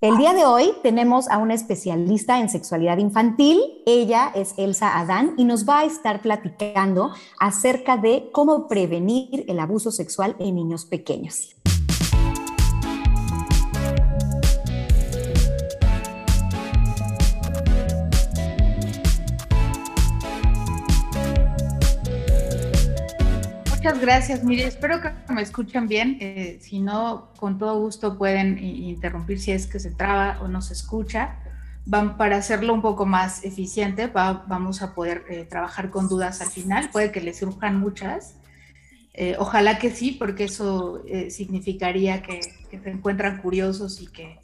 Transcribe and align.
El 0.00 0.16
día 0.16 0.32
de 0.32 0.44
hoy 0.44 0.74
tenemos 0.84 1.28
a 1.28 1.38
una 1.38 1.54
especialista 1.54 2.38
en 2.38 2.48
sexualidad 2.48 2.98
infantil. 2.98 3.60
Ella 3.84 4.30
es 4.32 4.54
Elsa 4.56 4.96
Adán 4.96 5.34
y 5.36 5.42
nos 5.42 5.68
va 5.68 5.80
a 5.80 5.86
estar 5.86 6.22
platicando 6.22 7.10
acerca 7.40 7.96
de 7.96 8.30
cómo 8.30 8.68
prevenir 8.68 9.44
el 9.48 9.58
abuso 9.58 9.90
sexual 9.90 10.36
en 10.38 10.54
niños 10.54 10.84
pequeños. 10.84 11.56
Muchas 23.88 24.02
gracias. 24.02 24.44
Mire, 24.44 24.66
espero 24.66 25.00
que 25.00 25.32
me 25.32 25.40
escuchen 25.40 25.88
bien. 25.88 26.18
Eh, 26.20 26.58
si 26.60 26.78
no, 26.78 27.32
con 27.38 27.56
todo 27.56 27.80
gusto 27.80 28.18
pueden 28.18 28.58
interrumpir 28.62 29.40
si 29.40 29.52
es 29.52 29.66
que 29.66 29.80
se 29.80 29.90
traba 29.90 30.38
o 30.42 30.48
no 30.48 30.60
se 30.60 30.74
escucha. 30.74 31.38
Van, 31.86 32.18
para 32.18 32.36
hacerlo 32.36 32.74
un 32.74 32.82
poco 32.82 33.06
más 33.06 33.42
eficiente, 33.46 34.08
vamos 34.08 34.82
a 34.82 34.94
poder 34.94 35.24
eh, 35.30 35.46
trabajar 35.48 35.88
con 35.88 36.06
dudas 36.06 36.42
al 36.42 36.48
final. 36.48 36.90
Puede 36.90 37.10
que 37.10 37.22
les 37.22 37.38
surjan 37.38 37.80
muchas. 37.80 38.36
Eh, 39.14 39.36
ojalá 39.38 39.78
que 39.78 39.90
sí, 39.90 40.12
porque 40.12 40.44
eso 40.44 41.02
significaría 41.30 42.20
que, 42.20 42.42
se 42.42 42.90
encuentran 42.90 43.40
curiosos 43.40 44.02
y 44.02 44.08
que, 44.08 44.38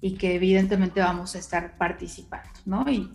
y 0.00 0.14
que 0.14 0.34
evidentemente 0.34 0.98
vamos 0.98 1.36
a 1.36 1.38
estar 1.38 1.78
participando, 1.78 2.50
¿no? 2.64 2.84
Y 2.90 3.12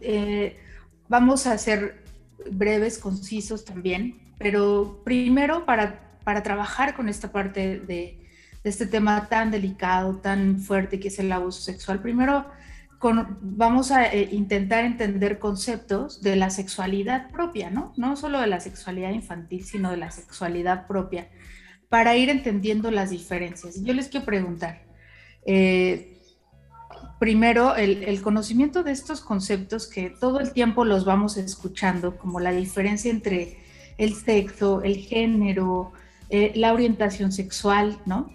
vamos 1.09 1.45
a 1.45 1.57
ser 1.57 2.05
breves, 2.49 2.97
concisos 2.99 3.65
también 3.65 4.30
pero 4.41 5.01
primero 5.03 5.65
para, 5.65 6.17
para 6.23 6.43
trabajar 6.43 6.95
con 6.95 7.09
esta 7.09 7.31
parte 7.31 7.79
de, 7.79 8.17
este 8.63 8.85
tema 8.85 9.27
tan 9.27 9.49
delicado, 9.49 10.17
tan 10.17 10.59
fuerte 10.59 10.99
que 10.99 11.07
es 11.07 11.17
el 11.17 11.31
abuso 11.31 11.61
sexual, 11.61 11.99
primero 11.99 12.45
vamos 13.41 13.91
a 13.91 14.05
eh, 14.05 14.29
intentar 14.31 14.85
entender 14.85 15.39
conceptos 15.39 16.21
de 16.21 16.35
la 16.35 16.51
sexualidad 16.51 17.31
propia, 17.31 17.71
¿no? 17.71 17.93
No 17.97 18.15
solo 18.15 18.39
de 18.39 18.45
la 18.45 18.59
sexualidad 18.59 19.11
infantil, 19.11 19.65
sino 19.65 19.89
de 19.89 19.97
la 19.97 20.11
sexualidad 20.11 20.85
propia, 20.85 21.27
para 21.89 22.15
ir 22.15 22.29
entendiendo 22.29 22.91
las 22.91 23.09
diferencias. 23.09 23.83
Yo 23.83 23.93
les 23.93 24.07
quiero 24.07 24.27
preguntar, 24.27 24.83
eh, 25.45 26.21
primero, 27.21 27.75
el, 27.75 28.21
conocimiento 28.21 28.81
de 28.83 28.91
estos 28.91 29.21
conceptos 29.21 29.87
que 29.87 30.09
todo 30.09 30.39
el 30.39 30.53
tiempo 30.53 30.85
los 30.85 31.05
vamos 31.05 31.37
escuchando, 31.37 32.17
como 32.17 32.39
la 32.39 32.51
diferencia 32.51 33.11
entre 33.11 33.60
el 34.01 34.15
sexo, 34.15 34.81
el 34.81 34.95
género, 34.97 35.91
eh, 36.29 36.51
la 36.55 36.73
orientación 36.73 37.31
sexual, 37.31 37.99
¿no? 38.05 38.33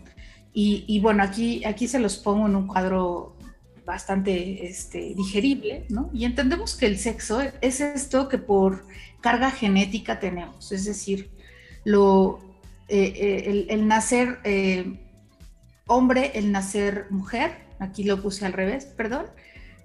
Y, 0.59 1.01
bueno, 1.01 1.23
aquí, 1.23 1.63
aquí 1.67 1.87
se 1.87 1.99
los 1.99 2.17
pongo 2.17 2.47
en 2.47 2.57
un 2.57 2.67
cuadro 2.67 3.37
bastante 3.85 4.67
este, 4.67 5.13
digerible, 5.15 5.85
¿no? 5.91 6.09
Y 6.15 6.25
entendemos 6.25 6.75
que 6.77 6.87
el 6.87 6.99
sexo 6.99 7.43
es 7.61 7.83
esto 7.83 8.31
que 8.31 8.39
por 8.39 8.87
carga 9.21 9.51
genética 9.51 10.19
tenemos, 10.19 10.73
es 10.73 10.87
decir, 10.87 11.31
lo, 11.85 12.41
eh, 12.89 13.13
eh, 13.17 13.67
el, 13.69 13.87
nacer 13.87 14.39
hombre, 15.87 16.31
el 16.35 16.51
nacer 16.53 17.05
mujer, 17.11 17.51
aquí 17.79 18.05
lo 18.05 18.23
puse 18.23 18.47
al 18.47 18.55
revés, 18.55 18.87
perdón, 18.87 19.27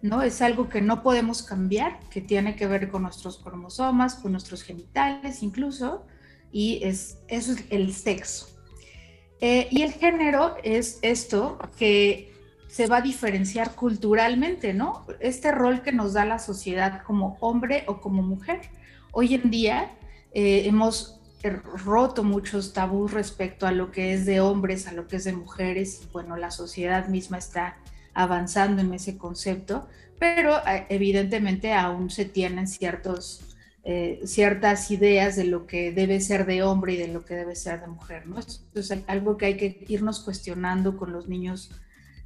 ¿no? 0.01 0.21
Es 0.21 0.41
algo 0.41 0.69
que 0.69 0.81
no 0.81 1.03
podemos 1.03 1.43
cambiar, 1.43 1.99
que 2.09 2.21
tiene 2.21 2.55
que 2.55 2.67
ver 2.67 2.89
con 2.89 3.03
nuestros 3.03 3.37
cromosomas, 3.37 4.15
con 4.15 4.31
nuestros 4.31 4.63
genitales 4.63 5.43
incluso, 5.43 6.05
y 6.51 6.81
es, 6.83 7.17
eso 7.27 7.53
es 7.53 7.63
el 7.69 7.93
sexo. 7.93 8.47
Eh, 9.39 9.67
y 9.71 9.81
el 9.81 9.91
género 9.91 10.55
es 10.63 10.99
esto 11.01 11.57
que 11.77 12.31
se 12.67 12.87
va 12.87 12.97
a 12.97 13.01
diferenciar 13.01 13.75
culturalmente, 13.75 14.73
¿no? 14.73 15.05
Este 15.19 15.51
rol 15.51 15.81
que 15.81 15.91
nos 15.91 16.13
da 16.13 16.25
la 16.25 16.39
sociedad 16.39 17.03
como 17.03 17.37
hombre 17.41 17.83
o 17.87 17.99
como 17.99 18.21
mujer. 18.21 18.61
Hoy 19.11 19.35
en 19.35 19.49
día 19.49 19.91
eh, 20.33 20.63
hemos 20.65 21.19
roto 21.83 22.23
muchos 22.23 22.71
tabús 22.71 23.11
respecto 23.11 23.65
a 23.65 23.71
lo 23.71 23.91
que 23.91 24.13
es 24.13 24.25
de 24.25 24.41
hombres, 24.41 24.87
a 24.87 24.93
lo 24.93 25.07
que 25.07 25.17
es 25.17 25.23
de 25.23 25.33
mujeres, 25.33 26.01
y 26.03 26.11
bueno, 26.13 26.37
la 26.37 26.51
sociedad 26.51 27.07
misma 27.07 27.39
está 27.39 27.77
avanzando 28.13 28.81
en 28.81 28.93
ese 28.93 29.17
concepto, 29.17 29.87
pero 30.19 30.57
eh, 30.67 30.85
evidentemente 30.89 31.73
aún 31.73 32.09
se 32.09 32.25
tienen 32.25 32.67
ciertos, 32.67 33.41
eh, 33.83 34.21
ciertas 34.25 34.91
ideas 34.91 35.35
de 35.35 35.45
lo 35.45 35.65
que 35.65 35.91
debe 35.91 36.21
ser 36.21 36.45
de 36.45 36.63
hombre 36.63 36.93
y 36.93 36.97
de 36.97 37.07
lo 37.07 37.25
que 37.25 37.35
debe 37.35 37.55
ser 37.55 37.81
de 37.81 37.87
mujer, 37.87 38.27
¿no? 38.27 38.39
Esto 38.39 38.79
es 38.79 38.93
algo 39.07 39.37
que 39.37 39.47
hay 39.47 39.57
que 39.57 39.85
irnos 39.87 40.19
cuestionando 40.19 40.97
con 40.97 41.11
los 41.11 41.27
niños 41.27 41.71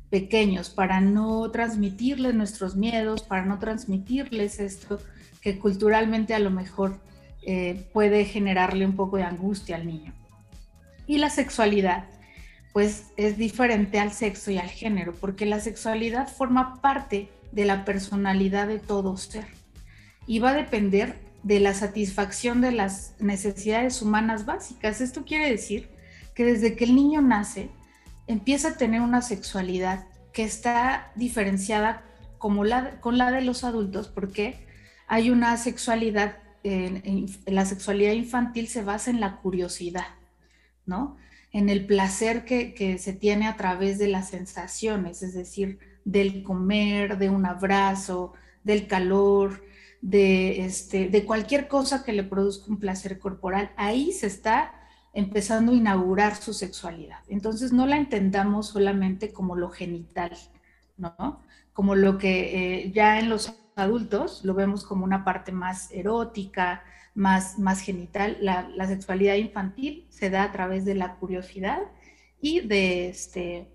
pequeños 0.10 0.70
para 0.70 1.02
no 1.02 1.50
transmitirles 1.52 2.34
nuestros 2.34 2.76
miedos, 2.76 3.24
para 3.24 3.46
no 3.46 3.60
transmitirles 3.60 4.60
esto 4.60 5.00
que 5.42 5.60
culturalmente 5.60 6.34
a 6.34 6.40
lo 6.40 6.52
mejor 6.52 7.00
eh, 7.44 7.88
puede 7.94 8.26
generarle 8.26 8.86
un 8.86 8.96
poco 8.96 9.18
de 9.18 9.24
angustia 9.24 9.76
al 9.76 9.86
niño. 9.86 10.14
Y 11.06 11.20
la 11.20 11.30
sexualidad 11.30 12.06
pues 12.76 13.06
es 13.16 13.38
diferente 13.38 14.02
al 14.02 14.12
sexo 14.12 14.52
y 14.52 14.58
al 14.58 14.68
género, 14.68 15.14
porque 15.14 15.46
la 15.46 15.62
sexualidad 15.62 16.28
forma 16.28 16.82
parte 16.82 17.30
de 17.54 17.64
la 17.64 17.86
personalidad 17.86 18.68
de 18.68 18.80
todo 18.80 19.16
ser 19.16 19.46
y 20.28 20.40
va 20.40 20.50
a 20.50 20.56
depender 20.56 21.18
de 21.42 21.62
la 21.62 21.74
satisfacción 21.74 22.60
de 22.60 22.74
las 22.74 23.16
necesidades 23.18 24.02
humanas 24.02 24.46
básicas. 24.46 25.00
Esto 25.00 25.24
quiere 25.24 25.50
decir 25.50 25.88
que 26.34 26.44
desde 26.44 26.76
que 26.76 26.84
el 26.84 26.96
niño 26.96 27.22
nace, 27.22 27.70
empieza 28.28 28.72
a 28.72 28.78
tener 28.78 29.00
una 29.00 29.22
sexualidad 29.22 30.06
que 30.34 30.44
está 30.44 31.14
diferenciada 31.16 32.04
como 32.40 32.66
la, 32.66 33.00
con 33.00 33.18
la 33.18 33.32
de 33.32 33.40
los 33.40 33.64
adultos, 33.64 34.10
porque 34.10 34.68
hay 35.08 35.30
una 35.30 35.56
sexualidad, 35.56 36.40
la 37.46 37.66
sexualidad 37.66 38.12
infantil 38.12 38.68
se 38.68 38.84
basa 38.84 39.12
en 39.12 39.22
la 39.22 39.38
curiosidad, 39.38 40.08
¿no? 40.86 41.16
En 41.56 41.70
el 41.70 41.86
placer 41.86 42.44
que, 42.44 42.98
se 43.00 43.14
tiene 43.14 43.48
a 43.48 43.56
través 43.56 43.98
de 43.98 44.10
las 44.10 44.28
sensaciones, 44.28 45.24
es 45.24 45.34
decir, 45.34 45.80
del 46.04 46.44
comer, 46.44 47.18
de 47.18 47.30
un 47.30 47.46
abrazo, 47.46 48.34
del 48.66 48.88
calor, 48.88 49.64
de, 50.02 50.66
este, 50.66 51.08
de 51.08 51.24
cualquier 51.24 51.70
cosa 51.70 52.04
que 52.04 52.12
le 52.12 52.24
produzca 52.24 52.70
un 52.70 52.78
placer 52.78 53.20
corporal. 53.20 53.72
Ahí 53.78 54.12
se 54.12 54.28
está 54.28 54.74
empezando 55.14 55.72
a 55.72 55.76
inaugurar 55.76 56.36
su 56.36 56.54
sexualidad. 56.54 57.20
Entonces 57.30 57.72
no 57.72 57.88
la 57.88 57.96
entendamos 57.96 58.68
solamente 58.68 59.32
como 59.32 59.56
lo 59.56 59.70
genital, 59.70 60.34
¿no? 60.98 61.40
Como 61.72 61.96
lo 61.96 62.18
que 62.18 62.84
eh, 62.84 62.92
ya 62.92 63.18
en 63.18 63.30
los 63.30 63.56
adultos 63.78 64.44
lo 64.44 64.56
vemos 64.56 64.84
como 64.84 65.06
una 65.06 65.24
parte 65.24 65.54
más 65.54 65.90
erótica, 65.92 66.84
más, 67.16 67.58
más 67.58 67.80
genital. 67.80 68.38
La, 68.42 68.88
sexualidad 68.88 69.36
infantil 69.36 70.06
se 70.10 70.30
da 70.30 70.44
a 70.44 70.52
través 70.52 70.86
de 70.86 70.94
la 70.94 71.16
curiosidad 71.16 71.80
y 72.40 72.60
de, 72.60 73.10
este, 73.10 73.68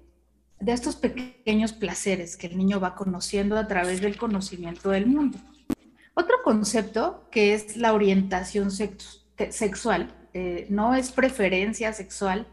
de 0.61 0.73
estos 0.73 0.95
pequeños 0.95 1.73
placeres 1.73 2.37
que 2.37 2.47
el 2.47 2.57
niño 2.57 2.79
va 2.79 2.95
conociendo 2.95 3.57
a 3.59 3.67
través 3.67 4.01
del 4.01 4.17
conocimiento 4.17 4.91
del 4.91 5.07
mundo. 5.07 5.39
Otro 6.15 6.37
concepto 6.45 7.29
que 7.31 7.55
es 7.55 7.77
la 7.77 7.95
orientación 7.95 8.71
sexual, 8.71 10.15
eh, 10.35 10.67
no 10.69 10.95
es 10.95 11.11
preferencia 11.11 11.93
sexual, 11.93 12.47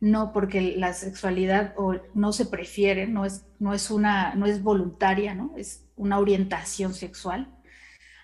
no 0.00 0.32
porque 0.32 0.74
la 0.76 0.94
sexualidad 0.94 1.74
no 2.14 2.32
se 2.32 2.46
prefiere, 2.46 3.06
no 3.06 3.24
es, 3.24 3.44
no 3.60 3.74
es, 3.74 3.90
una, 3.90 4.34
no 4.34 4.46
es 4.46 4.62
voluntaria, 4.62 5.34
¿no? 5.34 5.52
es 5.56 5.84
una 5.94 6.18
orientación 6.18 6.94
sexual 6.94 7.48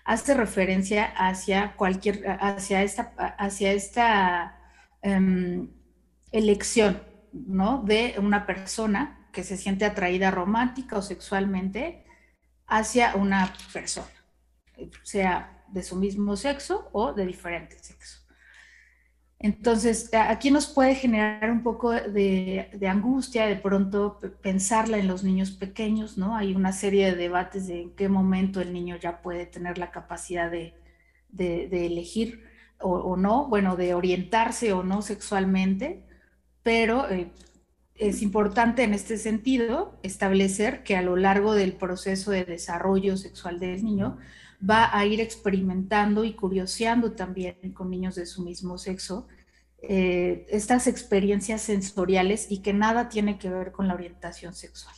hace 0.09 0.33
referencia 0.33 1.05
hacia 1.05 1.75
cualquier, 1.75 2.25
hacia 2.41 2.81
esta, 2.81 3.13
hacia 3.37 3.73
esta 3.73 4.59
em, 5.03 5.69
elección, 6.31 7.03
¿no? 7.31 7.83
De 7.83 8.15
una 8.17 8.47
persona 8.47 9.29
que 9.31 9.43
se 9.43 9.55
siente 9.55 9.85
atraída 9.85 10.31
romántica 10.31 10.97
o 10.97 11.03
sexualmente 11.03 12.05
hacia 12.65 13.13
una 13.17 13.53
persona, 13.71 14.07
sea 15.03 15.63
de 15.67 15.83
su 15.83 15.95
mismo 15.95 16.35
sexo 16.35 16.89
o 16.91 17.13
de 17.13 17.27
diferente 17.27 17.77
sexo. 17.77 18.18
Entonces, 19.41 20.09
aquí 20.13 20.51
nos 20.51 20.67
puede 20.67 20.95
generar 20.95 21.49
un 21.49 21.63
poco 21.63 21.91
de, 21.91 22.69
angustia 22.89 23.45
de 23.45 23.55
pronto 23.55 24.19
pensarla 24.41 24.97
en 24.97 25.07
los 25.07 25.23
niños 25.23 25.51
pequeños, 25.51 26.17
¿no? 26.17 26.35
Hay 26.35 26.53
una 26.53 26.73
serie 26.73 27.05
de 27.05 27.15
debates 27.15 27.67
de 27.67 27.83
en 27.83 27.95
qué 27.95 28.09
momento 28.09 28.59
el 28.59 28.73
niño 28.73 28.97
ya 28.97 29.21
puede 29.21 29.45
tener 29.45 29.77
la 29.77 29.91
capacidad 29.91 30.51
de, 30.51 30.73
elegir 31.37 32.43
o, 32.81 33.15
no, 33.15 33.47
bueno, 33.47 33.77
de 33.77 33.93
orientarse 33.93 34.73
o 34.73 34.83
no 34.83 35.01
sexualmente, 35.01 36.03
pero 36.61 37.09
eh, 37.09 37.31
es 37.95 38.21
importante 38.21 38.83
en 38.83 38.93
este 38.93 39.17
sentido 39.17 39.97
establecer 40.03 40.83
que 40.83 40.97
a 40.97 41.01
lo 41.01 41.15
largo 41.15 41.53
del 41.53 41.73
proceso 41.73 42.31
de 42.31 42.43
desarrollo 42.43 43.15
sexual 43.15 43.59
del 43.59 43.85
niño, 43.85 44.17
va 44.67 44.95
a 44.97 45.05
ir 45.05 45.21
experimentando 45.21 46.23
y 46.23 46.33
curioseando 46.33 47.13
también 47.13 47.55
con 47.73 47.89
niños 47.89 48.15
de 48.15 48.25
su 48.25 48.43
mismo 48.43 48.77
sexo 48.77 49.27
eh, 49.81 50.45
estas 50.49 50.87
experiencias 50.87 51.61
sensoriales 51.61 52.47
y 52.51 52.61
que 52.61 52.73
nada 52.73 53.07
tiene 53.07 53.37
que 53.37 53.49
ver 53.49 53.71
con 53.71 53.87
la 53.87 53.93
orientación 53.93 54.53
sexual. 54.53 54.95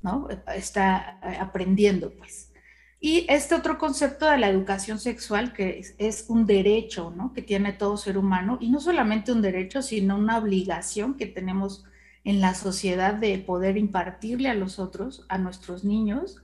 ¿no? 0.00 0.28
Está 0.54 1.18
eh, 1.22 1.36
aprendiendo, 1.40 2.12
pues. 2.16 2.52
Y 3.00 3.26
este 3.28 3.54
otro 3.54 3.78
concepto 3.78 4.28
de 4.28 4.38
la 4.38 4.48
educación 4.48 4.98
sexual, 4.98 5.52
que 5.52 5.82
es, 5.98 6.24
un 6.28 6.46
derecho, 6.46 7.12
¿no? 7.16 7.32
Que 7.32 7.42
tiene 7.42 7.72
todo 7.72 7.96
ser 7.96 8.18
humano, 8.18 8.58
y 8.60 8.70
no 8.70 8.80
solamente 8.80 9.30
un 9.30 9.40
derecho, 9.40 9.82
sino 9.82 10.16
una 10.16 10.38
obligación 10.38 11.14
que 11.14 11.26
tenemos 11.26 11.84
en 12.24 12.40
la 12.40 12.54
sociedad 12.54 13.14
de 13.14 13.38
poder 13.38 13.76
impartirle 13.76 14.48
a 14.48 14.54
los 14.54 14.80
otros, 14.80 15.24
a 15.28 15.38
nuestros 15.38 15.84
niños, 15.84 16.42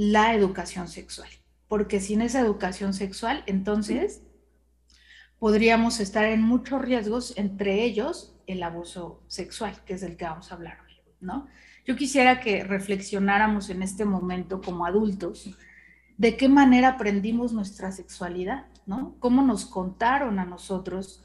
la 0.00 0.34
educación 0.34 0.88
sexual. 0.88 1.28
Porque 1.68 2.00
sin 2.00 2.22
esa 2.22 2.40
educación 2.40 2.94
sexual, 2.94 3.44
entonces 3.46 4.22
podríamos 5.38 6.00
estar 6.00 6.24
en 6.24 6.40
muchos 6.40 6.80
riesgos, 6.80 7.34
entre 7.36 7.84
ellos 7.84 8.34
el 8.46 8.62
abuso 8.62 9.22
sexual, 9.26 9.74
que 9.84 9.92
es 9.92 10.02
el 10.02 10.16
que 10.16 10.24
vamos 10.24 10.50
a 10.50 10.54
hablar 10.54 10.78
hoy, 10.86 11.02
¿no? 11.20 11.48
Yo 11.84 11.96
quisiera 11.96 12.40
que 12.40 12.64
reflexionáramos 12.64 13.68
en 13.68 13.82
este 13.82 14.06
momento 14.06 14.62
como 14.62 14.86
adultos 14.86 15.50
de 16.16 16.34
qué 16.34 16.48
manera 16.48 16.88
aprendimos 16.88 17.52
nuestra 17.52 17.92
sexualidad, 17.92 18.68
¿no? 18.86 19.16
Cómo 19.18 19.42
nos 19.42 19.66
contaron 19.66 20.38
a 20.38 20.46
nosotros, 20.46 21.22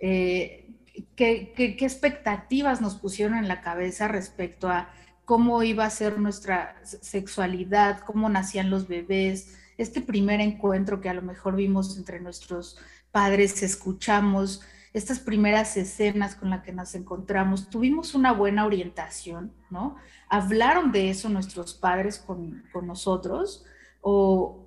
eh, 0.00 0.70
qué, 1.16 1.54
qué, 1.56 1.76
expectativas 1.80 2.82
nos 2.82 2.96
pusieron 2.96 3.38
en 3.38 3.48
la 3.48 3.62
cabeza 3.62 4.06
respecto 4.06 4.68
a 4.68 4.90
cómo 5.28 5.62
iba 5.62 5.84
a 5.84 5.90
ser 5.90 6.18
nuestra 6.18 6.80
sexualidad, 6.84 8.00
cómo 8.00 8.30
nacían 8.30 8.70
los 8.70 8.88
bebés, 8.88 9.58
este 9.76 10.00
primer 10.00 10.40
encuentro 10.40 11.02
que 11.02 11.10
a 11.10 11.12
lo 11.12 11.20
mejor 11.20 11.54
vimos 11.54 11.98
entre 11.98 12.18
nuestros 12.18 12.78
padres, 13.12 13.62
escuchamos 13.62 14.62
estas 14.94 15.18
primeras 15.18 15.76
escenas 15.76 16.34
con 16.34 16.48
las 16.48 16.62
que 16.62 16.72
nos 16.72 16.94
encontramos, 16.94 17.68
tuvimos 17.68 18.14
una 18.14 18.32
buena 18.32 18.64
orientación, 18.64 19.52
¿no? 19.68 19.96
Hablaron 20.30 20.92
de 20.92 21.10
eso 21.10 21.28
nuestros 21.28 21.74
padres 21.74 22.18
con, 22.18 22.64
con 22.72 22.86
nosotros 22.86 23.66
o, 24.00 24.64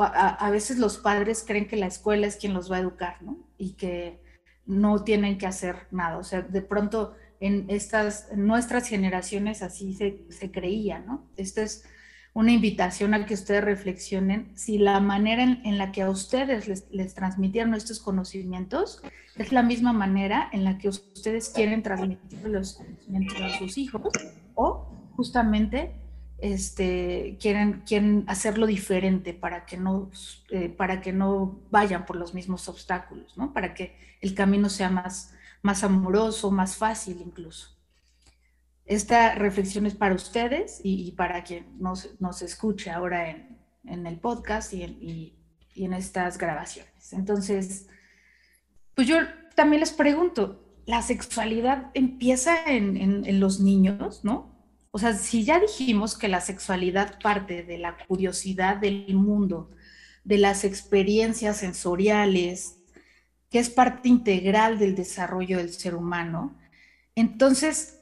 a, 0.00 0.50
veces 0.50 0.76
los 0.76 0.98
padres 0.98 1.42
creen 1.46 1.66
que 1.66 1.76
la 1.76 1.86
escuela 1.86 2.26
es 2.26 2.36
quien 2.36 2.52
los 2.52 2.70
va 2.70 2.76
a 2.76 2.80
educar, 2.80 3.22
¿no? 3.22 3.38
Y 3.56 3.72
que 3.72 4.22
no 4.66 5.02
tienen 5.02 5.38
que 5.38 5.46
hacer 5.46 5.86
nada. 5.90 6.18
O 6.18 6.24
sea, 6.24 6.42
de 6.42 6.60
pronto 6.60 7.14
en 7.46 7.66
estas, 7.68 8.28
nuestras 8.34 8.88
generaciones 8.88 9.62
así 9.62 9.94
se, 9.94 10.24
se 10.30 10.50
creía, 10.50 11.00
¿no? 11.00 11.28
Esto 11.36 11.60
es 11.62 11.84
una 12.32 12.52
invitación 12.52 13.14
a 13.14 13.26
que 13.26 13.34
ustedes 13.34 13.62
reflexionen 13.62 14.50
si 14.54 14.78
la 14.78 14.98
manera 15.00 15.42
en, 15.42 15.78
la 15.78 15.92
que 15.92 16.02
a 16.02 16.10
ustedes 16.10 16.66
les, 16.66 16.90
les, 16.90 17.14
transmitieron 17.14 17.74
estos 17.74 18.00
conocimientos 18.00 19.02
es 19.36 19.52
la 19.52 19.62
misma 19.62 19.92
manera 19.92 20.48
en 20.52 20.64
la 20.64 20.78
que 20.78 20.88
ustedes 20.88 21.48
quieren 21.50 21.82
transmitir 21.82 22.44
los 22.44 22.74
conocimientos 22.74 23.40
a 23.40 23.58
sus 23.58 23.78
hijos 23.78 24.12
o 24.54 24.88
justamente 25.14 25.92
este, 26.38 27.38
quieren, 27.40 27.82
quieren 27.86 28.24
hacerlo 28.26 28.66
diferente 28.66 29.32
para 29.32 29.64
que, 29.64 29.76
no, 29.76 30.10
eh, 30.50 30.68
para 30.68 31.00
que 31.00 31.12
no 31.12 31.60
vayan 31.70 32.04
por 32.04 32.16
los 32.16 32.34
mismos 32.34 32.68
obstáculos, 32.68 33.36
¿no? 33.38 33.52
Para 33.52 33.74
que 33.74 33.96
el 34.20 34.34
camino 34.34 34.68
sea 34.68 34.90
más, 34.90 35.32
más 35.64 35.82
amoroso, 35.82 36.50
más 36.50 36.76
fácil 36.76 37.22
incluso. 37.24 37.70
Esta 38.84 39.34
reflexión 39.34 39.86
es 39.86 39.94
para 39.94 40.14
ustedes 40.14 40.80
y, 40.84 41.12
para 41.12 41.42
quien 41.42 41.78
nos, 41.78 42.20
nos, 42.20 42.42
escuche 42.42 42.90
ahora 42.90 43.30
en, 43.30 43.58
en 43.84 44.06
el 44.06 44.20
podcast 44.20 44.74
y 44.74 44.82
en, 44.82 45.02
y, 45.02 45.38
en, 45.74 45.94
estas 45.94 46.36
grabaciones. 46.36 47.14
Entonces, 47.14 47.88
pues 48.94 49.08
yo 49.08 49.16
también 49.54 49.80
les 49.80 49.94
pregunto, 49.94 50.62
¿la 50.84 51.00
sexualidad 51.00 51.90
empieza 51.94 52.62
en, 52.66 53.24
en 53.24 53.40
los 53.40 53.60
niños, 53.60 54.22
no? 54.22 54.54
O 54.90 54.98
sea, 54.98 55.14
si 55.14 55.44
ya 55.44 55.58
dijimos 55.60 56.18
que 56.18 56.28
la 56.28 56.42
sexualidad 56.42 57.18
parte 57.20 57.62
de 57.62 57.78
la 57.78 57.96
curiosidad 58.06 58.76
del 58.76 59.14
mundo, 59.14 59.70
de 60.24 60.36
las 60.36 60.62
experiencias 60.62 61.56
sensoriales, 61.56 62.83
que 63.50 63.58
es 63.58 63.70
parte 63.70 64.08
integral 64.08 64.78
del 64.78 64.94
desarrollo 64.94 65.58
del 65.58 65.72
ser 65.72 65.94
humano, 65.94 66.56
entonces, 67.14 68.00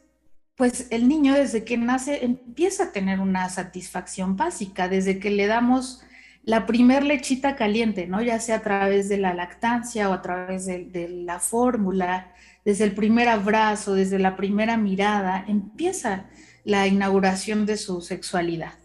pues 0.56 0.88
el 0.90 1.08
niño 1.08 1.34
desde 1.34 1.64
que 1.64 1.76
nace 1.76 2.24
empieza 2.24 2.84
a 2.84 2.92
tener 2.92 3.20
una 3.20 3.48
satisfacción 3.48 4.36
básica, 4.36 4.88
desde 4.88 5.18
que 5.18 5.30
le 5.30 5.46
damos 5.46 6.02
la 6.44 6.66
primer 6.66 7.04
lechita 7.04 7.54
caliente, 7.56 8.06
¿no? 8.06 8.20
Ya 8.22 8.40
sea 8.40 8.56
a 8.56 8.62
través 8.62 9.08
de 9.08 9.18
la 9.18 9.34
lactancia 9.34 10.08
o 10.08 10.12
a 10.12 10.22
través 10.22 10.66
de, 10.66 10.86
de 10.86 11.08
la 11.08 11.38
fórmula, 11.38 12.32
desde 12.64 12.84
el 12.84 12.94
primer 12.94 13.28
abrazo, 13.28 13.94
desde 13.94 14.18
la 14.18 14.36
primera 14.36 14.76
mirada, 14.76 15.44
empieza 15.46 16.26
la 16.64 16.86
inauguración 16.86 17.66
de 17.66 17.76
su 17.76 18.00
sexualidad. 18.00 18.81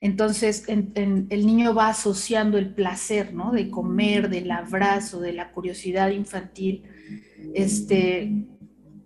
Entonces, 0.00 0.64
el 0.68 1.46
niño 1.46 1.74
va 1.74 1.88
asociando 1.88 2.56
el 2.56 2.72
placer, 2.72 3.34
¿no? 3.34 3.50
De 3.50 3.68
comer, 3.68 4.28
del 4.30 4.50
abrazo, 4.50 5.20
de 5.20 5.32
la 5.32 5.50
curiosidad 5.50 6.10
infantil, 6.10 6.84
este, 7.54 8.46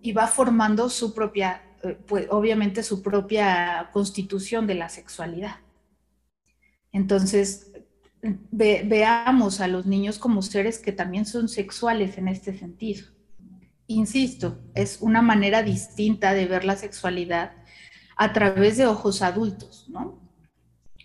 y 0.03 0.13
va 0.13 0.27
formando 0.27 0.91
su 0.91 1.15
propia, 1.15 1.63
eh, 1.83 1.97
pues 2.07 2.27
obviamente 2.31 2.83
su 2.83 3.03
propia 3.03 3.89
constitución 3.93 4.67
de 4.67 4.75
la 4.75 4.91
sexualidad. 4.91 5.57
Entonces, 6.93 7.73
veamos 8.51 9.61
a 9.61 9.69
los 9.69 9.87
niños 9.87 10.19
como 10.19 10.43
seres 10.43 10.79
que 10.79 10.93
también 10.93 11.25
son 11.25 11.49
sexuales 11.49 12.19
en 12.19 12.29
este 12.29 12.57
sentido. 12.57 13.07
Insisto, 13.87 14.63
es 14.75 14.99
una 15.01 15.23
manera 15.23 15.63
distinta 15.63 16.35
de 16.35 16.47
ver 16.47 16.65
la 16.65 16.77
sexualidad 16.77 17.53
a 18.17 18.33
través 18.33 18.77
de 18.77 18.87
ojos 18.87 19.23
adultos, 19.23 19.87
¿no? 19.89 20.22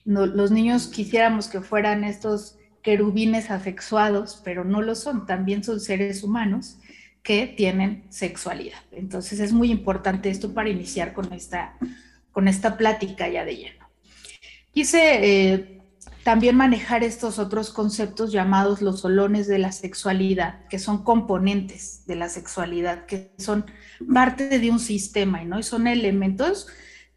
Los 0.07 0.51
niños 0.51 0.87
quisiéramos 0.87 1.49
que 1.49 1.59
fueran 1.59 2.05
estos 2.05 2.57
querubines 2.81 3.51
asexuados, 3.51 4.41
pero 4.45 4.63
no 4.63 4.81
lo 4.81 4.95
son, 4.95 5.25
también 5.25 5.65
son 5.65 5.81
seres 5.81 6.23
humanos 6.23 6.79
que 7.21 7.45
tienen 7.47 8.05
sexualidad. 8.09 8.79
Entonces 8.91 9.41
es 9.41 9.51
muy 9.51 9.69
importante 9.69 10.29
esto 10.29 10.53
para 10.53 10.69
iniciar 10.69 11.13
con 11.13 11.33
esta, 11.33 11.77
con 12.31 12.47
esta 12.47 12.77
plática 12.77 13.27
ya 13.27 13.43
de 13.43 13.57
lleno. 13.57 13.85
Quise 14.71 14.99
eh, 15.51 15.81
también 16.23 16.55
manejar 16.55 17.03
estos 17.03 17.37
otros 17.37 17.71
conceptos 17.71 18.31
llamados 18.31 18.81
los 18.81 19.01
solones 19.01 19.47
de 19.47 19.59
la 19.59 19.73
sexualidad, 19.73 20.65
que 20.69 20.79
son 20.79 21.03
componentes 21.03 22.05
de 22.05 22.15
la 22.15 22.29
sexualidad, 22.29 23.05
que 23.07 23.33
son 23.37 23.65
parte 24.13 24.57
de 24.57 24.71
un 24.71 24.79
sistema, 24.79 25.43
¿no? 25.43 25.59
Y 25.59 25.63
son 25.63 25.87
elementos 25.87 26.67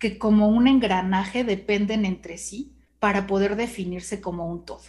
que 0.01 0.19
como 0.19 0.49
un 0.49 0.67
engranaje 0.67 1.45
dependen 1.45 2.05
entre 2.05 2.37
sí 2.37 2.75
para 3.01 3.27
poder 3.27 3.57
definirse 3.57 4.21
como 4.21 4.47
un 4.47 4.65
todo. 4.65 4.83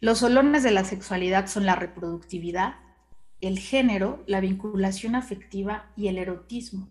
Los 0.00 0.18
solones 0.18 0.62
de 0.62 0.70
la 0.70 0.84
sexualidad 0.84 1.48
son 1.48 1.66
la 1.66 1.74
reproductividad, 1.74 2.76
el 3.40 3.58
género, 3.58 4.22
la 4.26 4.40
vinculación 4.40 5.14
afectiva 5.14 5.90
y 5.96 6.08
el 6.08 6.18
erotismo. 6.18 6.88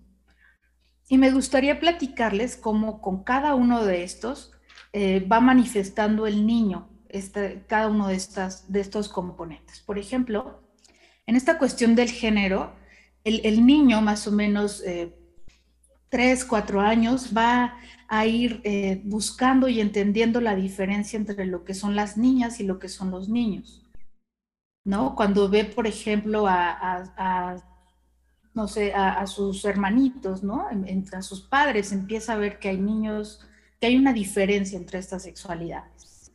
Y 1.08 1.18
me 1.18 1.32
gustaría 1.32 1.80
platicarles 1.80 2.58
cómo 2.58 3.02
con 3.02 3.24
cada 3.24 3.56
uno 3.56 3.86
de 3.86 4.04
estos 4.04 4.52
eh, 4.94 5.22
va 5.22 5.40
manifestando 5.40 6.28
el 6.28 6.46
niño 6.46 6.90
este, 7.10 7.64
cada 7.68 7.88
uno 7.88 8.08
de, 8.08 8.16
estas, 8.16 8.72
de 8.72 8.80
estos 8.80 9.10
componentes. 9.10 9.82
Por 9.82 9.98
ejemplo, 9.98 10.62
en 11.26 11.36
esta 11.36 11.58
cuestión 11.58 11.96
del 11.96 12.12
género, 12.12 12.74
el, 13.24 13.66
niño 13.66 14.02
más 14.02 14.28
o 14.28 14.32
menos 14.32 14.84
eh, 14.86 15.16
tres, 16.10 16.44
cuatro 16.44 16.82
años, 16.82 17.32
va 17.36 17.76
a 18.08 18.26
ir 18.26 18.62
eh, 18.64 19.02
buscando 19.06 19.68
y 19.68 19.80
entendiendo 19.80 20.42
la 20.42 20.56
diferencia 20.56 21.18
entre 21.18 21.46
lo 21.46 21.64
que 21.64 21.76
son 21.76 21.96
las 21.96 22.18
niñas 22.18 22.60
y 22.60 22.64
lo 22.64 22.80
que 22.80 22.90
son 22.90 23.12
los 23.12 23.30
niños. 23.30 23.86
¿No? 24.84 25.16
Cuando 25.16 25.50
ve, 25.50 25.66
por 25.66 25.86
ejemplo, 25.86 26.48
a, 26.48 27.56
no 28.56 28.68
sé, 28.68 28.94
a, 28.94 29.26
sus 29.28 29.64
hermanitos, 29.66 30.42
¿no? 30.42 30.68
Entre 30.72 31.22
sus 31.22 31.42
padres, 31.42 31.92
empieza 31.92 32.34
a 32.34 32.38
ver 32.38 32.58
que 32.58 32.70
hay 32.70 32.78
niños, 32.80 33.46
que 33.80 33.88
hay 33.88 33.98
una 33.98 34.14
diferencia 34.14 34.78
entre 34.78 34.98
estas 34.98 35.24
sexualidades. 35.24 36.32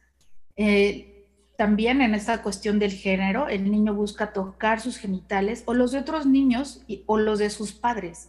Eh, 0.57 1.27
también 1.57 2.01
en 2.01 2.15
esta 2.15 2.43
cuestión 2.43 2.79
del 2.79 2.93
género, 2.93 3.49
el 3.49 3.71
niño 3.71 3.95
busca 3.95 4.33
tocar 4.33 4.81
sus 4.81 4.99
genitales 4.99 5.65
o 5.67 5.75
los 5.75 5.91
de 5.91 5.99
otros 5.99 6.27
niños 6.27 6.85
o 7.07 7.19
los 7.19 7.41
de 7.41 7.51
sus 7.51 7.73
padres 7.73 8.29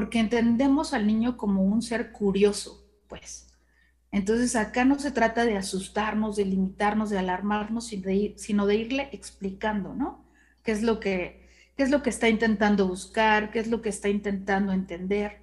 porque 0.00 0.18
entendemos 0.18 0.94
al 0.94 1.06
niño 1.06 1.36
como 1.36 1.62
un 1.62 1.82
ser 1.82 2.10
curioso, 2.10 2.88
pues. 3.06 3.48
Entonces 4.10 4.56
acá 4.56 4.86
no 4.86 4.98
se 4.98 5.10
trata 5.10 5.44
de 5.44 5.58
asustarnos, 5.58 6.36
de 6.36 6.46
limitarnos, 6.46 7.10
de 7.10 7.18
alarmarnos, 7.18 7.88
sino 7.88 8.66
de 8.66 8.74
irle 8.74 9.10
explicando, 9.12 9.92
¿no? 9.92 10.24
¿Qué 10.62 10.72
es 10.72 10.82
lo 10.82 11.00
que, 11.00 11.46
qué 11.76 11.82
es 11.82 11.90
lo 11.90 12.02
que 12.02 12.08
está 12.08 12.30
intentando 12.30 12.88
buscar? 12.88 13.50
¿Qué 13.50 13.58
es 13.58 13.66
lo 13.66 13.82
que 13.82 13.90
está 13.90 14.08
intentando 14.08 14.72
entender? 14.72 15.42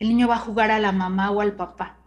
El 0.00 0.08
niño 0.08 0.26
va 0.26 0.34
a 0.34 0.40
jugar 0.40 0.72
a 0.72 0.80
la 0.80 0.90
mamá 0.90 1.30
o 1.30 1.40
al 1.40 1.54
papá 1.54 2.00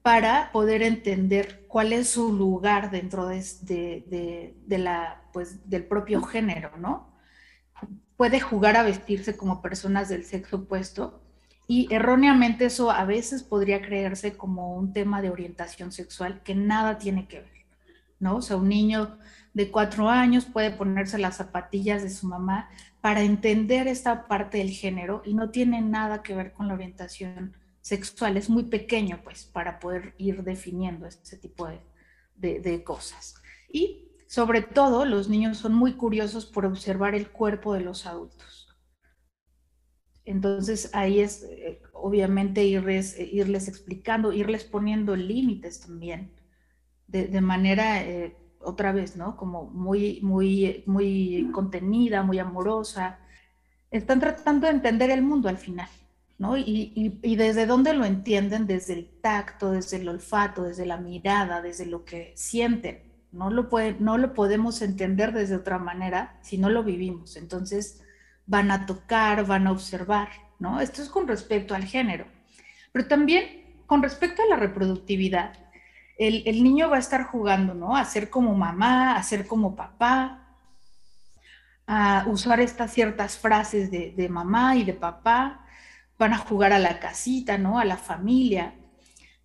para 0.00 0.50
poder 0.50 0.80
entender 0.80 1.66
cuál 1.68 1.92
es 1.92 2.08
su 2.08 2.32
lugar 2.32 2.90
dentro 2.90 3.26
de, 3.26 4.54
de 4.64 4.78
la, 4.78 5.20
pues, 5.34 5.68
del 5.68 5.84
propio 5.84 6.22
género, 6.22 6.78
¿no? 6.78 7.14
Puede 8.16 8.40
jugar 8.40 8.76
a 8.76 8.82
vestirse 8.82 9.36
como 9.36 9.62
personas 9.62 10.08
del 10.08 10.24
sexo 10.24 10.56
opuesto 10.56 11.22
Y 11.68 11.92
erróneamente 11.92 12.66
eso 12.66 12.90
a 12.90 13.04
veces 13.04 13.42
podría 13.42 13.82
creerse 13.82 14.36
como 14.36 14.76
un 14.76 14.92
tema 14.92 15.20
de 15.20 15.30
orientación 15.30 15.92
sexual 15.92 16.42
que 16.44 16.54
nada 16.54 16.98
tiene 16.98 17.26
que 17.26 17.40
ver, 17.40 17.66
¿no? 18.20 18.36
O 18.36 18.42
sea, 18.42 18.56
un 18.56 18.68
niño 18.68 19.18
de 19.52 19.70
cuatro 19.70 20.08
años 20.08 20.44
puede 20.44 20.70
ponerse 20.70 21.18
las 21.18 21.36
zapatillas 21.38 22.02
de 22.02 22.10
su 22.10 22.28
mamá 22.28 22.68
para 23.00 23.22
entender 23.22 23.88
esta 23.88 24.28
parte 24.28 24.58
del 24.58 24.70
género 24.70 25.22
y 25.24 25.34
no 25.34 25.50
tiene 25.50 25.80
nada 25.80 26.22
que 26.22 26.34
ver 26.34 26.52
con 26.52 26.68
la 26.68 26.74
orientación 26.74 27.56
sexual. 27.80 28.36
Es 28.36 28.48
muy 28.48 28.64
pequeño, 28.64 29.20
pues, 29.24 29.44
para 29.44 29.78
poder 29.80 30.14
ir 30.18 30.44
definiendo 30.44 31.06
ese 31.06 31.36
tipo 31.36 31.68
de, 31.68 32.60
de 32.60 32.84
cosas. 32.84 33.34
Y 33.72 34.05
sobre 34.26 34.62
todo, 34.62 35.04
los 35.04 35.28
niños 35.28 35.58
son 35.58 35.74
muy 35.74 35.94
curiosos 35.94 36.46
por 36.46 36.66
observar 36.66 37.14
el 37.14 37.28
cuerpo 37.30 37.74
de 37.74 37.80
los 37.80 38.06
adultos 38.06 38.66
entonces 40.26 40.90
ahí 40.92 41.20
es 41.20 41.44
eh, 41.44 41.80
obviamente 41.92 42.64
irles, 42.64 43.16
eh, 43.18 43.28
irles 43.32 43.68
explicando, 43.68 44.32
irles 44.32 44.64
poniendo 44.64 45.14
límites 45.16 45.80
también, 45.80 46.32
de, 47.06 47.40
manera, 47.40 48.02
eh, 48.02 48.36
otra 48.60 48.90
vez, 48.92 49.16
¿no? 49.16 49.36
Como 49.36 49.66
muy, 49.70 50.20
muy, 50.22 50.82
muy 50.86 51.48
contenida, 51.52 52.24
muy 52.24 52.40
amorosa. 52.40 53.20
Están 53.92 54.18
tratando 54.18 54.66
de 54.66 54.72
entender 54.72 55.10
el 55.10 55.22
mundo 55.22 55.48
al 55.48 55.58
final, 55.58 55.88
¿no? 56.38 56.56
Y, 56.56 56.92
y, 57.22 57.36
desde 57.36 57.64
dónde 57.64 57.94
lo 57.94 58.04
entienden, 58.04 58.66
desde 58.66 58.94
el 58.94 59.20
tacto, 59.20 59.70
desde 59.70 59.98
el 59.98 60.08
olfato, 60.08 60.64
desde 60.64 60.84
la 60.84 60.96
mirada, 60.96 61.62
desde 61.62 61.86
lo 61.86 62.04
que 62.04 62.32
sienten. 62.36 63.05
No 63.36 63.50
lo, 63.50 63.68
puede, 63.68 63.96
no 64.00 64.16
lo 64.16 64.32
podemos 64.32 64.80
entender 64.80 65.32
desde 65.32 65.56
otra 65.56 65.78
manera 65.78 66.38
si 66.40 66.56
no 66.56 66.70
lo 66.70 66.82
vivimos. 66.82 67.36
Entonces, 67.36 68.02
van 68.46 68.70
a 68.70 68.86
tocar, 68.86 69.44
van 69.46 69.66
a 69.66 69.72
observar, 69.72 70.28
¿no? 70.58 70.80
Esto 70.80 71.02
es 71.02 71.10
con 71.10 71.28
respecto 71.28 71.74
al 71.74 71.84
género. 71.84 72.24
Pero 72.92 73.06
también 73.06 73.66
con 73.86 74.02
respecto 74.02 74.42
a 74.42 74.46
la 74.46 74.56
reproductividad, 74.56 75.52
el, 76.18 76.64
niño 76.64 76.88
va 76.88 76.96
a 76.96 77.00
estar 77.00 77.24
jugando, 77.24 77.74
¿no? 77.74 77.94
A 77.94 78.06
ser 78.06 78.30
como 78.30 78.54
mamá, 78.54 79.16
a 79.16 79.22
ser 79.22 79.46
como 79.46 79.76
papá, 79.76 80.48
a 81.86 82.24
usar 82.26 82.60
estas 82.60 82.90
ciertas 82.90 83.36
frases 83.36 83.90
de, 83.90 84.14
de 84.16 84.28
mamá 84.30 84.76
y 84.76 84.84
de 84.84 84.94
papá, 84.94 85.66
van 86.18 86.32
a 86.32 86.38
jugar 86.38 86.72
a 86.72 86.78
la 86.78 87.00
casita, 87.00 87.58
¿no? 87.58 87.78
A 87.78 87.84
la 87.84 87.98
familia, 87.98 88.74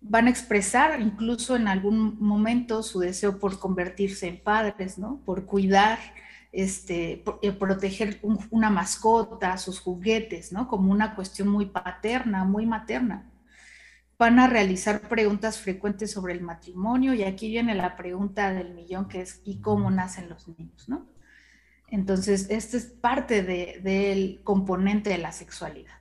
van 0.02 0.26
a 0.26 0.30
expresar 0.30 1.00
incluso 1.00 1.56
en 1.56 1.68
algún 1.68 2.18
momento 2.20 2.82
su 2.82 3.00
deseo 3.00 3.38
por 3.38 3.58
convertirse 3.58 4.28
en 4.28 4.42
padres, 4.42 4.98
¿no? 4.98 5.22
Por 5.24 5.46
cuidar 5.46 5.98
este, 6.50 7.24
eh, 7.40 7.52
proteger 7.52 8.20
una 8.50 8.68
mascota, 8.68 9.56
sus 9.56 9.80
juguetes, 9.80 10.52
¿no? 10.52 10.68
Como 10.68 10.92
una 10.92 11.14
cuestión 11.14 11.48
muy 11.48 11.66
paterna, 11.66 12.44
muy 12.44 12.66
materna. 12.66 13.30
Van 14.18 14.38
a 14.38 14.46
realizar 14.46 15.08
preguntas 15.08 15.58
frecuentes 15.58 16.10
sobre 16.10 16.34
el 16.34 16.42
matrimonio 16.42 17.14
y 17.14 17.22
aquí 17.22 17.48
viene 17.48 17.74
la 17.74 17.96
pregunta 17.96 18.52
del 18.52 18.74
millón 18.74 19.08
que 19.08 19.22
es 19.22 19.40
¿y 19.44 19.60
cómo 19.60 19.90
nacen 19.90 20.28
los 20.28 20.46
niños? 20.46 20.88
¿no? 20.88 21.08
Entonces, 21.88 22.48
este 22.50 22.76
es 22.78 22.86
parte 22.86 23.42
del 23.42 24.40
componente 24.44 25.10
de 25.10 25.18
la 25.18 25.32
sexualidad. 25.32 25.92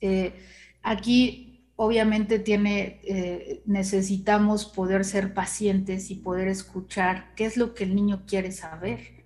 Eh, 0.00 0.34
aquí, 0.82 1.47
obviamente, 1.80 2.42
eh, 2.46 3.62
necesitamos 3.64 4.66
poder 4.66 5.04
ser 5.04 5.32
pacientes 5.32 6.10
y 6.10 6.16
poder 6.16 6.48
escuchar 6.48 7.32
qué 7.36 7.46
es 7.46 7.56
lo 7.56 7.74
que 7.74 7.84
el 7.84 7.94
niño 7.94 8.24
quiere 8.26 8.52
saber 8.52 9.18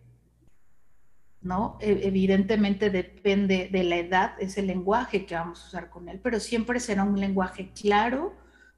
¿no? 1.43 1.79
E, 1.81 2.07
evidentemente 2.07 2.91
depende 2.91 3.69
de 3.71 3.85
la 3.85 3.97
edad, 3.97 4.35
es 4.39 4.57
el 4.59 4.67
lenguaje 4.69 5.27
que 5.27 5.35
vamos 5.35 5.63
a 5.63 5.67
usar 5.69 5.91
con 5.91 6.09
él, 6.09 6.21
pero 6.23 6.41
siempre 6.41 6.81
será 6.81 7.05
un 7.05 7.19
lenguaje 7.19 7.73
claro, 7.75 8.35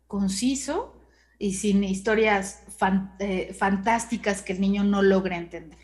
conciso 0.07 1.00
y 1.38 1.54
sin 1.54 1.85
historias 1.85 2.62
eh, 3.19 3.54
fantásticas 3.59 4.43
que 4.43 4.54
el 4.54 4.61
niño 4.61 4.85
no 4.85 5.02
logre 5.02 5.37
entender, 5.37 5.78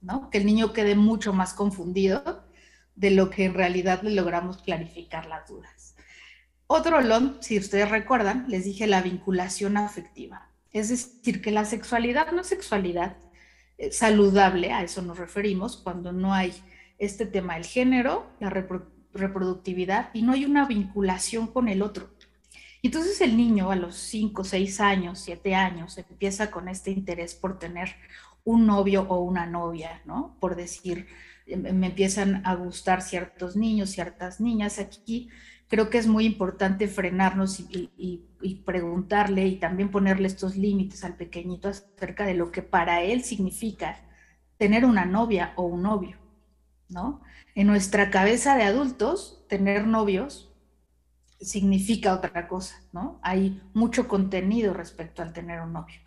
¿no? 0.00 0.28
Que 0.30 0.38
el 0.38 0.46
niño 0.46 0.72
quede 0.72 0.94
mucho 0.94 1.32
más 1.32 1.54
confundido 1.54 2.44
de 2.94 3.10
lo 3.10 3.30
que 3.30 3.44
en 3.44 3.54
realidad 3.54 4.02
le 4.02 4.10
logramos 4.10 4.58
clarificar 4.58 5.26
las 5.26 5.48
dudas. 5.48 5.77
Otro 6.70 7.00
LON, 7.00 7.38
si 7.40 7.58
ustedes 7.58 7.90
recuerdan, 7.90 8.44
les 8.46 8.66
dije 8.66 8.86
la 8.86 9.00
vinculación 9.00 9.78
afectiva. 9.78 10.50
Es 10.70 10.90
decir, 10.90 11.40
que 11.40 11.50
la 11.50 11.64
sexualidad 11.64 12.30
no 12.30 12.42
es 12.42 12.46
sexualidad, 12.46 13.16
eh, 13.78 13.90
saludable, 13.90 14.70
a 14.70 14.82
eso 14.82 15.00
nos 15.00 15.16
referimos, 15.16 15.78
cuando 15.78 16.12
no 16.12 16.34
hay 16.34 16.52
este 16.98 17.24
tema 17.24 17.54
del 17.54 17.64
género, 17.64 18.30
la 18.38 18.50
reproductividad 18.50 20.10
y 20.12 20.20
no 20.20 20.32
hay 20.32 20.44
una 20.44 20.66
vinculación 20.66 21.46
con 21.46 21.68
el 21.68 21.80
otro. 21.80 22.10
Entonces 22.82 23.22
el 23.22 23.38
niño 23.38 23.70
a 23.70 23.76
los 23.76 23.96
5, 23.96 24.44
6 24.44 24.80
años, 24.80 25.20
7 25.20 25.54
años 25.54 25.96
empieza 25.96 26.50
con 26.50 26.68
este 26.68 26.90
interés 26.90 27.34
por 27.34 27.58
tener 27.58 27.96
un 28.44 28.66
novio 28.66 29.06
o 29.08 29.20
una 29.20 29.46
novia, 29.46 30.02
¿no? 30.04 30.36
Por 30.38 30.54
decir, 30.54 31.06
em, 31.46 31.62
me 31.78 31.86
empiezan 31.86 32.46
a 32.46 32.54
gustar 32.56 33.00
ciertos 33.00 33.56
niños, 33.56 33.88
ciertas 33.88 34.38
niñas. 34.38 34.78
Aquí 34.78 35.30
creo 35.68 35.90
que 35.90 35.98
es 35.98 36.06
muy 36.06 36.24
importante 36.24 36.88
frenarnos 36.88 37.60
y, 37.60 38.24
preguntarle 38.64 39.46
y 39.46 39.56
también 39.56 39.90
ponerle 39.90 40.26
estos 40.26 40.56
límites 40.56 41.04
al 41.04 41.16
pequeñito 41.16 41.68
acerca 41.68 42.24
de 42.24 42.34
lo 42.34 42.50
que 42.50 42.62
para 42.62 43.02
él 43.02 43.22
significa 43.22 44.00
tener 44.56 44.84
una 44.84 45.04
novia 45.04 45.52
o 45.56 45.64
un 45.64 45.82
novio, 45.82 46.16
¿no? 46.88 47.22
En 47.54 47.66
nuestra 47.66 48.10
cabeza 48.10 48.56
de 48.56 48.64
adultos, 48.64 49.44
tener 49.48 49.86
novios 49.86 50.52
significa 51.40 52.14
otra 52.14 52.48
cosa, 52.48 52.80
¿no? 52.92 53.20
Hay 53.22 53.62
mucho 53.74 54.08
contenido 54.08 54.74
respecto 54.74 55.22
al 55.22 55.32
tener 55.32 55.60
un 55.60 55.72
novio, 55.72 56.00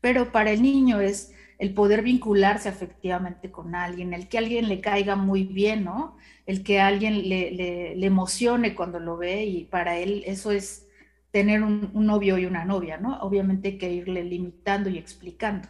pero 0.00 0.32
para 0.32 0.50
el 0.50 0.62
niño 0.62 1.00
es 1.00 1.32
el 1.58 1.72
poder 1.72 2.02
vincularse 2.02 2.68
afectivamente 2.68 3.50
con 3.50 3.74
alguien, 3.74 4.12
el 4.12 4.28
que 4.28 4.38
alguien 4.38 4.68
le 4.68 4.80
caiga 4.80 5.16
muy 5.16 5.44
bien, 5.44 5.84
¿no? 5.84 6.16
El 6.44 6.62
que 6.62 6.80
alguien 6.80 7.28
le, 7.28 8.04
emocione 8.04 8.74
cuando 8.74 9.00
lo 9.00 9.16
ve 9.16 9.44
y 9.44 9.64
para 9.64 9.96
él 9.98 10.22
eso 10.26 10.50
es 10.50 10.86
tener 11.30 11.62
un, 11.62 11.90
novio 11.94 12.38
y 12.38 12.46
una 12.46 12.64
novia, 12.64 12.98
¿no? 12.98 13.18
Obviamente 13.20 13.68
hay 13.68 13.78
que 13.78 13.90
irle 13.90 14.24
limitando 14.24 14.90
y 14.90 14.98
explicando. 14.98 15.68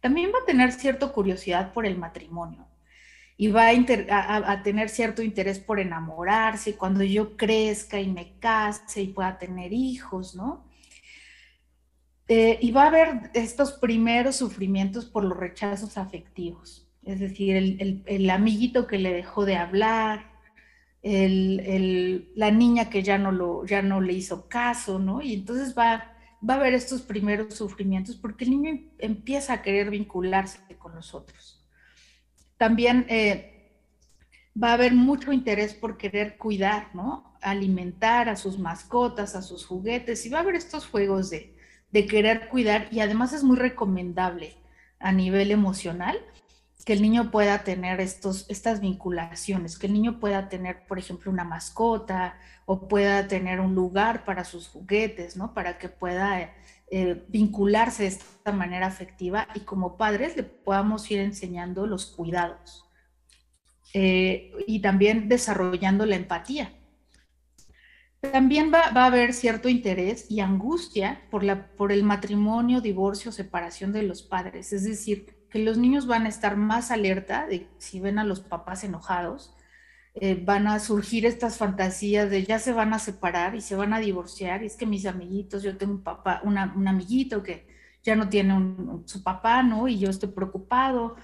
También 0.00 0.30
va 0.34 0.38
a 0.42 0.46
tener 0.46 0.72
cierta 0.72 1.08
curiosidad 1.08 1.72
por 1.72 1.86
el 1.86 1.96
matrimonio 1.96 2.66
y 3.36 3.48
va 3.48 3.68
a, 3.68 4.52
a, 4.52 4.62
tener 4.62 4.88
cierto 4.88 5.22
interés 5.22 5.58
por 5.58 5.80
enamorarse 5.80 6.76
cuando 6.76 7.04
yo 7.04 7.36
crezca 7.36 8.00
y 8.00 8.08
me 8.08 8.38
case 8.38 9.02
y 9.02 9.08
pueda 9.08 9.38
tener 9.38 9.72
hijos, 9.72 10.34
¿no? 10.34 10.64
Eh, 12.34 12.58
y 12.62 12.70
va 12.70 12.84
a 12.84 12.86
haber 12.86 13.30
estos 13.34 13.72
primeros 13.72 14.36
sufrimientos 14.36 15.04
por 15.04 15.22
los 15.22 15.36
rechazos 15.36 15.98
afectivos, 15.98 16.88
es 17.02 17.20
decir, 17.20 17.54
el, 18.06 18.30
amiguito 18.30 18.86
que 18.86 18.96
le 18.96 19.12
dejó 19.12 19.44
de 19.44 19.56
hablar, 19.56 20.32
la 21.02 22.50
niña 22.50 22.88
que 22.88 23.02
ya 23.02 23.18
no, 23.18 23.32
lo, 23.32 23.66
ya 23.66 23.82
no 23.82 24.00
le 24.00 24.14
hizo 24.14 24.48
caso, 24.48 24.98
¿no? 24.98 25.20
Y 25.20 25.34
entonces 25.34 25.76
va, 25.76 26.16
va 26.48 26.54
a 26.54 26.56
haber 26.56 26.72
estos 26.72 27.02
primeros 27.02 27.52
sufrimientos 27.52 28.16
porque 28.16 28.44
el 28.44 28.50
niño 28.52 28.70
em, 28.70 28.88
empieza 28.96 29.52
a 29.52 29.60
querer 29.60 29.90
vincularse 29.90 30.58
con 30.78 30.94
los 30.94 31.12
otros. 31.12 31.62
También 32.56 33.04
eh, 33.10 33.76
va 34.56 34.70
a 34.70 34.74
haber 34.74 34.94
mucho 34.94 35.34
interés 35.34 35.74
por 35.74 35.98
querer 35.98 36.38
cuidar, 36.38 36.94
¿no? 36.94 37.36
Alimentar 37.42 38.30
a 38.30 38.36
sus 38.36 38.58
mascotas, 38.58 39.36
a 39.36 39.42
sus 39.42 39.66
juguetes, 39.66 40.24
y 40.24 40.30
va 40.30 40.38
a 40.38 40.40
haber 40.40 40.54
estos 40.54 40.86
juegos 40.86 41.28
de, 41.28 41.60
de 41.92 42.06
querer 42.06 42.48
cuidar 42.48 42.88
y 42.90 43.00
además 43.00 43.32
es 43.32 43.44
muy 43.44 43.56
recomendable 43.56 44.56
a 44.98 45.12
nivel 45.12 45.50
emocional 45.50 46.18
que 46.84 46.92
el 46.92 47.02
niño 47.02 47.30
pueda 47.30 47.62
tener 47.62 48.00
estos, 48.00 48.46
estas 48.48 48.80
vinculaciones, 48.80 49.78
que 49.78 49.86
el 49.86 49.92
niño 49.92 50.18
pueda 50.18 50.48
tener, 50.48 50.84
por 50.86 50.98
ejemplo, 50.98 51.30
una 51.30 51.44
mascota 51.44 52.36
o 52.66 52.88
pueda 52.88 53.28
tener 53.28 53.60
un 53.60 53.74
lugar 53.74 54.24
para 54.24 54.44
sus 54.44 54.68
juguetes, 54.68 55.36
¿no? 55.36 55.54
Para 55.54 55.78
que 55.78 55.88
pueda 55.88 56.52
eh, 56.90 57.24
vincularse 57.28 58.02
de 58.02 58.08
esta 58.08 58.52
manera 58.52 58.86
afectiva 58.86 59.48
y 59.54 59.60
como 59.60 59.96
padres 59.96 60.36
le 60.36 60.42
podamos 60.42 61.08
ir 61.10 61.20
enseñando 61.20 61.86
los 61.86 62.06
cuidados 62.06 62.84
eh, 63.94 64.52
y 64.66 64.80
también 64.80 65.28
desarrollando 65.28 66.04
la 66.04 66.16
empatía. 66.16 66.72
También 68.30 68.72
va, 68.72 68.84
a 68.84 69.06
haber 69.06 69.34
cierto 69.34 69.68
interés 69.68 70.30
y 70.30 70.38
angustia 70.40 71.22
por, 71.28 71.42
la, 71.42 71.66
por 71.74 71.90
el 71.90 72.04
matrimonio, 72.04 72.80
divorcio, 72.80 73.32
separación 73.32 73.92
de 73.92 74.04
los 74.04 74.22
padres. 74.22 74.72
Es 74.72 74.84
decir, 74.84 75.34
que 75.50 75.58
los 75.58 75.76
niños 75.76 76.06
van 76.06 76.26
a 76.26 76.28
estar 76.28 76.56
más 76.56 76.92
alerta 76.92 77.48
de 77.48 77.68
si 77.78 77.98
ven 77.98 78.20
a 78.20 78.24
los 78.24 78.38
papás 78.40 78.84
enojados, 78.84 79.56
eh, 80.14 80.40
van 80.40 80.68
a 80.68 80.78
surgir 80.78 81.26
estas 81.26 81.56
fantasías 81.56 82.30
de 82.30 82.44
ya 82.44 82.60
se 82.60 82.72
van 82.72 82.94
a 82.94 83.00
separar 83.00 83.56
y 83.56 83.60
se 83.60 83.74
van 83.74 83.92
a 83.92 83.98
divorciar. 83.98 84.62
Es 84.62 84.76
que 84.76 84.86
mis 84.86 85.04
amiguitos, 85.06 85.64
yo 85.64 85.76
tengo 85.76 85.94
un 85.94 86.04
papá, 86.04 86.42
un 86.44 86.56
amiguito 86.58 87.42
que 87.42 87.66
ya 88.04 88.14
no 88.14 88.28
tiene 88.28 88.54
su 89.04 89.24
papá, 89.24 89.64
¿no? 89.64 89.88
Y 89.88 89.98
yo 89.98 90.10
estoy 90.10 90.28
preocupado, 90.28 91.16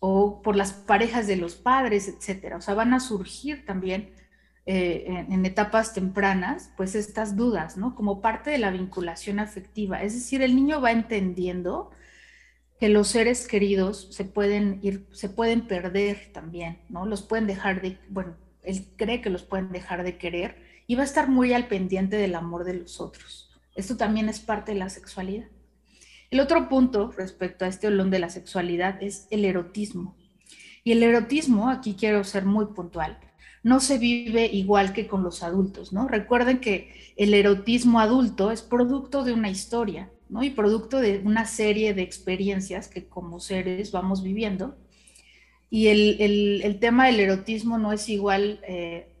o 0.00 0.40
por 0.42 0.56
las 0.56 0.72
parejas 0.72 1.26
de 1.26 1.36
los 1.36 1.54
padres, 1.54 2.08
etcétera. 2.08 2.56
O 2.56 2.60
sea, 2.62 2.72
van 2.74 2.94
a 2.94 3.00
surgir 3.00 3.66
también 3.66 4.15
eh, 4.68 5.26
en, 5.30 5.46
etapas 5.46 5.94
tempranas, 5.94 6.72
pues 6.76 6.96
estas 6.96 7.36
dudas, 7.36 7.76
¿no? 7.76 7.94
Como 7.94 8.20
parte 8.20 8.50
de 8.50 8.58
la 8.58 8.72
vinculación 8.72 9.38
afectiva. 9.38 10.02
Es 10.02 10.14
decir, 10.14 10.42
el 10.42 10.56
niño 10.56 10.80
va 10.80 10.90
entendiendo 10.90 11.92
que 12.80 12.88
los 12.88 13.06
seres 13.06 13.46
queridos 13.46 14.08
se 14.10 14.24
pueden 14.24 14.80
ir, 14.82 15.06
se 15.12 15.28
pueden 15.28 15.68
perder 15.68 16.32
también, 16.32 16.80
¿no? 16.88 17.06
Los 17.06 17.22
pueden 17.22 17.46
dejar 17.46 17.80
de, 17.80 17.98
bueno, 18.08 18.36
él 18.64 18.88
cree 18.96 19.20
que 19.20 19.30
los 19.30 19.44
pueden 19.44 19.70
dejar 19.70 20.02
de 20.02 20.18
querer 20.18 20.56
y 20.88 20.96
va 20.96 21.02
a 21.02 21.06
estar 21.06 21.28
muy 21.28 21.52
al 21.52 21.68
pendiente 21.68 22.16
del 22.16 22.34
amor 22.34 22.64
de 22.64 22.74
los 22.74 23.00
otros. 23.00 23.50
Esto 23.76 23.96
también 23.96 24.28
es 24.28 24.40
parte 24.40 24.72
de 24.72 24.78
la 24.78 24.88
sexualidad. 24.88 25.46
El 26.28 26.40
otro 26.40 26.68
punto 26.68 27.12
respecto 27.12 27.64
a 27.64 27.68
este 27.68 27.86
olón 27.86 28.10
de 28.10 28.18
la 28.18 28.30
sexualidad 28.30 29.00
es 29.00 29.28
el 29.30 29.44
erotismo. 29.44 30.16
Y 30.82 30.90
el 30.90 31.04
erotismo, 31.04 31.68
aquí 31.68 31.94
quiero 31.94 32.24
ser 32.24 32.44
muy 32.44 32.66
puntual, 32.66 33.20
no 33.66 33.80
se 33.80 33.98
vive 33.98 34.46
igual 34.46 34.92
que 34.92 35.08
con 35.08 35.24
los 35.24 35.42
adultos, 35.42 35.92
¿no? 35.92 36.06
Recuerden 36.06 36.60
que 36.60 36.94
el 37.16 37.34
erotismo 37.34 37.98
adulto 37.98 38.52
es 38.52 38.62
producto 38.62 39.24
de 39.24 39.32
una 39.32 39.50
historia, 39.50 40.08
¿no? 40.28 40.44
Y 40.44 40.50
producto 40.50 41.00
de 41.00 41.20
una 41.24 41.46
serie 41.46 41.92
de 41.92 42.02
experiencias 42.02 42.86
que 42.86 43.08
como 43.08 43.40
seres 43.40 43.90
vamos 43.90 44.22
viviendo. 44.22 44.78
Y 45.68 45.88
el, 45.88 46.78
tema 46.78 47.06
del 47.06 47.18
erotismo 47.18 47.76
no 47.76 47.92
es 47.92 48.08
igual 48.08 48.60
eh, 48.68 49.12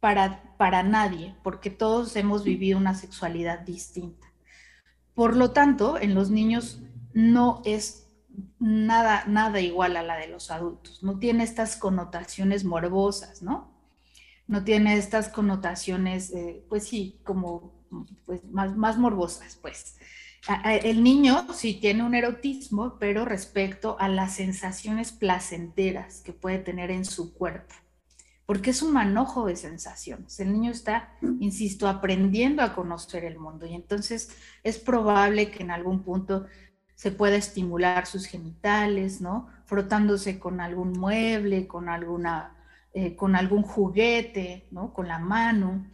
para, 0.00 0.56
para 0.56 0.82
nadie, 0.82 1.34
porque 1.42 1.68
todos 1.68 2.16
hemos 2.16 2.44
vivido 2.44 2.78
una 2.78 2.94
sexualidad 2.94 3.60
distinta. 3.60 4.26
Por 5.12 5.36
lo 5.36 5.50
tanto, 5.50 6.00
en 6.00 6.14
los 6.14 6.30
niños 6.30 6.80
no 7.12 7.60
es 7.66 8.05
nada, 8.58 9.24
nada 9.26 9.60
igual 9.60 9.96
a 9.96 10.02
la 10.02 10.16
de 10.16 10.28
los 10.28 10.50
adultos, 10.50 11.02
no 11.02 11.18
tiene 11.18 11.44
estas 11.44 11.76
connotaciones 11.76 12.64
morbosas, 12.64 13.42
¿no? 13.42 13.74
No 14.46 14.64
tiene 14.64 14.96
estas 14.96 15.28
connotaciones, 15.28 16.32
eh, 16.32 16.64
pues 16.68 16.86
sí, 16.86 17.20
como 17.24 17.72
pues, 18.24 18.44
más, 18.44 18.76
más 18.76 18.98
morbosas, 18.98 19.56
pues. 19.56 19.96
El 20.82 21.02
niño 21.02 21.44
sí 21.52 21.74
tiene 21.74 22.04
un 22.04 22.14
erotismo, 22.14 22.98
pero 23.00 23.24
respecto 23.24 23.96
a 23.98 24.08
las 24.08 24.34
sensaciones 24.34 25.10
placenteras 25.10 26.20
que 26.20 26.32
puede 26.32 26.58
tener 26.58 26.92
en 26.92 27.04
su 27.04 27.34
cuerpo, 27.34 27.74
porque 28.44 28.70
es 28.70 28.80
un 28.80 28.92
manojo 28.92 29.46
de 29.46 29.56
sensaciones. 29.56 30.38
El 30.38 30.52
niño 30.52 30.70
está, 30.70 31.16
insisto, 31.40 31.88
aprendiendo 31.88 32.62
a 32.62 32.76
conocer 32.76 33.24
el 33.24 33.40
mundo 33.40 33.66
y 33.66 33.74
entonces 33.74 34.30
es 34.62 34.78
probable 34.78 35.50
que 35.50 35.64
en 35.64 35.72
algún 35.72 36.04
punto 36.04 36.46
se 36.96 37.10
puede 37.12 37.36
estimular 37.36 38.06
sus 38.06 38.26
genitales, 38.26 39.20
¿no? 39.20 39.48
Frotándose 39.66 40.38
con 40.40 40.60
algún 40.60 40.92
mueble, 40.92 41.68
con, 41.68 41.90
alguna, 41.90 42.56
eh, 42.94 43.14
con 43.14 43.36
algún 43.36 43.62
juguete, 43.62 44.66
¿no? 44.70 44.94
Con 44.94 45.06
la 45.06 45.18
mano. 45.18 45.86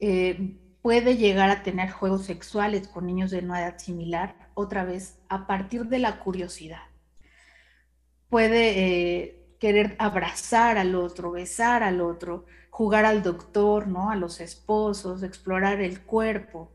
Eh, 0.00 0.56
puede 0.80 1.18
llegar 1.18 1.50
a 1.50 1.62
tener 1.62 1.90
juegos 1.90 2.24
sexuales 2.24 2.88
con 2.88 3.06
niños 3.06 3.30
de 3.30 3.40
una 3.40 3.60
edad 3.60 3.78
similar, 3.78 4.36
otra 4.54 4.84
vez, 4.84 5.18
a 5.28 5.46
partir 5.46 5.84
de 5.84 5.98
la 5.98 6.18
curiosidad. 6.20 6.82
Puede 8.30 8.78
eh, 8.78 9.54
querer 9.60 9.96
abrazar 9.98 10.78
al 10.78 10.94
otro, 10.94 11.30
besar 11.30 11.82
al 11.82 12.00
otro, 12.00 12.46
jugar 12.70 13.04
al 13.04 13.22
doctor, 13.22 13.86
¿no? 13.86 14.10
A 14.10 14.16
los 14.16 14.40
esposos, 14.40 15.22
explorar 15.22 15.82
el 15.82 16.00
cuerpo. 16.00 16.72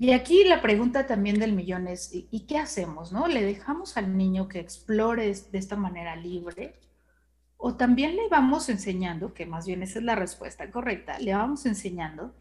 Y 0.00 0.12
aquí 0.12 0.44
la 0.44 0.62
pregunta 0.62 1.06
también 1.06 1.38
del 1.38 1.52
millón 1.52 1.86
es, 1.86 2.08
¿y 2.14 2.46
qué 2.46 2.56
hacemos? 2.56 3.12
¿No? 3.12 3.28
¿Le 3.28 3.42
dejamos 3.42 3.98
al 3.98 4.16
niño 4.16 4.48
que 4.48 4.58
explore 4.58 5.26
de 5.26 5.58
esta 5.58 5.76
manera 5.76 6.16
libre? 6.16 6.80
¿O 7.58 7.76
también 7.76 8.16
le 8.16 8.26
vamos 8.30 8.70
enseñando, 8.70 9.34
que 9.34 9.44
más 9.44 9.66
bien 9.66 9.82
esa 9.82 9.98
es 9.98 10.04
la 10.06 10.14
respuesta 10.14 10.70
correcta, 10.70 11.18
le 11.18 11.34
vamos 11.34 11.66
enseñando 11.66 12.34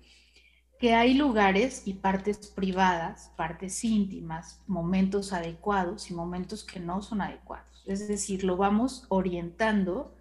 que 0.79 0.93
hay 0.93 1.15
lugares 1.15 1.81
y 1.85 1.95
partes 1.95 2.47
privadas, 2.47 3.33
partes 3.35 3.83
íntimas, 3.83 4.63
momentos 4.65 5.33
adecuados 5.33 6.09
y 6.09 6.13
momentos 6.13 6.63
que 6.63 6.79
no 6.79 7.01
son 7.01 7.19
adecuados? 7.19 7.83
Es 7.85 8.07
decir, 8.07 8.45
lo 8.45 8.55
vamos 8.55 9.05
orientando 9.09 10.15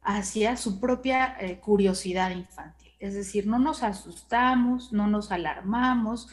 hacia 0.00 0.56
su 0.56 0.80
propia 0.80 1.36
eh, 1.38 1.60
curiosidad 1.60 2.32
infantil. 2.32 2.90
Es 2.98 3.14
decir, 3.14 3.46
no 3.46 3.60
nos 3.60 3.84
asustamos, 3.84 4.92
no 4.92 5.06
nos 5.06 5.30
alarmamos, 5.30 6.28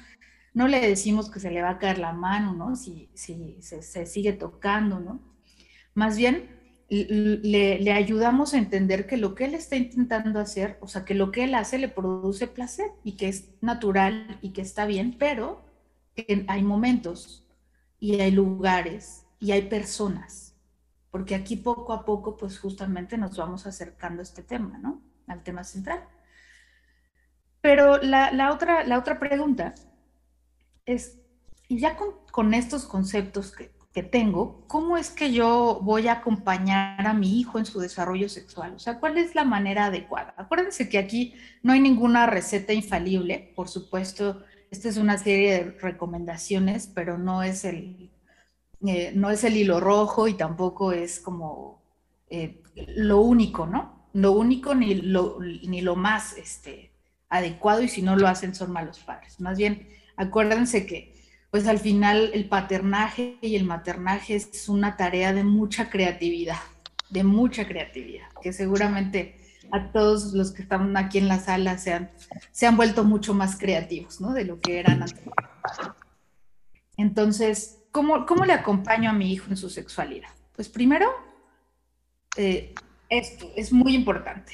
no 0.53 0.67
le 0.67 0.79
decimos 0.79 1.29
que 1.29 1.39
se 1.39 1.51
le 1.51 1.61
va 1.61 1.71
a 1.71 1.79
caer 1.79 1.99
la 1.99 2.13
mano, 2.13 2.53
¿no? 2.53 2.75
Si, 2.75 3.09
si 3.13 3.57
se, 3.61 4.05
sigue 4.05 4.33
tocando, 4.33 4.99
¿no? 4.99 5.19
Más 5.93 6.17
bien, 6.17 6.49
le, 6.89 7.91
ayudamos 7.91 8.53
a 8.53 8.57
entender 8.57 9.05
que 9.05 9.17
lo 9.17 9.35
que 9.35 9.45
él 9.45 9.53
está 9.53 9.75
intentando 9.75 10.39
hacer, 10.39 10.77
o 10.81 10.87
sea, 10.87 11.05
que 11.05 11.13
lo 11.13 11.31
que 11.31 11.43
él 11.43 11.55
hace 11.55 11.77
le 11.77 11.87
produce 11.89 12.47
placer 12.47 12.87
y 13.03 13.13
que 13.13 13.27
es 13.29 13.49
natural 13.61 14.39
y 14.41 14.51
que 14.51 14.61
está 14.61 14.85
bien, 14.85 15.15
pero 15.17 15.65
hay 16.47 16.63
momentos 16.63 17.47
y 17.99 18.19
hay 18.19 18.31
lugares 18.31 19.25
y 19.39 19.51
hay 19.51 19.63
personas, 19.63 20.55
porque 21.11 21.35
aquí 21.35 21.55
poco 21.55 21.93
a 21.93 22.05
poco, 22.05 22.37
pues 22.37 22.59
justamente 22.59 23.17
nos 23.17 23.37
vamos 23.37 23.65
acercando 23.67 24.21
a 24.21 24.23
este 24.23 24.43
tema, 24.43 24.77
¿no? 24.79 25.01
Al 25.27 25.43
tema 25.43 25.63
central. 25.63 26.03
Pero 27.61 27.97
la, 27.97 28.51
otra, 28.53 28.83
la 28.85 28.97
otra 28.97 29.19
pregunta 29.19 29.75
es, 30.93 31.19
y 31.67 31.79
ya 31.79 31.97
con, 32.31 32.53
estos 32.53 32.85
conceptos 32.85 33.51
que, 33.51 33.69
tengo, 34.11 34.63
¿cómo 34.67 34.95
es 34.95 35.09
que 35.09 35.33
yo 35.33 35.81
voy 35.83 36.07
a 36.07 36.13
acompañar 36.13 37.05
a 37.05 37.13
mi 37.13 37.37
hijo 37.37 37.59
en 37.59 37.65
su 37.65 37.81
desarrollo 37.81 38.29
sexual? 38.29 38.73
O 38.75 38.79
sea, 38.79 38.97
¿cuál 38.97 39.17
es 39.17 39.35
la 39.35 39.43
manera 39.43 39.87
adecuada? 39.87 40.33
Acuérdense 40.37 40.87
que 40.87 40.97
aquí 40.97 41.33
no 41.63 41.73
hay 41.73 41.81
ninguna 41.81 42.25
receta 42.25 42.71
infalible, 42.71 43.51
por 43.57 43.67
supuesto, 43.67 44.41
esta 44.71 44.87
es 44.87 44.95
una 44.95 45.17
serie 45.17 45.51
de 45.51 45.71
recomendaciones, 45.71 46.87
pero 46.87 47.17
no 47.17 47.43
es 47.43 47.65
el, 47.65 48.09
eh, 48.87 49.11
no 49.15 49.31
es 49.31 49.43
el 49.43 49.57
hilo 49.57 49.81
rojo 49.81 50.29
y 50.29 50.35
tampoco 50.35 50.93
es 50.93 51.19
como 51.19 51.81
eh, 52.29 52.63
lo 52.95 53.19
único, 53.19 53.65
¿no? 53.65 54.07
Lo 54.13 54.31
único 54.31 54.75
ni 54.75 54.95
lo, 54.95 55.39
ni 55.41 55.81
lo 55.81 55.97
más 55.97 56.37
este, 56.37 56.93
adecuado 57.27 57.81
y 57.81 57.89
si 57.89 58.01
no 58.01 58.15
lo 58.15 58.27
hacen 58.27 58.55
son 58.55 58.71
malos 58.71 58.99
padres. 58.99 59.39
Más 59.39 59.57
bien, 59.57 59.87
Acuérdense 60.19 60.85
que 60.85 61.15
pues 61.49 61.65
al 61.65 61.79
final 61.79 62.31
el 62.33 62.49
paternaje 62.49 63.37
y 63.41 63.55
el 63.55 63.63
maternaje 63.63 64.35
es 64.35 64.67
una 64.67 64.97
tarea 64.97 65.31
de 65.31 65.45
mucha 65.45 65.89
creatividad, 65.89 66.59
de 67.09 67.23
mucha 67.23 67.65
creatividad, 67.65 68.27
que 68.41 68.51
seguramente 68.51 69.39
a 69.71 69.93
todos 69.93 70.33
los 70.33 70.51
que 70.51 70.63
están 70.63 70.95
aquí 70.97 71.19
en 71.19 71.29
la 71.29 71.39
sala 71.39 71.77
se 71.77 71.93
han, 71.93 72.11
se 72.51 72.67
han 72.67 72.75
vuelto 72.75 73.05
mucho 73.05 73.33
más 73.33 73.57
creativos, 73.57 74.19
¿no? 74.19 74.33
De 74.33 74.43
lo 74.43 74.59
que 74.59 74.79
eran 74.79 75.03
antes. 75.03 75.23
Entonces, 76.97 77.79
¿cómo, 77.91 78.25
¿cómo, 78.25 78.43
le 78.43 78.51
acompaño 78.51 79.09
a 79.09 79.13
mi 79.13 79.31
hijo 79.31 79.49
en 79.49 79.55
su 79.55 79.69
sexualidad? 79.69 80.29
Pues 80.53 80.67
primero, 80.67 81.09
eh, 82.35 82.75
esto 83.07 83.49
es 83.55 83.71
muy 83.71 83.95
importante. 83.95 84.51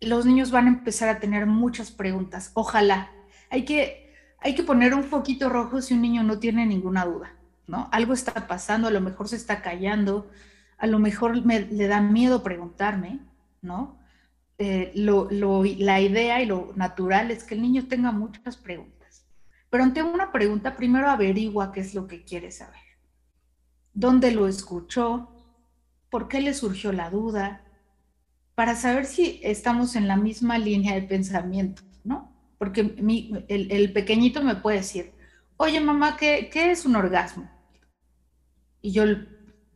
Los 0.00 0.26
niños 0.26 0.50
van 0.50 0.66
a 0.66 0.70
empezar 0.70 1.08
a 1.08 1.20
tener 1.20 1.46
muchas 1.46 1.92
preguntas. 1.92 2.50
Ojalá. 2.54 3.12
Hay 3.48 3.64
que 3.64 4.05
hay 4.38 4.54
que 4.54 4.62
poner 4.62 4.94
un 4.94 5.04
foquito 5.04 5.48
rojo 5.48 5.80
si 5.80 5.94
un 5.94 6.02
niño 6.02 6.22
no 6.22 6.38
tiene 6.38 6.66
ninguna 6.66 7.04
duda, 7.04 7.34
¿no? 7.66 7.88
Algo 7.92 8.12
está 8.12 8.46
pasando, 8.46 8.88
a 8.88 8.90
lo 8.92 9.00
mejor 9.00 9.28
se 9.28 9.36
está 9.36 9.62
callando, 9.62 10.30
a 10.78 10.86
lo 10.86 10.98
mejor 10.98 11.36
le 11.36 11.86
da 11.88 12.00
miedo 12.00 12.42
preguntarme, 12.42 13.20
¿no? 13.62 13.98
Eh, 14.58 14.92
la 14.94 16.00
idea 16.00 16.42
y 16.42 16.46
lo 16.46 16.72
natural 16.76 17.30
es 17.30 17.44
que 17.44 17.54
el 17.54 17.62
niño 17.62 17.88
tenga 17.88 18.12
muchas 18.12 18.56
preguntas. 18.56 19.26
Pero 19.70 19.84
ante 19.84 20.02
una 20.02 20.32
pregunta, 20.32 20.76
primero 20.76 21.10
averigua 21.10 21.72
qué 21.72 21.80
es 21.80 21.94
lo 21.94 22.06
que 22.06 22.24
quiere 22.24 22.50
saber. 22.50 22.80
¿Dónde 23.92 24.30
lo 24.30 24.46
escuchó? 24.46 25.30
¿Por 26.10 26.28
qué 26.28 26.40
le 26.40 26.54
surgió 26.54 26.92
la 26.92 27.10
duda? 27.10 27.62
Para 28.54 28.76
saber 28.76 29.04
si 29.04 29.40
estamos 29.42 29.96
en 29.96 30.08
la 30.08 30.16
misma 30.16 30.56
línea 30.58 30.94
de 30.94 31.02
pensamiento, 31.02 31.82
porque 32.58 32.80
el, 33.48 33.92
pequeñito 33.92 34.42
me 34.42 34.56
puede 34.56 34.78
decir, 34.78 35.12
oye 35.56 35.80
mamá, 35.80 36.16
¿qué, 36.16 36.50
es 36.52 36.86
un 36.86 36.96
orgasmo? 36.96 37.50
Y 38.80 38.92
yo 38.92 39.04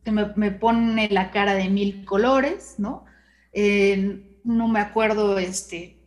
me, 0.05 0.51
pone 0.51 1.09
la 1.09 1.31
cara 1.31 1.53
de 1.53 1.69
mil 1.69 2.05
colores, 2.05 2.75
¿no? 2.77 3.05
Eh, 3.53 4.39
no 4.43 4.67
me 4.67 4.79
acuerdo 4.79 5.37
este, 5.37 5.99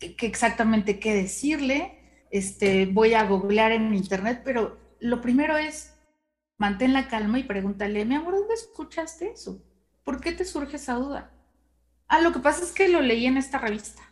qué 0.00 0.26
exactamente 0.26 0.98
qué 0.98 1.14
decirle, 1.14 2.26
este, 2.30 2.86
voy 2.86 3.14
a 3.14 3.24
googlear 3.24 3.72
en 3.72 3.94
internet, 3.94 4.42
pero 4.44 4.78
lo 4.98 5.20
primero 5.20 5.56
es 5.56 5.94
mantén 6.58 6.92
la 6.92 7.08
calma 7.08 7.38
y 7.38 7.44
pregúntale, 7.44 8.04
mi 8.04 8.16
amor, 8.16 8.34
¿dónde 8.34 8.54
escuchaste 8.54 9.30
eso? 9.30 9.62
¿Por 10.02 10.20
qué 10.20 10.32
te 10.32 10.44
surge 10.44 10.76
esa 10.76 10.94
duda? 10.94 11.32
Ah, 12.08 12.20
lo 12.20 12.32
que 12.32 12.40
pasa 12.40 12.64
es 12.64 12.72
que 12.72 12.88
lo 12.88 13.00
leí 13.00 13.26
en 13.26 13.36
esta 13.36 13.58
revista 13.58 14.02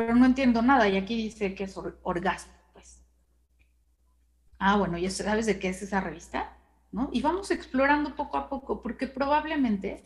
pero 0.00 0.14
no 0.14 0.24
entiendo 0.24 0.62
nada 0.62 0.88
y 0.88 0.96
aquí 0.96 1.14
dice 1.14 1.54
que 1.54 1.64
es 1.64 1.76
orgasmo, 1.76 2.54
pues. 2.72 3.02
Ah, 4.58 4.78
bueno, 4.78 4.96
ya 4.96 5.10
sabes 5.10 5.44
de 5.44 5.58
qué 5.58 5.68
es 5.68 5.82
esa 5.82 6.00
revista, 6.00 6.56
¿no? 6.90 7.10
Y 7.12 7.20
vamos 7.20 7.50
explorando 7.50 8.16
poco 8.16 8.38
a 8.38 8.48
poco, 8.48 8.80
porque 8.80 9.06
probablemente 9.06 10.02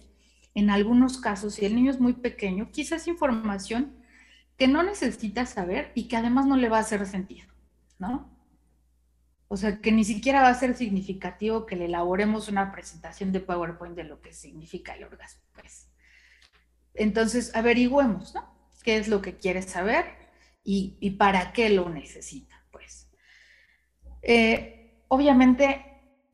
en 0.52 0.70
algunos 0.70 1.18
casos, 1.18 1.54
si 1.54 1.64
el 1.64 1.76
niño 1.76 1.92
es 1.92 2.00
muy 2.00 2.14
pequeño, 2.14 2.72
quizás 2.72 3.06
información 3.06 3.94
que 4.56 4.66
no 4.66 4.82
necesita 4.82 5.46
saber 5.46 5.92
y 5.94 6.08
que 6.08 6.16
además 6.16 6.46
no 6.46 6.56
le 6.56 6.68
va 6.68 6.78
a 6.78 6.80
hacer 6.80 7.06
sentido, 7.06 7.46
¿no? 8.00 8.36
O 9.46 9.56
sea, 9.56 9.80
que 9.80 9.92
ni 9.92 10.02
siquiera 10.02 10.42
va 10.42 10.48
a 10.48 10.54
ser 10.54 10.74
significativo 10.74 11.66
que 11.66 11.76
le 11.76 11.84
elaboremos 11.84 12.48
una 12.48 12.72
presentación 12.72 13.30
de 13.30 13.38
PowerPoint 13.38 13.94
de 13.94 14.02
lo 14.02 14.20
que 14.20 14.32
significa 14.32 14.96
el 14.96 15.04
orgasmo. 15.04 15.44
Pues. 15.52 15.88
Entonces, 16.94 17.54
averigüemos, 17.54 18.34
¿no? 18.34 18.53
¿Qué 18.84 18.98
es 18.98 19.08
lo 19.08 19.22
que 19.22 19.38
quiere 19.38 19.62
saber 19.62 20.04
y, 20.62 21.10
para 21.12 21.52
qué 21.54 21.70
lo 21.70 21.88
necesita? 21.88 22.54
Pues. 22.70 23.10
Eh, 24.22 25.00
obviamente, 25.08 25.84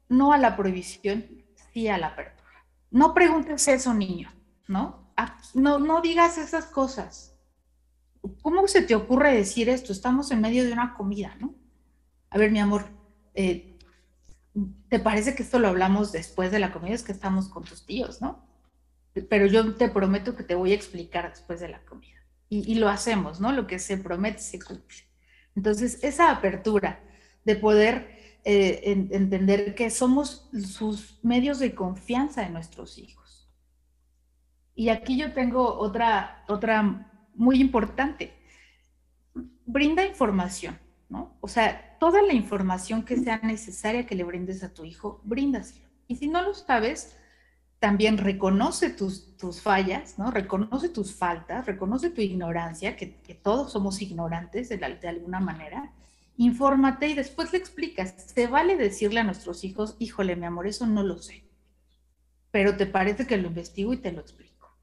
no 0.08 0.32
a 0.32 0.38
la 0.38 0.56
prohibición, 0.56 1.44
sí 1.72 1.86
a 1.86 1.96
la 1.96 2.08
apertura. 2.08 2.66
No 2.90 3.14
preguntes 3.14 3.68
eso, 3.68 3.94
niño, 3.94 4.32
¿no? 4.66 5.14
No, 5.54 5.78
no 5.78 6.00
digas 6.00 6.38
esas 6.38 6.66
cosas. 6.66 7.38
¿Cómo 8.42 8.66
se 8.66 8.82
te 8.82 8.96
ocurre 8.96 9.32
decir 9.32 9.68
esto? 9.68 9.92
Estamos 9.92 10.32
en 10.32 10.40
medio 10.40 10.64
de 10.64 10.72
una 10.72 10.94
comida, 10.94 11.36
¿no? 11.38 11.54
A 12.30 12.38
ver, 12.38 12.50
mi 12.50 12.58
amor, 12.58 12.86
eh, 13.34 13.78
¿te 14.88 14.98
parece 14.98 15.36
que 15.36 15.44
esto 15.44 15.60
lo 15.60 15.68
hablamos 15.68 16.10
después 16.10 16.50
de 16.50 16.58
la 16.58 16.72
comida? 16.72 16.94
Es 16.94 17.04
que 17.04 17.12
estamos 17.12 17.48
con 17.48 17.62
tus 17.62 17.86
tíos, 17.86 18.20
¿no? 18.20 18.44
Pero 19.28 19.46
yo 19.46 19.76
te 19.76 19.88
prometo 19.88 20.34
que 20.34 20.42
te 20.42 20.56
voy 20.56 20.72
a 20.72 20.76
explicar 20.76 21.30
después 21.30 21.60
de 21.60 21.68
la 21.68 21.84
comida. 21.84 22.19
Y, 22.52 22.74
lo 22.74 22.88
hacemos, 22.88 23.40
¿no? 23.40 23.52
Lo 23.52 23.68
que 23.68 23.78
se 23.78 23.96
promete 23.96 24.40
se 24.40 24.58
cumple. 24.58 24.98
Entonces, 25.54 26.02
esa 26.02 26.32
apertura 26.32 27.00
de 27.44 27.54
poder 27.54 28.38
eh, 28.44 28.80
entender 29.12 29.76
que 29.76 29.88
somos 29.88 30.50
sus 30.66 31.20
medios 31.22 31.60
de 31.60 31.76
confianza 31.76 32.42
de 32.42 32.50
nuestros 32.50 32.98
hijos. 32.98 33.48
Y 34.74 34.88
aquí 34.88 35.16
yo 35.16 35.32
tengo 35.32 35.78
otra, 35.78 36.44
otra 36.48 37.08
muy 37.34 37.60
importante. 37.60 38.32
Brinda 39.64 40.04
información, 40.04 40.76
¿no? 41.08 41.36
O 41.40 41.46
sea, 41.46 41.96
toda 42.00 42.20
la 42.22 42.32
información 42.32 43.04
que 43.04 43.16
sea 43.16 43.38
necesaria 43.44 44.06
que 44.06 44.14
le 44.16 44.24
brindes 44.24 44.64
a 44.64 44.74
tu 44.74 44.84
hijo, 44.84 45.20
bríndaselo. 45.22 45.86
Y 46.08 46.16
si 46.16 46.26
no 46.26 46.42
lo 46.42 46.54
sabes, 46.54 47.16
también 47.80 48.18
reconoce 48.18 48.90
tus, 48.90 49.36
tus 49.38 49.62
fallas, 49.62 50.18
¿no? 50.18 50.30
Reconoce 50.30 50.90
tus 50.90 51.14
faltas, 51.14 51.66
reconoce 51.66 52.10
tu 52.10 52.20
ignorancia, 52.20 52.94
que, 52.94 53.08
todos 53.42 53.72
somos 53.72 54.02
ignorantes 54.02 54.68
de, 54.68 55.08
alguna 55.08 55.40
manera. 55.40 55.90
Infórmate 56.36 57.08
y 57.08 57.14
después 57.14 57.52
le 57.52 57.58
explicas. 57.58 58.14
Se 58.34 58.46
vale 58.46 58.76
decirle 58.76 59.20
a 59.20 59.24
nuestros 59.24 59.64
hijos, 59.64 59.96
híjole, 59.98 60.36
mi 60.36 60.44
amor, 60.44 60.66
eso 60.66 60.86
no 60.86 61.02
lo 61.02 61.18
sé. 61.18 61.42
Pero 62.50 62.76
te 62.76 62.86
parece 62.86 63.26
que 63.26 63.38
lo 63.38 63.48
investigo 63.48 63.94
y 63.94 63.98
te 63.98 64.12
lo 64.12 64.20
explico, 64.20 64.76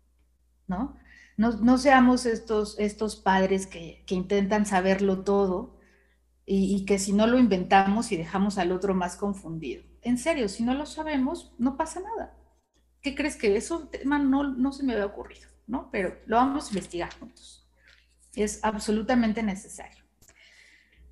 ¿no? 0.67 0.97
no, 1.37 1.77
seamos 1.77 2.25
estos, 2.25 2.79
estos 2.79 3.15
padres 3.15 3.67
que, 3.67 4.03
intentan 4.09 4.65
saberlo 4.65 5.23
todo 5.23 5.77
y, 6.45 6.83
que 6.85 6.97
si 6.97 7.13
no 7.13 7.27
lo 7.27 7.37
inventamos 7.37 8.11
y 8.11 8.17
dejamos 8.17 8.57
al 8.57 8.71
otro 8.71 8.95
más 8.95 9.17
confundido. 9.17 9.83
En 10.01 10.17
serio, 10.17 10.49
si 10.49 10.63
no 10.63 10.73
lo 10.73 10.87
sabemos, 10.87 11.53
no 11.59 11.77
pasa 11.77 11.99
nada. 11.99 12.33
¿Qué 13.07 13.15
crees 13.15 13.37
que 13.37 13.55
eso 13.55 13.87
tema 13.87 14.19
no, 14.19 14.43
no 14.43 14.73
se 14.73 14.83
me 14.83 14.91
había 14.91 15.05
ocurrido? 15.05 15.47
¿no? 15.65 15.89
Pero 15.91 16.13
lo 16.25 16.35
vamos 16.35 16.65
a 16.65 16.69
investigar 16.71 17.13
juntos. 17.17 17.65
Es 18.35 18.59
absolutamente 18.63 19.41
necesario. 19.41 20.03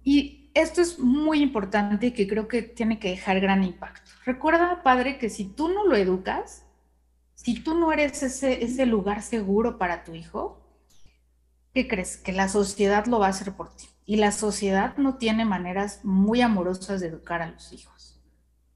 Y 0.04 0.52
esto 0.54 0.82
es 0.82 1.00
muy 1.00 1.42
importante 1.42 2.08
y 2.08 2.12
que 2.12 2.28
creo 2.28 2.50
que 2.50 2.64
tiene 2.64 3.00
que 3.00 3.12
dejar 3.12 3.40
gran 3.40 3.64
impacto. 3.64 4.12
Recuerda, 4.26 4.84
padre, 4.84 5.18
que 5.18 5.30
si 5.30 5.46
tú 5.46 5.70
no 5.70 5.88
lo 5.88 5.96
educas, 5.96 6.66
si 7.34 7.62
tú 7.62 7.80
no 7.80 7.94
eres 7.94 8.22
ese, 8.24 8.62
ese 8.62 8.86
lugar 8.86 9.22
seguro 9.22 9.78
para 9.78 10.04
tu 10.04 10.14
hijo, 10.16 10.62
¿qué 11.74 11.88
crees? 11.88 12.18
Que 12.18 12.34
la 12.34 12.50
sociedad 12.50 13.06
lo 13.06 13.20
va 13.20 13.28
a 13.28 13.30
hacer 13.30 13.54
por 13.54 13.74
ti. 13.74 13.86
Y 14.06 14.18
la 14.18 14.34
sociedad 14.34 14.98
no 14.98 15.16
tiene 15.16 15.46
maneras 15.46 16.02
muy 16.04 16.42
amorosas 16.42 17.00
de 17.00 17.08
educar 17.08 17.42
a 17.42 17.50
los 17.50 17.72
hijos, 17.72 18.22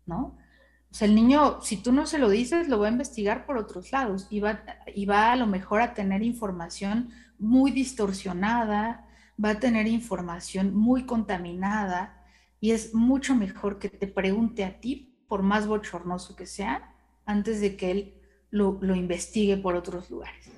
¿no? 0.05 0.38
O 0.91 0.95
sea, 0.95 1.07
el 1.07 1.13
niño, 1.13 1.61
si 1.61 1.77
tú 1.77 1.91
no 1.91 2.07
se 2.07 2.17
lo 2.17 2.29
dices, 2.29 2.67
lo 2.67 2.79
va 2.79 2.87
a 2.87 2.91
investigar 2.91 3.45
por 3.45 3.57
otros 3.57 3.91
lados 3.91 4.27
y 4.29 4.39
va, 4.39 5.31
a 5.31 5.35
lo 5.35 5.45
mejor 5.45 5.81
a 5.81 5.93
tener 5.93 6.23
información 6.23 7.11
muy 7.37 7.71
distorsionada, 7.71 9.05
va 9.43 9.51
a 9.51 9.59
tener 9.59 9.87
información 9.87 10.75
muy 10.75 11.05
contaminada 11.05 12.25
y 12.59 12.71
es 12.71 12.93
mucho 12.93 13.35
mejor 13.35 13.77
que 13.77 13.89
te 13.89 14.07
pregunte 14.07 14.65
a 14.65 14.79
ti, 14.79 15.15
por 15.27 15.43
más 15.43 15.67
bochornoso 15.67 16.35
que 16.35 16.47
sea, 16.47 16.95
antes 17.25 17.61
de 17.61 17.77
que 17.77 17.91
él 17.91 18.13
lo, 18.49 18.79
investigue 18.95 19.57
por 19.57 19.75
otros 19.75 20.09
lugares. 20.09 20.49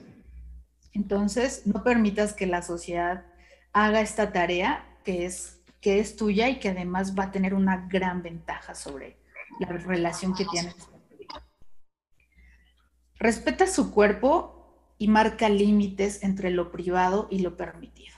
Entonces, 0.94 1.63
no 1.67 1.84
permitas 1.84 2.34
que 2.34 2.48
la 2.48 2.62
sociedad 2.62 3.26
haga 3.74 4.00
esta 4.00 4.32
tarea 4.32 4.86
que 5.04 5.26
es, 5.26 5.62
que 5.82 6.00
es 6.00 6.15
tuya 6.15 6.48
y 6.48 6.60
que 6.60 6.70
además 6.70 7.17
va 7.20 7.26
a 7.26 7.32
tener 7.32 7.54
una 7.54 7.88
gran 7.88 8.24
ventaja 8.24 8.76
sobre 8.76 9.20
la 9.59 9.67
relación 9.67 10.33
que 10.33 10.45
tienes. 10.45 10.75
Respeta 13.15 13.67
su 13.67 13.91
cuerpo 13.91 14.95
y 14.97 15.07
marca 15.07 15.49
límites 15.49 16.23
entre 16.23 16.51
lo 16.51 16.71
privado 16.71 17.27
y 17.29 17.39
lo 17.39 17.57
permitido. 17.57 18.15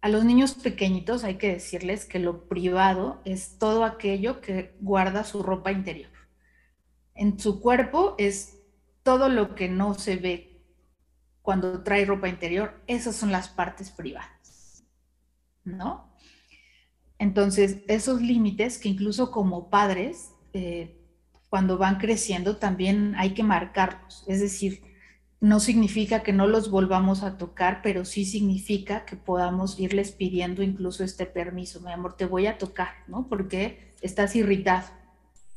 A 0.00 0.08
los 0.08 0.24
niños 0.24 0.54
pequeñitos 0.54 1.24
hay 1.24 1.36
que 1.36 1.52
decirles 1.52 2.04
que 2.04 2.18
lo 2.18 2.48
privado 2.48 3.22
es 3.24 3.58
todo 3.58 3.84
aquello 3.84 4.40
que 4.40 4.76
guarda 4.80 5.24
su 5.24 5.42
ropa 5.42 5.72
interior. 5.72 6.10
En 7.14 7.38
su 7.38 7.60
cuerpo 7.60 8.14
es 8.18 8.58
todo 9.02 9.28
lo 9.28 9.54
que 9.54 9.68
no 9.68 9.94
se 9.94 10.16
ve 10.16 10.52
cuando 11.42 11.82
trae 11.82 12.04
ropa 12.04 12.28
interior, 12.28 12.80
esas 12.86 13.16
son 13.16 13.32
las 13.32 13.48
partes 13.48 13.90
privadas, 13.90 14.84
¿no? 15.64 16.14
Entonces, 17.18 17.78
esos 17.88 18.22
límites 18.22 18.78
que 18.78 18.88
incluso 18.88 19.30
como 19.30 19.68
padres, 19.68 20.31
eh, 20.52 20.98
cuando 21.48 21.76
van 21.76 21.98
creciendo, 21.98 22.56
también 22.56 23.14
hay 23.16 23.34
que 23.34 23.42
marcarlos. 23.42 24.24
Es 24.26 24.40
decir, 24.40 24.82
no 25.40 25.60
significa 25.60 26.22
que 26.22 26.32
no 26.32 26.46
los 26.46 26.70
volvamos 26.70 27.22
a 27.22 27.36
tocar, 27.36 27.80
pero 27.82 28.04
sí 28.04 28.24
significa 28.24 29.04
que 29.04 29.16
podamos 29.16 29.78
irles 29.78 30.12
pidiendo 30.12 30.62
incluso 30.62 31.04
este 31.04 31.26
permiso. 31.26 31.80
Mi 31.80 31.92
amor, 31.92 32.16
te 32.16 32.26
voy 32.26 32.46
a 32.46 32.58
tocar, 32.58 32.90
¿no? 33.08 33.28
Porque 33.28 33.92
estás 34.00 34.36
irritado. 34.36 34.86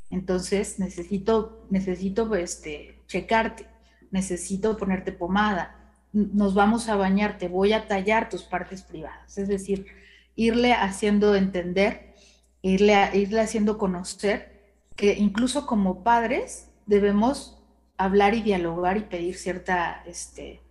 Entonces, 0.10 0.80
necesito, 0.80 1.68
necesito, 1.70 2.34
este, 2.36 3.04
checarte, 3.08 3.68
necesito 4.12 4.76
ponerte 4.78 5.12
pomada, 5.12 5.76
nos 6.14 6.54
vamos 6.54 6.88
a 6.88 6.96
bañar, 6.96 7.38
te 7.38 7.48
voy 7.50 7.74
a 7.74 7.88
tallar 7.88 8.30
tus 8.30 8.44
partes 8.44 8.82
privadas. 8.82 9.38
Es 9.38 9.48
decir, 9.48 9.86
irle 10.36 10.74
haciendo 10.74 11.36
entender, 11.36 12.16
irle, 12.62 12.96
irle 13.14 13.42
haciendo 13.42 13.78
conocer 13.78 14.55
que 14.96 15.14
incluso 15.14 15.66
como 15.66 16.04
padres 16.04 16.70
debemos 16.86 17.58
hablar 17.98 18.34
y 18.34 18.42
dialogar 18.42 18.98
y 18.98 19.02
pedir 19.02 19.36
cierta, 19.36 20.04
este, 20.06 20.62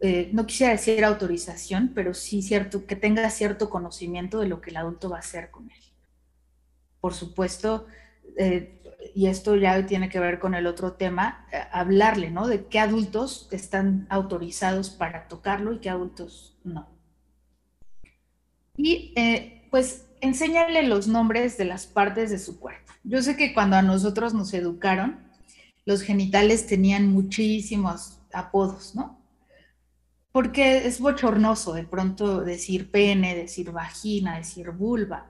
eh, 0.00 0.30
no 0.32 0.46
quisiera 0.46 0.72
decir 0.72 1.04
autorización, 1.04 1.92
pero 1.94 2.14
sí 2.14 2.42
cierto, 2.42 2.86
que 2.86 2.96
tenga 2.96 3.28
cierto 3.30 3.70
conocimiento 3.70 4.40
de 4.40 4.48
lo 4.48 4.60
que 4.60 4.70
el 4.70 4.76
adulto 4.76 5.08
va 5.08 5.16
a 5.16 5.20
hacer 5.20 5.50
con 5.50 5.70
él. 5.70 5.82
Por 7.00 7.14
supuesto, 7.14 7.86
eh, 8.36 8.80
y 9.14 9.26
esto 9.26 9.56
ya 9.56 9.84
tiene 9.86 10.08
que 10.08 10.20
ver 10.20 10.38
con 10.38 10.54
el 10.54 10.66
otro 10.66 10.92
tema, 10.94 11.46
eh, 11.52 11.58
hablarle, 11.72 12.30
¿no? 12.30 12.46
De 12.46 12.66
qué 12.66 12.78
adultos 12.78 13.48
están 13.50 14.06
autorizados 14.08 14.90
para 14.90 15.28
tocarlo 15.28 15.72
y 15.72 15.78
qué 15.78 15.90
adultos 15.90 16.56
no. 16.64 16.88
Y 18.76 19.14
pues 19.70 20.06
enséñale 20.22 20.82
los 20.84 21.06
nombres 21.06 21.58
de 21.58 21.66
las 21.66 21.86
partes 21.86 22.30
de 22.30 22.38
su 22.38 22.58
cuerpo. 22.58 22.92
Yo 23.04 23.22
sé 23.22 23.36
que 23.36 23.52
cuando 23.52 23.76
a 23.76 23.82
nosotros 23.82 24.32
nos 24.32 24.54
educaron, 24.54 25.20
los 25.84 26.00
genitales 26.00 26.66
tenían 26.66 27.08
muchísimos 27.08 28.20
apodos, 28.32 28.94
¿no? 28.94 29.20
Porque 30.32 30.86
es 30.86 30.98
bochornoso 30.98 31.74
de 31.74 31.84
pronto 31.84 32.40
decir 32.40 32.90
pene, 32.90 33.34
decir 33.34 33.70
vagina, 33.70 34.38
decir 34.38 34.70
vulva 34.70 35.28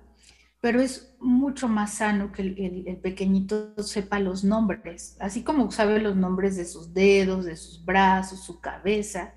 pero 0.63 0.81
es 0.81 1.13
mucho 1.19 1.67
más 1.69 1.95
sano 1.95 2.31
que 2.31 2.43
el, 2.43 2.97
pequeñito 3.03 3.75
sepa 3.83 4.21
los 4.21 4.45
nombres, 4.45 5.17
así 5.19 5.43
como 5.43 5.73
sabe 5.73 5.99
los 6.01 6.15
nombres 6.15 6.57
de 6.57 6.65
sus 6.65 6.95
dedos, 6.95 7.45
de 7.45 7.57
sus 7.57 7.85
brazos, 7.85 8.45
su 8.45 8.61
cabeza. 8.61 9.35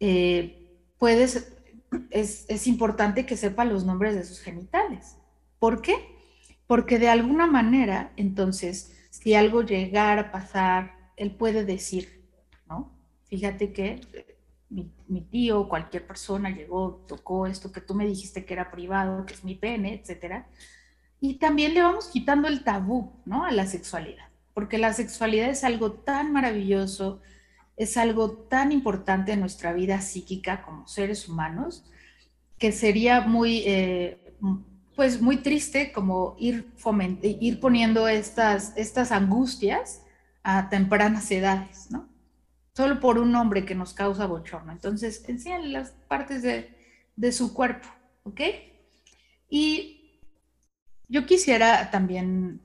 Eh, 0.00 0.66
puedes, 0.96 1.52
es, 2.10 2.46
es 2.48 2.66
importante 2.66 3.26
que 3.26 3.36
sepa 3.36 3.64
los 3.64 3.84
nombres 3.84 4.14
de 4.14 4.24
sus 4.24 4.40
genitales. 4.40 5.16
¿Por 5.58 5.82
qué? 5.82 5.94
Porque 6.66 6.98
de 6.98 7.08
alguna 7.08 7.46
manera, 7.46 8.12
entonces, 8.16 8.96
si 9.10 9.34
algo 9.34 9.62
llegara 9.62 10.22
a 10.22 10.32
pasar, 10.32 10.94
él 11.16 11.36
puede 11.36 11.64
decir, 11.64 12.24
¿no? 12.66 12.96
Fíjate 13.26 13.72
que 13.72 14.00
mi, 14.70 15.20
tío 15.22 15.60
o 15.60 15.68
cualquier 15.68 16.06
persona 16.06 16.50
llegó, 16.50 17.04
tocó 17.08 17.46
esto 17.46 17.72
que 17.72 17.80
tú 17.80 17.94
me 17.94 18.06
dijiste 18.06 18.44
que 18.44 18.54
era 18.54 18.70
privado, 18.70 19.26
que 19.26 19.34
es 19.34 19.44
mi 19.44 19.56
pene, 19.56 19.94
etcétera. 19.94 20.48
Y 21.20 21.34
también 21.34 21.74
le 21.74 21.82
vamos 21.82 22.08
quitando 22.08 22.48
el 22.48 22.64
tabú, 22.64 23.12
¿no? 23.26 23.44
A 23.44 23.50
la 23.50 23.66
sexualidad, 23.66 24.28
porque 24.54 24.78
la 24.78 24.92
sexualidad 24.92 25.50
es 25.50 25.64
algo 25.64 25.92
tan 25.92 26.32
maravilloso, 26.32 27.20
es 27.80 27.96
algo 27.96 28.32
tan 28.32 28.72
importante 28.72 29.32
en 29.32 29.40
nuestra 29.40 29.72
vida 29.72 30.02
psíquica 30.02 30.60
como 30.60 30.86
seres 30.86 31.26
humanos 31.26 31.82
que 32.58 32.72
sería 32.72 33.22
muy, 33.22 33.62
eh, 33.64 34.34
pues 34.94 35.22
muy 35.22 35.38
triste 35.38 35.90
como 35.90 36.36
ir, 36.38 36.70
ir 37.22 37.58
poniendo 37.58 38.06
estas, 38.06 38.76
estas 38.76 39.12
angustias 39.12 40.02
a 40.42 40.68
tempranas 40.68 41.30
edades, 41.30 41.90
¿no? 41.90 42.06
Solo 42.74 43.00
por 43.00 43.18
un 43.18 43.34
hombre 43.34 43.64
que 43.64 43.74
nos 43.74 43.94
causa 43.94 44.26
bochorno. 44.26 44.72
Entonces, 44.72 45.24
enseñan 45.26 45.72
las 45.72 45.92
partes 46.06 46.42
de, 46.42 46.76
de 47.16 47.32
su 47.32 47.54
cuerpo, 47.54 47.88
¿ok? 48.24 48.42
Y 49.48 50.20
yo 51.08 51.24
quisiera 51.24 51.90
también 51.90 52.60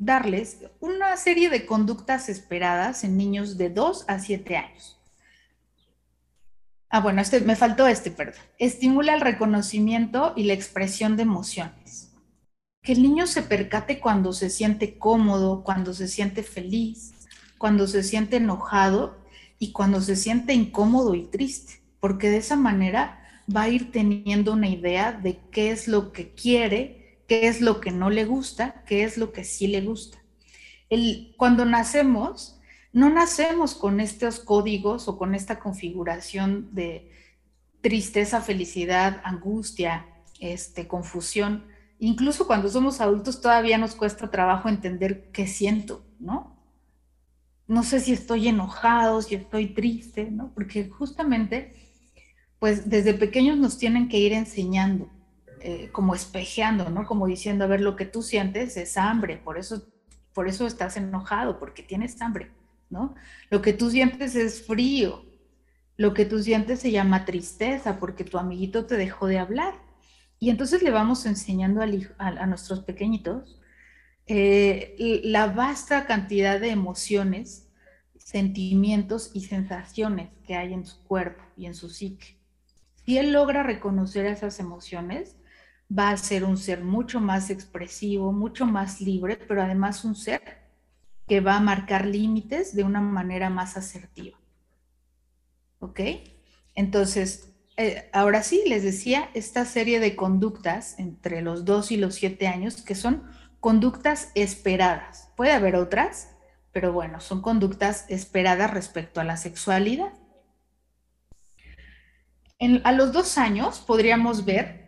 darles 0.00 0.64
una 0.80 1.14
serie 1.18 1.50
de 1.50 1.66
conductas 1.66 2.30
esperadas 2.30 3.04
en 3.04 3.18
niños 3.18 3.58
de 3.58 3.68
2 3.68 4.06
a 4.08 4.18
7 4.18 4.56
años. 4.56 4.98
Ah, 6.88 7.00
bueno, 7.00 7.20
este, 7.20 7.40
me 7.40 7.54
faltó 7.54 7.86
este, 7.86 8.10
perdón. 8.10 8.40
Estimula 8.58 9.14
el 9.14 9.20
reconocimiento 9.20 10.32
y 10.34 10.44
la 10.44 10.54
expresión 10.54 11.16
de 11.16 11.22
emociones. 11.22 12.12
Que 12.82 12.92
el 12.92 13.02
niño 13.02 13.26
se 13.26 13.42
percate 13.42 14.00
cuando 14.00 14.32
se 14.32 14.48
siente 14.48 14.98
cómodo, 14.98 15.62
cuando 15.62 15.92
se 15.92 16.08
siente 16.08 16.42
feliz, 16.42 17.12
cuando 17.58 17.86
se 17.86 18.02
siente 18.02 18.36
enojado 18.36 19.18
y 19.58 19.72
cuando 19.72 20.00
se 20.00 20.16
siente 20.16 20.54
incómodo 20.54 21.14
y 21.14 21.26
triste, 21.26 21.82
porque 22.00 22.30
de 22.30 22.38
esa 22.38 22.56
manera 22.56 23.20
va 23.54 23.62
a 23.62 23.68
ir 23.68 23.92
teniendo 23.92 24.54
una 24.54 24.68
idea 24.68 25.12
de 25.12 25.38
qué 25.50 25.70
es 25.70 25.88
lo 25.88 26.10
que 26.10 26.32
quiere 26.32 26.99
qué 27.30 27.46
es 27.46 27.60
lo 27.60 27.80
que 27.80 27.92
no 27.92 28.10
le 28.10 28.24
gusta, 28.24 28.82
qué 28.88 29.04
es 29.04 29.16
lo 29.16 29.30
que 29.30 29.44
sí 29.44 29.68
le 29.68 29.82
gusta. 29.82 30.18
Cuando 31.36 31.64
nacemos, 31.64 32.60
no 32.92 33.08
nacemos 33.08 33.76
con 33.76 34.00
estos 34.00 34.40
códigos 34.40 35.06
o 35.06 35.16
con 35.16 35.36
esta 35.36 35.60
configuración 35.60 36.74
de 36.74 37.12
tristeza, 37.82 38.40
felicidad, 38.40 39.20
angustia, 39.22 40.08
este, 40.40 40.88
confusión. 40.88 41.66
Incluso 42.00 42.48
cuando 42.48 42.68
somos 42.68 43.00
adultos 43.00 43.40
todavía 43.40 43.78
nos 43.78 43.94
cuesta 43.94 44.32
trabajo 44.32 44.68
entender 44.68 45.30
qué 45.30 45.46
siento, 45.46 46.04
¿no? 46.18 46.60
No 47.68 47.84
sé 47.84 48.00
si 48.00 48.12
estoy 48.12 48.48
enojado, 48.48 49.22
si 49.22 49.36
estoy 49.36 49.68
triste, 49.68 50.32
¿no? 50.32 50.52
Porque 50.52 50.88
justamente, 50.88 51.76
pues 52.58 52.90
desde 52.90 53.14
pequeños 53.14 53.56
nos 53.56 53.78
tienen 53.78 54.08
que 54.08 54.18
ir 54.18 54.32
enseñando 54.32 55.08
eh, 55.62 55.90
como 55.92 56.14
espejeando, 56.14 56.90
¿no? 56.90 57.06
Como 57.06 57.26
diciendo, 57.26 57.64
a 57.64 57.68
ver, 57.68 57.80
lo 57.80 57.96
que 57.96 58.06
tú 58.06 58.22
sientes 58.22 58.76
es 58.76 58.96
hambre, 58.96 59.36
por 59.36 59.58
eso, 59.58 59.82
por 60.32 60.48
eso 60.48 60.66
estás 60.66 60.96
enojado, 60.96 61.58
porque 61.58 61.82
tienes 61.82 62.20
hambre, 62.22 62.50
¿no? 62.88 63.14
Lo 63.50 63.60
que 63.60 63.72
tú 63.72 63.90
sientes 63.90 64.34
es 64.36 64.66
frío, 64.66 65.24
lo 65.96 66.14
que 66.14 66.24
tú 66.24 66.42
sientes 66.42 66.80
se 66.80 66.90
llama 66.90 67.24
tristeza, 67.26 67.98
porque 67.98 68.24
tu 68.24 68.38
amiguito 68.38 68.86
te 68.86 68.96
dejó 68.96 69.26
de 69.26 69.38
hablar. 69.38 69.74
Y 70.38 70.48
entonces 70.48 70.82
le 70.82 70.90
vamos 70.90 71.26
enseñando 71.26 71.82
a, 71.82 72.46
nuestros 72.46 72.80
pequeñitos 72.80 73.60
eh, 74.26 75.20
la 75.24 75.48
vasta 75.48 76.06
cantidad 76.06 76.58
de 76.58 76.70
emociones, 76.70 77.68
sentimientos 78.16 79.30
y 79.34 79.42
sensaciones 79.42 80.30
que 80.46 80.54
hay 80.54 80.72
en 80.72 80.86
su 80.86 81.02
cuerpo 81.04 81.44
y 81.56 81.66
en 81.66 81.74
su 81.74 81.90
psique. 81.90 82.38
Si 83.04 83.18
él 83.18 83.32
logra 83.32 83.62
reconocer 83.62 84.24
esas 84.24 84.60
emociones, 84.60 85.36
va 85.96 86.10
a 86.10 86.16
ser 86.16 86.44
un 86.44 86.56
ser 86.56 86.84
mucho 86.84 87.20
más 87.20 87.50
expresivo, 87.50 88.32
mucho 88.32 88.66
más 88.66 89.00
libre, 89.00 89.36
pero 89.36 89.62
además 89.62 90.04
un 90.04 90.14
ser 90.14 90.40
que 91.26 91.40
va 91.40 91.56
a 91.56 91.60
marcar 91.60 92.06
límites 92.06 92.74
de 92.74 92.84
una 92.84 93.00
manera 93.00 93.50
más 93.50 93.76
asertiva. 93.76 94.38
¿Ok? 95.80 96.00
Entonces, 96.74 97.52
eh, 97.76 98.08
ahora 98.12 98.42
sí, 98.42 98.62
les 98.66 98.82
decía, 98.82 99.30
esta 99.34 99.64
serie 99.64 100.00
de 100.00 100.16
conductas 100.16 100.98
entre 100.98 101.40
los 101.40 101.64
2 101.64 101.92
y 101.92 101.96
los 101.96 102.14
7 102.14 102.46
años, 102.46 102.82
que 102.82 102.94
son 102.94 103.24
conductas 103.58 104.32
esperadas. 104.34 105.30
Puede 105.36 105.52
haber 105.52 105.76
otras, 105.76 106.30
pero 106.72 106.92
bueno, 106.92 107.20
son 107.20 107.42
conductas 107.42 108.06
esperadas 108.08 108.70
respecto 108.70 109.20
a 109.20 109.24
la 109.24 109.36
sexualidad. 109.36 110.12
a 112.84 112.92
los 112.92 113.12
dos 113.12 113.38
años 113.38 113.80
podríamos 113.80 114.44
ver 114.44 114.79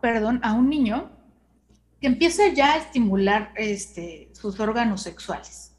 perdón, 0.00 0.40
a 0.42 0.52
un 0.54 0.68
niño 0.68 1.10
que 2.00 2.06
empieza 2.06 2.48
ya 2.48 2.74
a 2.74 2.76
estimular 2.76 3.52
este, 3.56 4.30
sus 4.32 4.60
órganos 4.60 5.02
sexuales, 5.02 5.76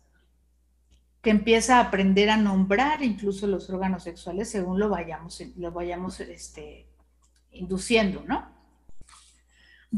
que 1.22 1.30
empieza 1.30 1.78
a 1.78 1.82
aprender 1.82 2.30
a 2.30 2.38
nombrar 2.38 3.04
incluso 3.04 3.48
los 3.48 3.70
órganos 3.70 4.04
sexuales 4.04 4.50
según 4.50 4.80
lo 4.80 4.90
vayamos, 4.90 5.42
lo 5.58 5.72
vayamos 5.72 6.20
este, 6.20 6.88
induciendo, 7.52 8.24
¿no? 8.28 8.48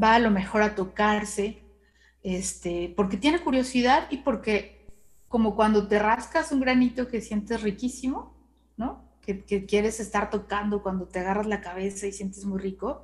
Va 0.01 0.15
a 0.15 0.19
lo 0.19 0.31
mejor 0.31 0.61
a 0.61 0.75
tocarse, 0.75 1.63
este, 2.21 2.93
porque 2.95 3.17
tiene 3.17 3.41
curiosidad 3.41 4.07
y 4.09 4.17
porque 4.17 4.87
como 5.27 5.55
cuando 5.55 5.87
te 5.87 5.99
rascas 5.99 6.51
un 6.51 6.59
granito 6.59 7.07
que 7.07 7.21
sientes 7.21 7.61
riquísimo, 7.61 8.35
¿no? 8.77 9.09
Que, 9.21 9.45
que 9.45 9.65
quieres 9.65 9.99
estar 9.99 10.29
tocando 10.29 10.81
cuando 10.81 11.07
te 11.07 11.19
agarras 11.19 11.47
la 11.47 11.61
cabeza 11.61 12.07
y 12.07 12.11
sientes 12.11 12.45
muy 12.45 12.59
rico, 12.59 13.03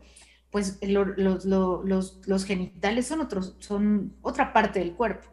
pues 0.56 0.80
los, 0.88 2.46
genitales 2.46 3.08
son, 3.08 3.20
otros, 3.20 3.58
son 3.60 4.16
otra 4.22 4.54
parte 4.54 4.80
del 4.80 4.94
cuerpo 4.94 5.28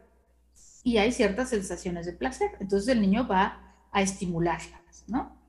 y 0.83 0.97
hay 0.97 1.13
ciertas 1.13 1.51
sensaciones 1.51 2.07
de 2.07 2.13
placer. 2.13 2.51
Entonces 2.59 2.89
el 2.89 3.01
niño 3.01 3.29
va 3.29 3.73
a 3.93 4.03
estimularlas, 4.03 5.05
¿no? 5.07 5.41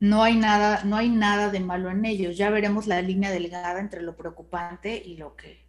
No 0.00 0.22
hay 0.22 0.36
nada, 0.36 0.84
no 0.84 0.96
hay 0.96 1.10
nada 1.10 1.50
de 1.50 1.60
malo 1.60 1.90
en 1.90 2.06
ellos. 2.06 2.38
Ya 2.38 2.48
veremos 2.48 2.86
la 2.86 3.02
línea 3.02 3.30
delgada 3.30 3.80
entre 3.80 4.00
lo 4.00 4.16
preocupante 4.16 4.96
y 4.96 5.18
lo 5.18 5.36
que, 5.36 5.68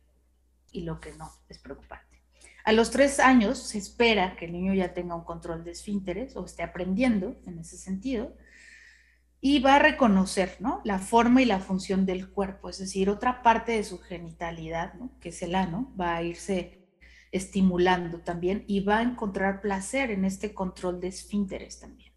y 0.71 0.84
lo 0.84 1.01
que 1.01 1.12
no 1.17 1.29
es 1.49 1.60
preocupante. 1.60 2.23
A 2.63 2.71
los 2.71 2.91
tres 2.91 3.19
años 3.19 3.58
se 3.58 3.77
espera 3.77 4.38
que 4.38 4.45
el 4.45 4.53
niño 4.53 4.73
ya 4.73 4.93
tenga 4.93 5.15
un 5.15 5.25
control 5.25 5.65
de 5.65 5.71
esfínteres 5.71 6.38
o 6.38 6.45
esté 6.45 6.63
aprendiendo 6.63 7.36
en 7.45 7.60
ese 7.60 7.75
sentido 7.75 8.38
y 9.45 9.60
va 9.60 9.75
a 9.75 9.79
reconocer 9.79 10.56
¿no? 10.62 10.79
la 10.86 10.99
forma 10.99 11.41
y 11.41 11.45
la 11.45 11.60
función 11.60 12.06
del 12.06 12.29
cuerpo, 12.29 12.69
es 12.69 12.77
decir, 12.77 13.10
otra 13.10 13.43
parte 13.43 13.73
de 13.73 13.84
su 13.84 13.99
genitalidad, 13.99 14.93
¿no? 14.93 15.19
que 15.19 15.29
es 15.29 15.41
el 15.41 15.56
ano, 15.56 15.93
va 15.99 16.15
a 16.15 16.23
irse 16.23 16.88
estimulando 17.34 18.19
también 18.19 18.63
y 18.69 18.79
va 18.86 18.99
a 18.99 19.01
encontrar 19.01 19.60
placer 19.60 20.12
en 20.12 20.23
este 20.23 20.53
control 20.53 21.01
de 21.01 21.10
esfínteres 21.10 21.82
también. 21.82 22.13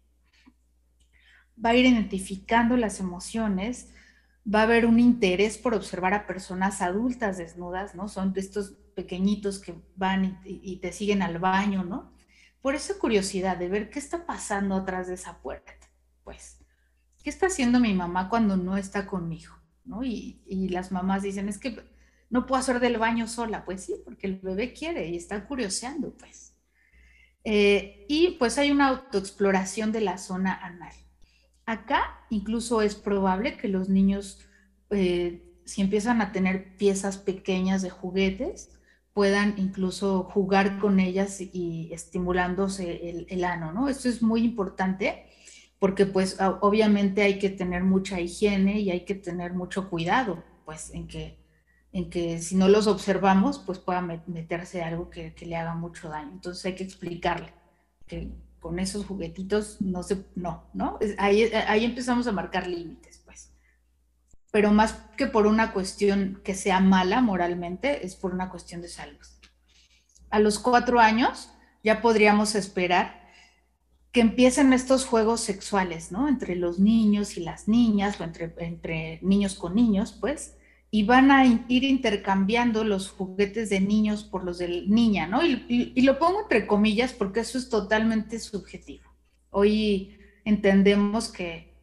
Va 1.63 1.71
a 1.71 1.75
ir 1.75 1.85
identificando 1.85 2.77
las 2.77 3.01
emociones, 3.01 3.89
va 4.47 4.61
a 4.61 4.63
haber 4.63 4.85
un 4.85 4.97
interés 4.97 5.57
por 5.57 5.73
observar 5.73 6.13
a 6.13 6.27
personas 6.27 6.81
adultas 6.81 7.37
desnudas, 7.37 7.93
¿no? 7.93 8.07
Son 8.07 8.31
estos 8.37 8.77
pequeñitos 8.95 9.59
que 9.59 9.75
van 9.97 10.39
y, 10.45 10.61
y 10.63 10.77
te 10.77 10.93
siguen 10.93 11.21
al 11.21 11.39
baño, 11.39 11.83
¿no? 11.83 12.13
Por 12.61 12.73
esa 12.73 12.97
curiosidad 12.97 13.57
de 13.57 13.67
ver 13.67 13.89
qué 13.89 13.99
está 13.99 14.25
pasando 14.25 14.75
atrás 14.75 15.07
de 15.07 15.15
esa 15.15 15.41
puerta, 15.41 15.73
pues 16.23 16.56
¿qué 17.27 17.31
está 17.31 17.47
haciendo 17.47 17.81
mi 17.81 17.93
mamá 17.93 18.29
cuando 18.29 18.55
no 18.55 18.77
está 18.77 19.05
conmigo? 19.05 19.53
¿No? 19.83 20.01
Y, 20.01 20.39
las 20.69 20.93
mamás 20.93 21.23
dicen, 21.23 21.49
es 21.49 21.57
que 21.57 21.77
no 22.29 22.45
puedo 22.45 22.61
hacer 22.61 22.79
del 22.79 22.97
baño 22.97 23.27
sola. 23.27 23.65
Pues 23.65 23.83
sí, 23.83 23.95
porque 24.05 24.27
el 24.27 24.39
bebé 24.39 24.71
quiere 24.71 25.09
y 25.09 25.17
está 25.17 25.45
curioseando, 25.45 26.15
pues. 26.15 26.55
Eh, 27.43 28.05
y 28.07 28.37
pues 28.39 28.57
hay 28.57 28.71
una 28.71 28.87
autoexploración 28.87 29.91
de 29.91 29.99
la 29.99 30.17
zona 30.17 30.53
anal. 30.53 30.93
Acá 31.65 32.01
incluso 32.29 32.81
es 32.81 32.95
probable 32.95 33.57
que 33.57 33.67
los 33.67 33.89
niños, 33.89 34.47
eh, 34.89 35.53
si 35.65 35.81
empiezan 35.81 36.21
a 36.21 36.31
tener 36.31 36.77
piezas 36.77 37.17
pequeñas 37.17 37.81
de 37.81 37.89
juguetes, 37.89 38.79
puedan 39.11 39.55
incluso 39.57 40.23
jugar 40.23 40.79
con 40.79 41.01
ellas 41.01 41.41
y 41.41 41.89
estimulándose 41.91 43.09
el, 43.09 43.27
el 43.29 43.43
ano, 43.43 43.73
¿no? 43.73 43.89
Esto 43.89 44.07
es 44.07 44.21
muy 44.21 44.45
importante 44.45 45.27
porque 45.79 46.05
pues 46.05 46.37
obviamente 46.61 47.21
hay 47.21 47.37
que 47.37 47.49
tener 47.49 47.83
mucha 47.83 48.19
higiene 48.19 48.79
y 48.79 48.89
hay 48.89 49.05
que 49.05 49.15
tener 49.15 49.53
mucho 49.53 49.89
cuidado, 49.89 50.43
pues 50.65 50.91
en 50.93 51.07
que, 51.07 51.39
en 51.91 52.09
que 52.09 52.41
si 52.41 52.55
no 52.55 52.67
los 52.67 52.87
observamos, 52.87 53.59
pues 53.59 53.77
pueda 53.77 54.01
meterse 54.01 54.81
algo 54.81 55.09
que, 55.09 55.35
le 55.39 55.55
haga 55.55 55.75
mucho 55.75 56.09
daño. 56.09 56.31
Entonces 56.31 56.65
hay 56.65 56.75
que 56.75 56.83
explicarle 56.83 57.53
que 58.07 58.31
con 58.59 58.79
esos 58.79 59.05
juguetitos 59.05 59.79
no 59.79 60.01
se, 60.01 60.25
no, 60.35 60.67
¿no? 60.73 60.97
Ahí, 61.19 61.43
ahí 61.43 61.85
empezamos 61.85 62.25
a 62.25 62.31
marcar 62.31 62.67
límites, 62.67 63.21
pues. 63.23 63.53
Pero 64.51 64.71
más 64.71 64.93
que 65.15 65.27
por 65.27 65.45
una 65.45 65.73
cuestión 65.73 66.41
que 66.43 66.55
sea 66.55 66.79
mala 66.79 67.21
moralmente, 67.21 68.03
es 68.05 68.15
por 68.15 68.33
una 68.33 68.49
cuestión 68.49 68.81
de 68.81 68.87
salud. 68.87 69.25
A 70.31 70.39
los 70.39 70.57
cuatro 70.57 70.99
años 70.99 71.51
ya 71.83 72.01
podríamos 72.01 72.55
esperar 72.55 73.26
empiecen 74.19 74.73
estos 74.73 75.05
juegos 75.05 75.41
sexuales, 75.41 76.11
¿no? 76.11 76.27
Entre 76.27 76.55
los 76.55 76.79
niños 76.79 77.37
y 77.37 77.41
las 77.41 77.67
niñas, 77.67 78.19
o 78.19 78.23
entre, 78.23 78.53
entre 78.57 79.19
niños 79.21 79.55
con 79.55 79.75
niños, 79.75 80.17
pues, 80.19 80.57
y 80.89 81.03
van 81.03 81.31
a 81.31 81.45
ir 81.45 81.83
intercambiando 81.83 82.83
los 82.83 83.09
juguetes 83.09 83.69
de 83.69 83.81
niños 83.81 84.23
por 84.23 84.43
los 84.43 84.57
de 84.57 84.85
niña, 84.87 85.27
¿no? 85.27 85.45
Y, 85.45 86.01
lo 86.01 86.17
pongo 86.17 86.41
entre 86.41 86.65
comillas 86.65 87.13
porque 87.13 87.41
eso 87.41 87.57
es 87.57 87.69
totalmente 87.69 88.39
subjetivo. 88.39 89.03
Hoy 89.49 90.17
entendemos 90.45 91.29
que 91.29 91.73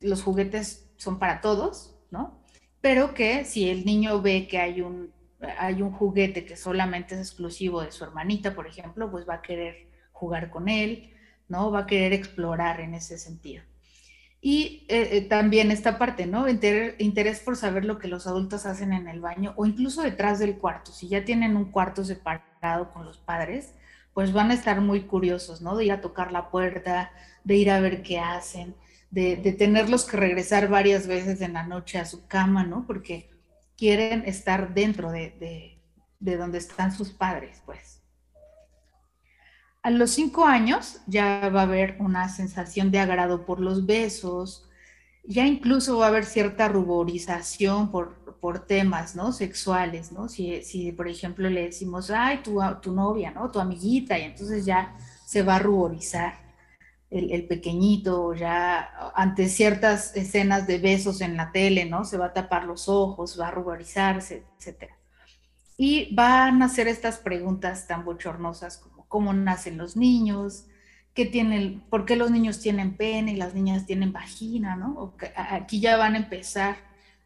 los 0.00 0.22
juguetes 0.22 0.90
son 0.96 1.18
para 1.18 1.40
todos, 1.40 1.96
¿no? 2.10 2.42
Pero 2.80 3.12
que 3.12 3.44
si 3.44 3.68
el 3.68 3.84
niño 3.84 4.22
ve 4.22 4.48
que 4.48 4.58
hay 4.58 4.80
un, 4.80 5.12
hay 5.58 5.82
un 5.82 5.92
juguete 5.92 6.46
que 6.46 6.56
solamente 6.56 7.14
es 7.14 7.20
exclusivo 7.20 7.82
de 7.82 7.92
su 7.92 8.04
hermanita, 8.04 8.54
por 8.54 8.66
ejemplo, 8.66 9.10
pues 9.10 9.28
va 9.28 9.34
a 9.34 9.42
querer 9.42 9.88
jugar 10.12 10.50
con 10.50 10.68
él, 10.68 11.13
¿no? 11.48 11.70
Va 11.70 11.80
a 11.80 11.86
querer 11.86 12.12
explorar 12.12 12.80
en 12.80 12.94
ese 12.94 13.18
sentido. 13.18 13.62
Y 14.40 14.84
eh, 14.88 15.08
eh, 15.12 15.20
también 15.22 15.70
esta 15.70 15.98
parte, 15.98 16.26
¿no? 16.26 16.46
interés 16.48 17.40
por 17.40 17.56
saber 17.56 17.86
lo 17.86 17.98
que 17.98 18.08
los 18.08 18.26
adultos 18.26 18.66
hacen 18.66 18.92
en 18.92 19.08
el 19.08 19.22
baño 19.22 19.54
o 19.56 19.64
incluso 19.64 20.02
detrás 20.02 20.38
del 20.38 20.58
cuarto. 20.58 20.92
Si 20.92 21.08
ya 21.08 21.24
tienen 21.24 21.56
un 21.56 21.70
cuarto 21.70 22.04
separado 22.04 22.92
con 22.92 23.06
los 23.06 23.16
padres, 23.16 23.72
pues 24.12 24.34
van 24.34 24.50
a 24.50 24.54
estar 24.54 24.82
muy 24.82 25.04
curiosos, 25.04 25.62
¿no? 25.62 25.76
De 25.76 25.86
ir 25.86 25.92
a 25.92 26.02
tocar 26.02 26.30
la 26.30 26.50
puerta, 26.50 27.10
de 27.42 27.56
ir 27.56 27.70
a 27.70 27.80
ver 27.80 28.02
qué 28.02 28.20
hacen, 28.20 28.74
de, 29.10 29.36
tenerlos 29.58 30.04
que 30.04 30.18
regresar 30.18 30.68
varias 30.68 31.06
veces 31.06 31.40
en 31.40 31.54
la 31.54 31.62
noche 31.66 31.98
a 31.98 32.04
su 32.04 32.26
cama, 32.26 32.64
¿no? 32.64 32.86
Porque 32.86 33.30
quieren 33.78 34.24
estar 34.26 34.74
dentro 34.74 35.10
de, 35.10 35.78
de 36.20 36.36
donde 36.36 36.58
están 36.58 36.92
sus 36.92 37.12
padres, 37.12 37.62
pues. 37.64 38.03
A 39.84 39.90
los 39.90 40.12
cinco 40.12 40.46
años 40.46 41.02
ya 41.06 41.50
va 41.50 41.60
a 41.60 41.64
haber 41.64 41.96
una 42.00 42.30
sensación 42.30 42.90
de 42.90 43.00
agrado 43.00 43.44
por 43.44 43.60
los 43.60 43.84
besos, 43.84 44.66
ya 45.24 45.46
incluso 45.46 45.98
va 45.98 46.06
a 46.06 46.08
haber 46.08 46.24
cierta 46.24 46.68
ruborización 46.68 47.90
por, 47.90 48.38
por 48.40 48.66
temas, 48.66 49.14
¿no? 49.14 49.30
Sexuales, 49.30 50.10
¿no? 50.10 50.30
Si, 50.30 50.62
si, 50.62 50.92
por 50.92 51.06
ejemplo, 51.06 51.50
le 51.50 51.64
decimos, 51.66 52.10
ay, 52.10 52.38
tu, 52.42 52.60
tu 52.80 52.92
novia, 52.92 53.30
¿no? 53.30 53.50
Tu 53.50 53.60
amiguita, 53.60 54.18
y 54.18 54.22
entonces 54.22 54.64
ya 54.64 54.96
se 55.26 55.42
va 55.42 55.56
a 55.56 55.58
ruborizar 55.58 56.34
el, 57.10 57.46
pequeñito, 57.46 58.34
ya 58.34 59.12
ante 59.14 59.48
ciertas 59.48 60.16
escenas 60.16 60.66
de 60.66 60.78
besos 60.78 61.20
en 61.20 61.36
la 61.36 61.52
tele, 61.52 61.84
¿no? 61.84 62.04
Se 62.04 62.16
va 62.16 62.26
a 62.26 62.32
tapar 62.32 62.64
los 62.64 62.88
ojos, 62.88 63.38
va 63.38 63.48
a 63.48 63.50
ruborizarse, 63.50 64.44
etc. 64.58 64.92
Y 65.76 66.14
van 66.14 66.62
a 66.62 66.66
hacer 66.66 66.88
estas 66.88 67.18
preguntas 67.18 67.86
tan 67.86 68.04
bochornosas 68.04 68.78
como, 68.78 68.93
cómo 69.14 69.32
nacen 69.32 69.78
los 69.78 69.96
niños, 69.96 70.66
qué 71.14 71.24
tienen, 71.24 71.84
por 71.88 72.04
qué 72.04 72.16
los 72.16 72.32
niños 72.32 72.58
tienen 72.58 72.96
pene 72.96 73.30
y 73.30 73.36
las 73.36 73.54
niñas 73.54 73.86
tienen 73.86 74.12
vagina, 74.12 74.74
¿no? 74.74 75.14
aquí 75.36 75.78
ya 75.78 75.96
van 75.96 76.14
a 76.14 76.18
empezar 76.18 76.78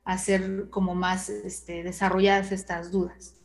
a 0.05 0.19
ser 0.19 0.69
como 0.69 0.95
más 0.95 1.31
este, 1.31 1.83
desarrolladas 1.83 2.53
estas 2.53 2.93
dudas. 2.93 3.37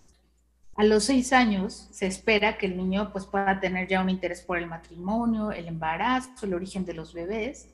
A 0.76 0.84
los 0.84 1.06
seis 1.06 1.32
años 1.32 1.88
se 1.94 2.06
espera 2.06 2.58
que 2.58 2.66
el 2.66 2.76
niño 2.76 3.14
pues, 3.14 3.26
pueda 3.26 3.62
tener 3.62 3.88
ya 3.88 4.02
un 4.02 4.10
interés 4.10 4.42
por 4.42 4.58
el 4.58 4.68
matrimonio, 4.68 5.54
el 5.54 5.70
embarazo, 5.70 6.46
el 6.46 6.54
origen 6.54 6.84
de 6.84 6.96
los 6.96 7.14
bebés. 7.14 7.70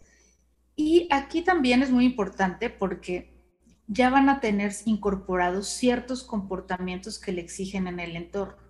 Y 0.76 1.08
aquí 1.10 1.42
también 1.42 1.82
es 1.82 1.90
muy 1.90 2.06
importante 2.06 2.70
porque 2.70 3.34
ya 3.88 4.12
van 4.12 4.30
a 4.30 4.40
tener 4.40 4.72
incorporados 4.86 5.68
ciertos 5.68 6.22
comportamientos 6.22 7.18
que 7.18 7.32
le 7.32 7.42
exigen 7.42 7.88
en 7.88 8.00
el 8.00 8.16
entorno. 8.16 8.69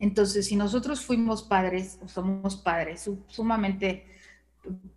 Entonces, 0.00 0.46
si 0.46 0.56
nosotros 0.56 1.04
fuimos 1.04 1.42
padres 1.42 1.98
somos 2.06 2.56
padres 2.56 3.08
sumamente 3.28 4.06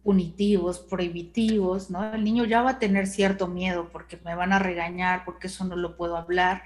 punitivos, 0.02 0.80
prohibitivos, 0.80 1.90
¿no? 1.90 2.14
El 2.14 2.24
niño 2.24 2.46
ya 2.46 2.62
va 2.62 2.72
a 2.72 2.80
tener 2.80 3.08
cierto 3.08 3.48
miedo 3.48 3.90
porque 3.92 4.20
me 4.26 4.36
van 4.36 4.54
a 4.54 4.60
regañar, 4.60 5.24
porque 5.26 5.48
eso 5.48 5.66
no 5.66 5.76
lo 5.76 5.96
puedo 5.96 6.18
hablar, 6.18 6.64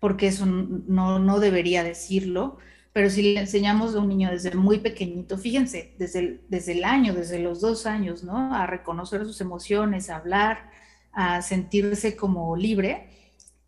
porque 0.00 0.28
eso 0.28 0.46
no, 0.46 1.18
no 1.18 1.40
debería 1.40 1.84
decirlo. 1.84 2.58
Pero 2.92 3.08
si 3.08 3.34
le 3.34 3.40
enseñamos 3.40 3.94
a 3.94 4.00
un 4.00 4.08
niño 4.08 4.30
desde 4.30 4.54
muy 4.54 4.78
pequeñito, 4.80 5.38
fíjense, 5.38 5.94
desde 5.98 6.18
el, 6.18 6.40
desde 6.48 6.72
el 6.72 6.84
año, 6.84 7.14
desde 7.14 7.38
los 7.38 7.60
dos 7.60 7.86
años, 7.86 8.22
¿no? 8.22 8.54
A 8.54 8.66
reconocer 8.66 9.24
sus 9.24 9.40
emociones, 9.40 10.10
a 10.10 10.16
hablar, 10.16 10.70
a 11.12 11.40
sentirse 11.42 12.16
como 12.16 12.56
libre, 12.56 13.08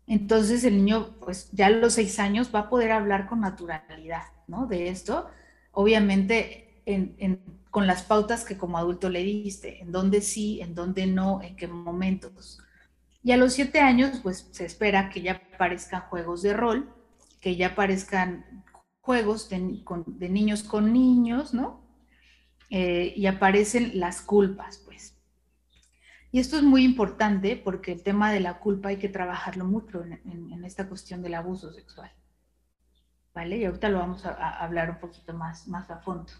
entonces 0.07 0.63
el 0.63 0.77
niño, 0.77 1.15
pues 1.19 1.49
ya 1.51 1.67
a 1.67 1.69
los 1.69 1.93
seis 1.93 2.19
años 2.19 2.51
va 2.53 2.59
a 2.61 2.69
poder 2.69 2.91
hablar 2.91 3.27
con 3.27 3.41
naturalidad, 3.41 4.23
¿no? 4.47 4.67
De 4.67 4.89
esto, 4.89 5.27
obviamente 5.71 6.83
con 7.71 7.87
las 7.87 8.03
pautas 8.03 8.45
que 8.45 8.57
como 8.57 8.77
adulto 8.77 9.09
le 9.09 9.23
diste, 9.23 9.81
en 9.81 9.91
dónde 9.91 10.21
sí, 10.21 10.61
en 10.61 10.75
dónde 10.75 11.07
no, 11.07 11.41
en 11.41 11.55
qué 11.55 11.67
momentos. 11.67 12.59
Y 13.23 13.31
a 13.31 13.37
los 13.37 13.53
siete 13.53 13.79
años, 13.79 14.19
pues 14.21 14.47
se 14.51 14.65
espera 14.65 15.09
que 15.09 15.21
ya 15.21 15.41
aparezcan 15.53 16.01
juegos 16.03 16.43
de 16.43 16.53
rol, 16.53 16.93
que 17.41 17.55
ya 17.55 17.69
aparezcan 17.69 18.63
juegos 19.01 19.49
de, 19.49 19.59
niños 20.29 20.63
con 20.63 20.93
niños, 20.93 21.53
¿no? 21.53 21.83
Eh, 22.69 23.13
y 23.15 23.25
aparecen 23.25 23.99
las 23.99 24.21
culpas. 24.21 24.84
Y 26.35 26.39
esto 26.39 26.57
es 26.57 26.63
muy 26.63 26.83
importante 26.83 27.55
porque 27.55 27.93
el 27.93 28.03
tema 28.03 28.29
de 28.29 28.41
la 28.41 28.59
culpa 28.59 28.89
hay 28.89 28.97
que 28.97 29.07
trabajarlo 29.07 29.63
mucho 29.63 30.03
en, 30.03 30.65
esta 30.65 30.89
cuestión 30.89 31.21
del 31.21 31.33
abuso 31.33 31.71
sexual. 31.71 32.11
¿Vale? 33.33 33.55
Y 33.55 33.63
ahorita 33.63 33.87
lo 33.87 33.99
vamos 33.99 34.25
a, 34.25 34.33
hablar 34.59 34.89
un 34.89 34.99
poquito 34.99 35.33
más, 35.33 35.65
más 35.69 35.89
a 35.89 35.99
fondo. 35.99 36.33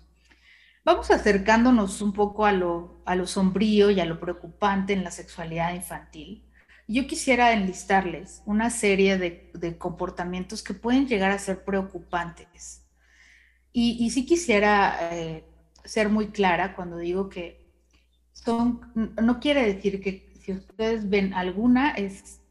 Vamos 0.84 1.12
acercándonos 1.12 2.02
un 2.02 2.12
poco 2.12 2.46
a 2.46 2.52
lo, 2.52 3.04
a 3.06 3.16
lo 3.16 3.26
sombrío 3.26 3.90
y 3.90 4.02
a 4.02 4.06
lo 4.06 4.20
preocupante 4.20 4.92
en 4.92 5.06
la 5.06 5.12
sexualidad 5.12 5.74
infantil. 5.74 6.46
Yo 6.90 7.08
quisiera 7.08 7.54
enlistarles 7.54 8.44
una 8.46 8.72
serie 8.72 9.18
de, 9.18 9.78
comportamientos 9.78 10.62
que 10.62 10.74
pueden 10.74 11.08
llegar 11.08 11.32
a 11.32 11.40
ser 11.40 11.64
preocupantes. 11.64 12.86
Y, 13.72 14.06
y 14.06 14.10
sí 14.10 14.26
quisiera 14.26 15.16
eh, 15.16 15.46
ser 15.86 16.10
muy 16.10 16.32
clara 16.32 16.76
cuando 16.76 16.98
digo 16.98 17.30
que 17.30 17.65
no 18.46 19.40
quiere 19.40 19.74
decir 19.74 20.02
que 20.02 20.34
si 20.42 20.52
ustedes 20.54 21.10
ven 21.10 21.34
alguna, 21.34 21.92
es 21.92 22.42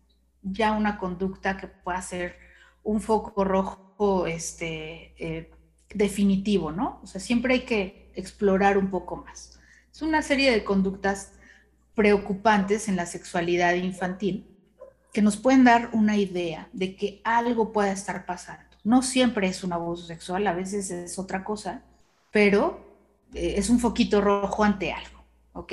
ya 0.43 0.73
una 0.73 0.99
conducta 0.99 1.57
que 1.57 1.69
pueda 1.69 2.01
ser 2.03 2.37
un 2.83 3.01
foco 3.01 3.45
rojo 3.45 4.27
este, 4.27 5.15
eh, 5.19 5.51
definitivo, 5.95 6.73
¿no? 6.73 7.01
O 7.03 7.07
sea, 7.07 7.21
siempre 7.21 7.55
hay 7.55 7.61
que 7.61 8.13
explorar 8.15 8.77
un 8.79 8.91
poco 8.91 9.17
más. 9.17 9.59
Es 9.93 10.03
una 10.03 10.23
serie 10.23 10.51
de 10.51 10.65
conductas 10.65 11.33
preocupantes 11.95 12.89
en 12.89 12.97
la 12.97 13.07
sexualidad 13.07 13.75
infantil 13.75 14.47
que 15.13 15.23
nos 15.23 15.37
pueden 15.37 15.65
dar 15.65 15.91
una 15.93 16.17
idea 16.17 16.69
de 16.73 16.97
que 16.97 17.21
algo 17.23 17.73
pueda 17.73 17.93
estar 17.93 18.27
pasando. 18.27 18.65
No 18.83 19.01
siempre 19.03 19.47
es 19.47 19.63
un 19.63 19.73
abuso 19.73 20.05
sexual, 20.07 20.47
a 20.47 20.53
veces 20.53 20.91
es 20.91 21.19
otra 21.19 21.45
cosa, 21.45 21.83
pero 22.33 22.85
eh, 23.33 23.55
es 23.57 23.71
un 23.71 23.79
foquito 23.79 24.21
rojo 24.21 24.65
ante 24.65 24.93
algo. 24.93 25.14
¿Ok? 25.55 25.73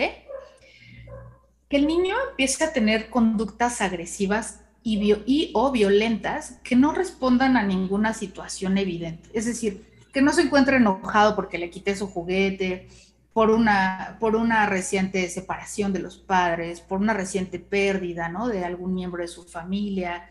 Que 1.67 1.78
el 1.78 1.88
niño 1.88 2.15
empiece 2.30 2.63
a 2.63 2.74
tener 2.74 3.10
conductas 3.10 3.82
agresivas 3.82 4.62
y, 4.84 5.52
o 5.54 5.72
violentas 5.72 6.60
que 6.63 6.76
no 6.76 6.94
respondan 6.94 7.58
a 7.58 7.63
ninguna 7.63 8.13
situación 8.13 8.78
evidente. 8.78 9.30
Es 9.34 9.46
decir, 9.46 9.86
que 10.13 10.22
no 10.22 10.32
se 10.34 10.44
encuentre 10.44 10.78
enojado 10.78 11.36
porque 11.36 11.58
le 11.58 11.70
quité 11.70 11.96
su 11.96 12.08
juguete, 12.08 12.88
por 13.34 13.50
una, 13.50 14.17
por 14.20 14.36
una 14.36 14.65
reciente 14.65 15.30
separación 15.30 15.94
de 15.94 16.00
los 16.00 16.17
padres, 16.17 16.82
por 16.82 17.00
una 17.00 17.13
reciente 17.13 17.60
pérdida, 17.60 18.28
¿no? 18.28 18.48
De 18.48 18.65
algún 18.65 18.94
miembro 18.94 19.22
de 19.22 19.30
su 19.30 19.44
familia, 19.44 20.30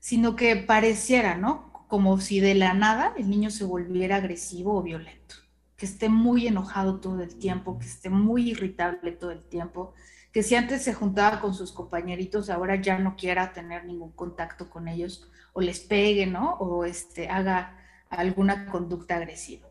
sino 0.00 0.36
que 0.36 0.56
pareciera, 0.56 1.36
¿no? 1.36 1.72
Como 1.88 2.20
si 2.20 2.40
de 2.40 2.54
la 2.54 2.74
nada 2.74 3.14
el 3.16 3.30
niño 3.30 3.50
se 3.50 3.64
volviera 3.64 4.16
agresivo 4.16 4.76
o 4.76 4.82
violento 4.82 5.43
que 5.76 5.86
esté 5.86 6.08
muy 6.08 6.46
enojado 6.46 7.00
todo 7.00 7.22
el 7.22 7.36
tiempo, 7.36 7.78
que 7.78 7.86
esté 7.86 8.10
muy 8.10 8.50
irritable 8.50 9.12
todo 9.12 9.30
el 9.32 9.44
tiempo, 9.44 9.94
que 10.32 10.42
si 10.42 10.54
antes 10.54 10.82
se 10.82 10.94
juntaba 10.94 11.40
con 11.40 11.54
sus 11.54 11.72
compañeritos, 11.72 12.50
ahora 12.50 12.76
ya 12.76 12.98
no 12.98 13.16
quiera 13.16 13.52
tener 13.52 13.84
ningún 13.84 14.12
contacto 14.12 14.68
con 14.68 14.88
ellos 14.88 15.30
o 15.52 15.60
les 15.60 15.80
pegue, 15.80 16.26
¿no? 16.26 16.54
O 16.54 16.84
este, 16.84 17.28
haga 17.28 17.78
alguna 18.10 18.66
conducta 18.66 19.16
agresiva. 19.16 19.68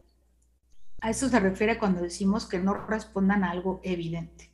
A 1.02 1.10
eso 1.10 1.28
se 1.28 1.39
refiere 1.39 1.78
cuando 1.78 2.02
decimos 2.02 2.46
que 2.46 2.60
no 2.60 2.74
respondan 2.74 3.44
a 3.44 3.52
algo 3.52 3.82
evidente. 3.84 4.51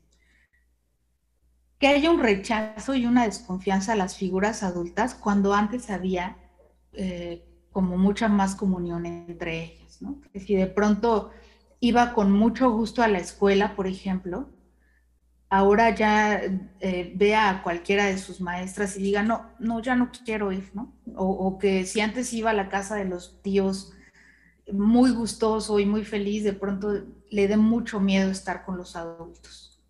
Que 1.78 1.88
haya 1.88 2.10
un 2.10 2.20
rechazo 2.20 2.96
y 2.96 3.06
una 3.06 3.26
desconfianza 3.26 3.94
a 3.94 3.96
las 3.96 4.18
figuras 4.18 4.64
adultas 4.64 5.14
cuando 5.14 5.54
antes 5.54 5.92
había 5.92 6.38
eh, 6.94 7.46
como 7.72 7.98
mucha 7.98 8.28
más 8.28 8.56
comunión 8.56 9.06
entre 9.06 9.79
si 10.34 10.56
de 10.56 10.68
pronto 10.68 11.32
iba 11.80 12.14
con 12.14 12.32
mucho 12.32 12.72
gusto 12.72 13.02
a 13.02 13.08
la 13.08 13.20
escuela, 13.20 13.76
por 13.76 13.88
ejemplo, 13.88 14.50
ahora 15.50 15.96
ya 15.96 16.42
eh, 16.80 17.14
vea 17.16 17.50
a 17.50 17.64
cualquiera 17.64 18.06
de 18.06 18.18
sus 18.18 18.40
maestras 18.40 18.98
y 18.98 19.04
diga, 19.04 19.24
no, 19.24 19.50
no, 19.60 19.82
ya 19.82 19.96
no 19.96 20.12
quiero 20.26 20.52
ir, 20.52 20.70
¿no? 20.74 20.94
O, 21.16 21.58
que 21.58 21.86
si 21.86 22.02
antes 22.02 22.32
iba 22.34 22.52
a 22.52 22.54
la 22.54 22.70
casa 22.70 22.96
de 22.96 23.06
los 23.06 23.42
tíos 23.42 23.94
muy 24.72 25.12
gustoso 25.12 25.80
y 25.80 25.86
muy 25.86 26.06
feliz, 26.06 26.44
de 26.44 26.54
pronto 26.54 27.04
le 27.30 27.48
dé 27.48 27.58
mucho 27.58 28.00
miedo 28.00 28.30
estar 28.30 28.64
con 28.64 28.78
los 28.78 28.96
adultos. 28.96 29.82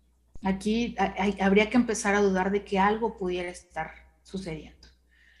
Aquí 0.42 0.96
habría 1.38 1.68
que 1.68 1.76
empezar 1.76 2.14
a 2.14 2.22
dudar 2.22 2.50
de 2.50 2.64
que 2.64 2.78
algo 2.78 3.18
pudiera 3.18 3.50
estar 3.50 3.90
sucediendo. 4.22 4.88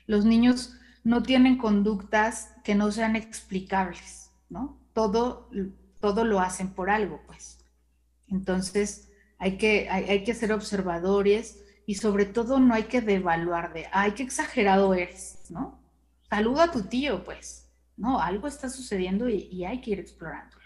Los 0.06 0.26
niños 0.26 0.74
no 1.04 1.22
tienen 1.22 1.56
conductas 1.56 2.54
que 2.62 2.74
no 2.74 2.92
sean 2.92 3.16
explicables, 3.16 4.19
¿no? 4.50 4.78
Todo, 4.92 5.48
todo 6.00 6.24
lo 6.24 6.40
hacen 6.40 6.74
por 6.74 6.90
algo, 6.90 7.22
pues. 7.26 7.64
Entonces, 8.26 9.10
hay 9.38 9.56
que, 9.56 9.88
hay, 9.88 10.22
que 10.24 10.34
ser 10.34 10.52
observadores 10.52 11.64
y 11.86 11.94
sobre 11.94 12.26
todo 12.26 12.60
no 12.60 12.74
hay 12.74 12.84
que 12.84 13.00
devaluar 13.00 13.72
de, 13.72 13.86
ay, 13.92 14.12
qué 14.12 14.22
exagerado 14.22 14.92
eres, 14.92 15.46
¿no? 15.48 15.80
Saluda 16.28 16.64
a 16.64 16.70
tu 16.70 16.82
tío, 16.82 17.24
pues, 17.24 17.72
¿no? 17.96 18.20
Algo 18.20 18.46
está 18.46 18.68
sucediendo 18.68 19.28
y, 19.28 19.48
y 19.50 19.64
hay 19.64 19.80
que 19.80 19.92
ir 19.92 20.00
explorándolo. 20.00 20.60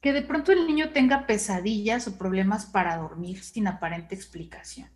Que 0.00 0.12
de 0.12 0.22
pronto 0.22 0.50
el 0.50 0.66
niño 0.66 0.90
tenga 0.90 1.26
pesadillas 1.26 2.08
o 2.08 2.18
problemas 2.18 2.66
para 2.66 2.96
dormir 2.96 3.42
sin 3.42 3.66
aparente 3.66 4.14
explicación. 4.14 4.90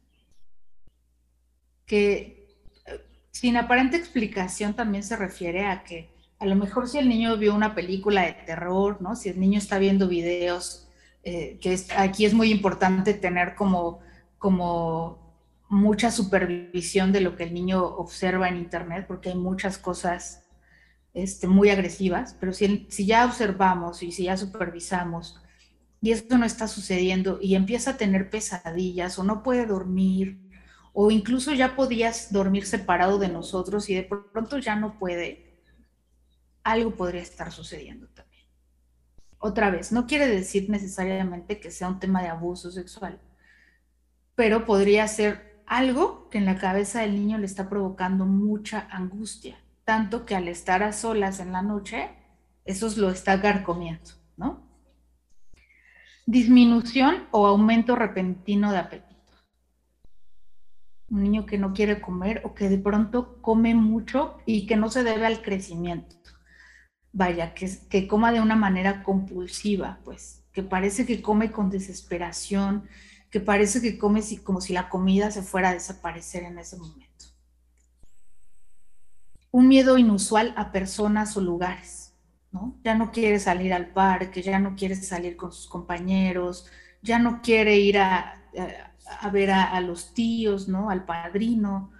Que 1.86 2.48
eh, 2.86 3.06
sin 3.30 3.56
aparente 3.56 3.96
explicación 3.96 4.74
también 4.74 5.04
se 5.04 5.16
refiere 5.16 5.66
a 5.66 5.84
que 5.84 6.13
a 6.38 6.46
lo 6.46 6.56
mejor 6.56 6.88
si 6.88 6.98
el 6.98 7.08
niño 7.08 7.36
vio 7.36 7.54
una 7.54 7.74
película 7.74 8.22
de 8.22 8.32
terror, 8.32 9.00
¿no? 9.00 9.16
Si 9.16 9.28
el 9.28 9.40
niño 9.40 9.58
está 9.58 9.78
viendo 9.78 10.08
videos 10.08 10.88
eh, 11.22 11.58
que 11.60 11.78
aquí 11.96 12.26
es 12.26 12.34
muy 12.34 12.50
importante 12.50 13.14
tener 13.14 13.54
como, 13.54 14.00
como 14.38 15.34
mucha 15.70 16.10
supervisión 16.10 17.12
de 17.12 17.20
lo 17.20 17.36
que 17.36 17.44
el 17.44 17.54
niño 17.54 17.82
observa 17.82 18.48
en 18.48 18.56
Internet, 18.56 19.06
porque 19.08 19.30
hay 19.30 19.36
muchas 19.36 19.78
cosas 19.78 20.44
este, 21.14 21.46
muy 21.46 21.70
agresivas, 21.70 22.36
pero 22.38 22.52
si, 22.52 22.86
si 22.90 23.06
ya 23.06 23.24
observamos 23.24 24.02
y 24.02 24.12
si 24.12 24.24
ya 24.24 24.36
supervisamos 24.36 25.40
y 26.02 26.12
esto 26.12 26.36
no 26.36 26.44
está 26.44 26.68
sucediendo 26.68 27.38
y 27.40 27.54
empieza 27.54 27.92
a 27.92 27.96
tener 27.96 28.28
pesadillas 28.28 29.18
o 29.18 29.24
no 29.24 29.42
puede 29.42 29.64
dormir 29.64 30.38
o 30.92 31.10
incluso 31.10 31.54
ya 31.54 31.76
podías 31.76 32.30
dormir 32.30 32.66
separado 32.66 33.18
de 33.18 33.28
nosotros 33.28 33.88
y 33.88 33.94
de 33.94 34.02
pronto 34.02 34.58
ya 34.58 34.76
no 34.76 34.98
puede, 34.98 35.43
algo 36.64 36.96
podría 36.96 37.22
estar 37.22 37.52
sucediendo 37.52 38.08
también 38.08 38.34
otra 39.44 39.68
vez, 39.68 39.92
no 39.92 40.06
quiere 40.06 40.26
decir 40.26 40.70
necesariamente 40.70 41.60
que 41.60 41.70
sea 41.70 41.88
un 41.88 42.00
tema 42.00 42.22
de 42.22 42.28
abuso 42.28 42.70
sexual, 42.70 43.20
pero 44.34 44.64
podría 44.64 45.06
ser 45.06 45.60
algo 45.66 46.30
que 46.30 46.38
en 46.38 46.46
la 46.46 46.56
cabeza 46.56 47.02
del 47.02 47.14
niño 47.14 47.36
le 47.36 47.44
está 47.44 47.68
provocando 47.68 48.24
mucha 48.24 48.88
angustia, 48.90 49.58
tanto 49.84 50.24
que 50.24 50.34
al 50.34 50.48
estar 50.48 50.82
a 50.82 50.94
solas 50.94 51.40
en 51.40 51.52
la 51.52 51.60
noche, 51.60 52.08
eso 52.64 52.88
lo 52.96 53.10
está 53.10 53.42
carcomiendo, 53.42 54.12
¿no? 54.38 54.66
Disminución 56.24 57.28
o 57.30 57.46
aumento 57.46 57.96
repentino 57.96 58.72
de 58.72 58.78
apetito. 58.78 59.14
Un 61.10 61.22
niño 61.22 61.44
que 61.44 61.58
no 61.58 61.74
quiere 61.74 62.00
comer 62.00 62.40
o 62.44 62.54
que 62.54 62.70
de 62.70 62.78
pronto 62.78 63.42
come 63.42 63.74
mucho 63.74 64.38
y 64.46 64.66
que 64.66 64.76
no 64.76 64.88
se 64.88 65.04
debe 65.04 65.26
al 65.26 65.42
crecimiento 65.42 66.23
vaya, 67.14 67.54
que, 67.54 67.70
que 67.88 68.06
coma 68.06 68.32
de 68.32 68.40
una 68.40 68.56
manera 68.56 69.02
compulsiva, 69.02 70.00
pues, 70.04 70.42
que 70.52 70.62
parece 70.62 71.06
que 71.06 71.22
come 71.22 71.50
con 71.52 71.70
desesperación, 71.70 72.88
que 73.30 73.40
parece 73.40 73.80
que 73.80 73.96
come 73.98 74.20
como 74.42 74.60
si 74.60 74.72
la 74.72 74.88
comida 74.88 75.30
se 75.30 75.42
fuera 75.42 75.70
a 75.70 75.74
desaparecer 75.74 76.42
en 76.42 76.58
ese 76.58 76.76
momento. 76.76 77.26
Un 79.50 79.68
miedo 79.68 79.96
inusual 79.96 80.52
a 80.56 80.72
personas 80.72 81.36
o 81.36 81.40
lugares, 81.40 82.14
¿no? 82.50 82.76
Ya 82.82 82.96
no 82.96 83.12
quiere 83.12 83.38
salir 83.38 83.72
al 83.72 83.92
parque, 83.92 84.42
ya 84.42 84.58
no 84.58 84.74
quiere 84.74 84.96
salir 84.96 85.36
con 85.36 85.52
sus 85.52 85.68
compañeros, 85.68 86.66
ya 87.00 87.20
no 87.20 87.40
quiere 87.42 87.76
ir 87.76 87.98
a, 87.98 88.40
ver 89.32 89.52
a, 89.52 89.80
los 89.80 90.14
tíos, 90.14 90.66
¿no? 90.66 90.90
Al 90.90 91.04
padrino, 91.04 91.92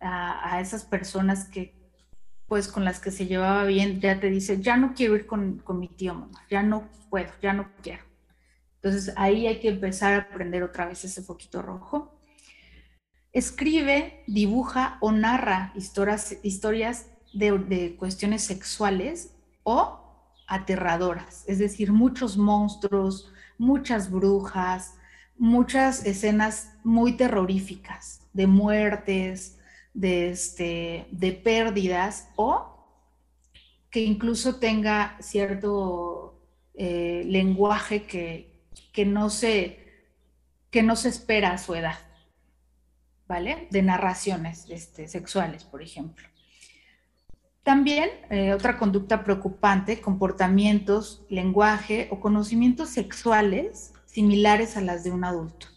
a 0.00 0.60
esas 0.60 0.84
personas 0.84 1.44
que, 1.44 1.81
pues 2.52 2.68
con 2.68 2.84
las 2.84 3.00
que 3.00 3.10
se 3.10 3.24
llevaba 3.24 3.64
bien, 3.64 3.98
ya 3.98 4.20
te 4.20 4.28
dice, 4.28 4.60
ya 4.60 4.76
no 4.76 4.92
quiero 4.92 5.16
ir 5.16 5.24
con, 5.24 5.62
mi 5.80 5.88
tío, 5.88 6.12
mamá, 6.12 6.44
ya 6.50 6.62
no 6.62 6.86
puedo, 7.08 7.30
ya 7.40 7.54
no 7.54 7.70
quiero. 7.80 8.04
Entonces 8.74 9.14
ahí 9.16 9.46
hay 9.46 9.58
que 9.58 9.70
empezar 9.70 10.12
a 10.12 10.18
aprender 10.18 10.62
otra 10.62 10.84
vez 10.84 11.02
ese 11.02 11.22
foquito 11.22 11.62
rojo. 11.62 12.20
Escribe, 13.32 14.22
dibuja 14.26 14.98
o 15.00 15.12
narra 15.12 15.72
historias, 15.76 16.36
historias 16.42 17.06
de, 17.32 17.56
de 17.56 17.96
cuestiones 17.96 18.44
sexuales 18.44 19.34
o 19.62 20.28
aterradoras, 20.46 21.44
es 21.46 21.58
decir, 21.58 21.90
muchos 21.90 22.36
monstruos, 22.36 23.32
muchas 23.56 24.10
brujas, 24.10 24.96
muchas 25.38 26.04
escenas 26.04 26.74
muy 26.84 27.16
terroríficas 27.16 28.28
de 28.34 28.46
muertes, 28.46 29.58
de, 29.94 30.30
este, 30.30 31.06
de 31.10 31.32
pérdidas 31.32 32.28
o 32.36 32.72
que 33.90 34.00
incluso 34.00 34.56
tenga 34.56 35.16
cierto 35.20 36.40
eh, 36.74 37.24
lenguaje 37.26 38.04
que, 38.04 38.64
que, 38.92 39.04
no 39.04 39.28
se, 39.28 39.78
que 40.70 40.82
no 40.82 40.96
se 40.96 41.10
espera 41.10 41.52
a 41.52 41.58
su 41.58 41.74
edad, 41.74 41.98
¿vale? 43.28 43.68
De 43.70 43.82
narraciones 43.82 44.68
este, 44.70 45.08
sexuales, 45.08 45.64
por 45.64 45.82
ejemplo. 45.82 46.26
También 47.62 48.10
eh, 48.30 48.54
otra 48.54 48.78
conducta 48.78 49.22
preocupante, 49.22 50.00
comportamientos, 50.00 51.22
lenguaje 51.28 52.08
o 52.10 52.18
conocimientos 52.18 52.88
sexuales 52.88 53.92
similares 54.06 54.76
a 54.76 54.80
las 54.80 55.04
de 55.04 55.12
un 55.12 55.24
adulto. 55.24 55.68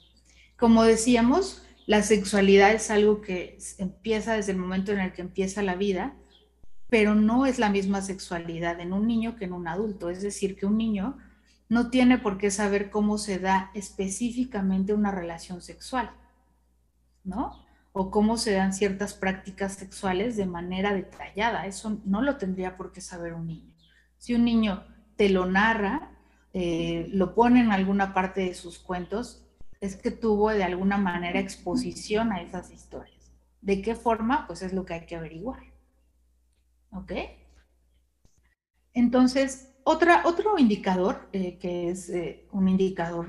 Como 0.57 0.83
decíamos, 0.83 1.64
la 1.85 2.01
sexualidad 2.01 2.71
es 2.73 2.89
algo 2.89 3.21
que 3.21 3.57
empieza 3.77 4.33
desde 4.33 4.51
el 4.51 4.57
momento 4.57 4.91
en 4.91 4.99
el 4.99 5.13
que 5.13 5.21
empieza 5.21 5.61
la 5.61 5.75
vida, 5.75 6.15
pero 6.89 7.15
no 7.15 7.45
es 7.45 7.59
la 7.59 7.69
misma 7.69 8.01
sexualidad 8.01 8.79
en 8.79 8.93
un 8.93 9.07
niño 9.07 9.35
que 9.35 9.45
en 9.45 9.53
un 9.53 9.67
adulto. 9.67 10.09
Es 10.09 10.21
decir, 10.21 10.55
que 10.55 10.65
un 10.65 10.77
niño 10.77 11.17
no 11.69 11.89
tiene 11.89 12.17
por 12.17 12.37
qué 12.37 12.51
saber 12.51 12.89
cómo 12.89 13.17
se 13.17 13.39
da 13.39 13.71
específicamente 13.73 14.93
una 14.93 15.11
relación 15.11 15.61
sexual, 15.61 16.11
¿no? 17.23 17.65
O 17.91 18.11
cómo 18.11 18.37
se 18.37 18.53
dan 18.53 18.73
ciertas 18.73 19.13
prácticas 19.13 19.73
sexuales 19.73 20.37
de 20.37 20.45
manera 20.45 20.93
detallada. 20.93 21.65
Eso 21.65 22.01
no 22.05 22.21
lo 22.21 22.37
tendría 22.37 22.77
por 22.77 22.91
qué 22.91 23.01
saber 23.01 23.33
un 23.33 23.47
niño. 23.47 23.73
Si 24.17 24.33
un 24.33 24.43
niño 24.43 24.83
te 25.15 25.29
lo 25.29 25.45
narra, 25.45 26.11
eh, 26.53 27.09
lo 27.11 27.35
pone 27.35 27.61
en 27.61 27.71
alguna 27.71 28.13
parte 28.13 28.41
de 28.41 28.53
sus 28.53 28.79
cuentos, 28.79 29.44
es 29.85 29.95
que 29.95 30.11
tuvo 30.11 30.49
de 30.49 30.63
alguna 30.63 30.97
manera 30.97 31.39
exposición 31.39 32.31
a 32.31 32.41
esas 32.41 32.71
historias. 32.71 33.31
¿De 33.61 33.81
qué 33.81 33.95
forma? 33.95 34.45
Pues 34.47 34.61
es 34.61 34.73
lo 34.73 34.85
que 34.85 34.95
hay 34.95 35.05
que 35.05 35.15
averiguar. 35.15 35.59
¿Ok? 36.91 37.13
Entonces, 38.93 39.73
otra, 39.83 40.23
otro 40.25 40.57
indicador, 40.57 41.29
eh, 41.33 41.57
que 41.57 41.89
es 41.89 42.09
eh, 42.09 42.47
un 42.51 42.67
indicador 42.67 43.27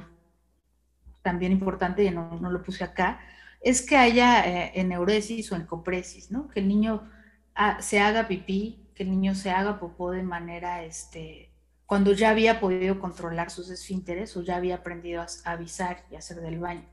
también 1.22 1.52
importante, 1.52 2.04
y 2.04 2.10
no, 2.10 2.38
lo 2.40 2.62
puse 2.62 2.84
acá, 2.84 3.20
es 3.60 3.82
que 3.82 3.96
haya 3.96 4.46
eh, 4.46 4.72
eneuresis 4.74 5.50
o 5.50 5.56
encopresis, 5.56 6.30
¿no? 6.30 6.48
Que 6.48 6.60
el 6.60 6.68
niño 6.68 7.10
ah, 7.54 7.82
se 7.82 8.00
haga 8.00 8.28
pipí, 8.28 8.90
que 8.94 9.02
el 9.02 9.10
niño 9.10 9.34
se 9.34 9.50
haga 9.50 9.80
popó 9.80 10.12
de 10.12 10.22
manera 10.22 10.84
este, 10.84 11.50
cuando 11.86 12.12
ya 12.12 12.30
había 12.30 12.60
podido 12.60 12.98
controlar 12.98 13.50
sus 13.50 13.70
esfínteres 13.70 14.36
o 14.36 14.42
ya 14.42 14.56
había 14.56 14.76
aprendido 14.76 15.22
a 15.22 15.50
avisar 15.50 16.04
y 16.10 16.16
hacer 16.16 16.40
del 16.40 16.58
baño. 16.58 16.84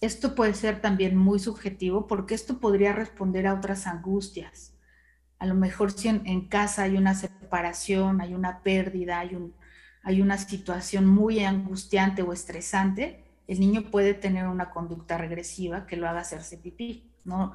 Esto 0.00 0.34
puede 0.34 0.52
ser 0.52 0.82
también 0.82 1.16
muy 1.16 1.38
subjetivo 1.38 2.06
porque 2.06 2.34
esto 2.34 2.60
podría 2.60 2.92
responder 2.92 3.46
a 3.46 3.54
otras 3.54 3.86
angustias. 3.86 4.74
A 5.38 5.46
lo 5.46 5.54
mejor 5.54 5.92
si 5.92 6.08
en, 6.08 6.48
casa 6.48 6.82
hay 6.82 6.96
una 6.96 7.14
separación, 7.14 8.20
hay 8.20 8.34
una 8.34 8.62
pérdida, 8.62 9.20
hay, 9.20 9.34
un, 9.34 9.54
hay 10.02 10.20
una 10.20 10.36
situación 10.36 11.06
muy 11.06 11.42
angustiante 11.42 12.22
o 12.22 12.32
estresante, 12.32 13.24
el 13.46 13.60
niño 13.60 13.90
puede 13.90 14.14
tener 14.14 14.46
una 14.46 14.70
conducta 14.70 15.18
regresiva 15.18 15.86
que 15.86 15.96
lo 15.96 16.08
haga 16.08 16.20
hacerse 16.20 16.58
pipí. 16.58 17.10
No, 17.24 17.54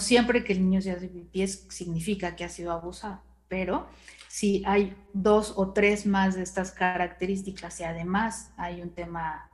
siempre 0.00 0.42
que 0.42 0.52
el 0.52 0.62
niño 0.62 0.82
se 0.82 0.90
hace 0.90 1.08
pipí 1.08 1.46
significa 1.46 2.34
que 2.34 2.44
ha 2.44 2.48
sido 2.48 2.72
abusado, 2.72 3.22
pero 3.48 3.88
si 4.36 4.62
hay 4.66 4.94
dos 5.14 5.54
o 5.56 5.72
tres 5.72 6.04
más 6.04 6.34
de 6.34 6.42
estas 6.42 6.70
características 6.70 7.80
y 7.80 7.84
además 7.84 8.52
hay 8.58 8.82
un 8.82 8.90
tema, 8.90 9.50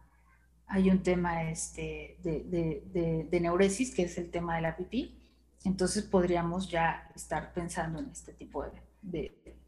hay 0.66 0.90
un 0.90 1.04
tema 1.04 1.48
este, 1.48 2.18
de, 2.24 3.40
neuresis, 3.40 3.94
que 3.94 4.02
es 4.02 4.18
el 4.18 4.32
tema 4.32 4.56
de 4.56 4.62
la 4.62 4.74
pipí, 4.74 5.22
entonces 5.62 6.02
podríamos 6.02 6.68
ya 6.68 7.08
estar 7.14 7.52
pensando 7.52 8.00
en 8.00 8.10
este 8.10 8.32
tipo 8.32 8.64
de, 9.02 9.60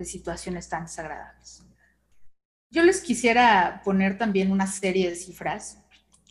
situaciones 0.00 0.68
tan 0.68 0.86
desagradables. 0.86 1.64
Yo 2.68 2.82
les 2.82 3.00
quisiera 3.00 3.82
poner 3.84 4.18
también 4.18 4.50
una 4.50 4.66
serie 4.66 5.10
de 5.10 5.14
cifras 5.14 5.78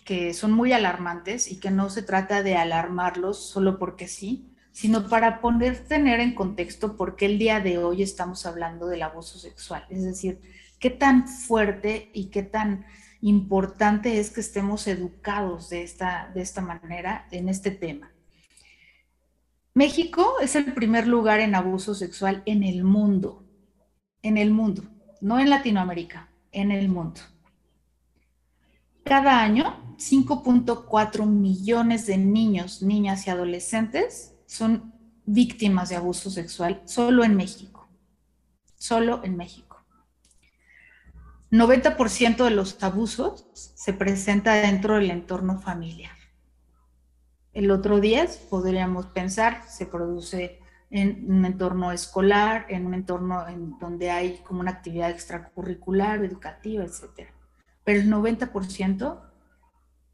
que 0.04 0.34
son 0.34 0.52
muy 0.52 0.74
alarmantes 0.74 1.50
y 1.50 1.62
que 1.62 1.72
no 1.72 1.90
se 1.90 2.04
trata 2.04 2.44
de 2.44 2.58
alarmarlos 2.58 3.50
solo 3.50 3.80
porque 3.80 4.10
sí, 4.10 4.54
sino 4.76 5.08
para 5.08 5.40
poder 5.40 5.88
tener 5.88 6.20
en 6.20 6.36
contexto 6.36 6.98
por 6.98 7.16
qué 7.16 7.28
el 7.28 7.40
día 7.40 7.62
de 7.62 7.78
hoy 7.78 8.02
estamos 8.04 8.46
hablando 8.46 8.88
del 8.88 9.04
abuso 9.04 9.40
sexual. 9.40 9.86
Es 9.90 10.04
decir, 10.04 10.42
qué 10.80 10.90
tan 10.90 11.30
fuerte 11.30 12.10
y 12.14 12.26
qué 12.26 12.44
tan 12.44 12.86
importante 13.22 14.20
es 14.20 14.32
que 14.32 14.42
estemos 14.42 14.86
educados 14.88 15.70
de 15.70 15.84
esta, 15.84 16.30
de 16.36 16.42
esta 16.42 16.60
manera 16.60 17.26
en 17.32 17.48
este 17.48 17.72
tema. 17.72 18.12
México 19.74 20.42
es 20.42 20.58
el 20.58 20.74
primer 20.74 21.08
lugar 21.08 21.40
en 21.40 21.56
abuso 21.56 21.96
sexual 21.96 22.44
en 22.46 22.62
el 22.62 22.84
mundo, 22.84 23.46
en 24.24 24.36
el 24.36 24.52
mundo, 24.52 24.84
no 25.22 25.40
en 25.40 25.52
Latinoamérica, 25.52 26.32
en 26.52 26.72
el 26.72 26.90
mundo. 26.90 27.22
Cada 29.06 29.42
año, 29.42 29.96
5.4 30.00 31.26
millones 31.26 32.08
de 32.08 32.18
niños, 32.18 32.82
niñas 32.82 33.26
y 33.26 33.30
adolescentes 33.30 34.35
son 34.46 34.94
víctimas 35.26 35.90
de 35.90 35.96
abuso 35.96 36.30
sexual 36.30 36.82
solo 36.86 37.24
en 37.24 37.36
México. 37.36 37.88
Solo 38.78 39.22
en 39.24 39.38
México. 39.38 39.84
90% 41.52 42.44
de 42.44 42.52
los 42.52 42.82
abusos 42.84 43.48
se 43.54 43.94
presenta 43.94 44.54
dentro 44.54 44.96
del 44.96 45.12
entorno 45.12 45.60
familiar. 45.60 46.16
El 47.54 47.72
otro 47.72 48.02
10 48.02 48.48
podríamos 48.50 49.06
pensar 49.08 49.64
se 49.70 49.86
produce 49.86 50.60
en 50.90 51.26
un 51.32 51.46
entorno 51.46 51.92
escolar, 51.92 52.66
en 52.70 52.86
un 52.86 52.94
entorno 52.94 53.48
en 53.48 53.78
donde 53.80 54.12
hay 54.12 54.40
como 54.40 54.60
una 54.60 54.72
actividad 54.72 55.10
extracurricular, 55.10 56.24
educativa, 56.24 56.84
etc. 56.84 57.30
Pero 57.84 58.02
el 58.02 58.12
90% 58.12 59.22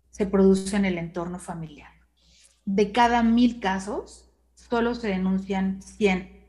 se 0.10 0.26
produce 0.28 0.76
en 0.76 0.86
el 0.86 0.98
entorno 0.98 1.40
familiar. 1.40 1.91
De 2.66 2.92
cada 2.92 3.24
mil 3.24 3.60
casos, 3.60 4.30
solo 4.56 4.96
se 4.96 5.08
denuncian 5.08 5.82
100. 5.82 6.42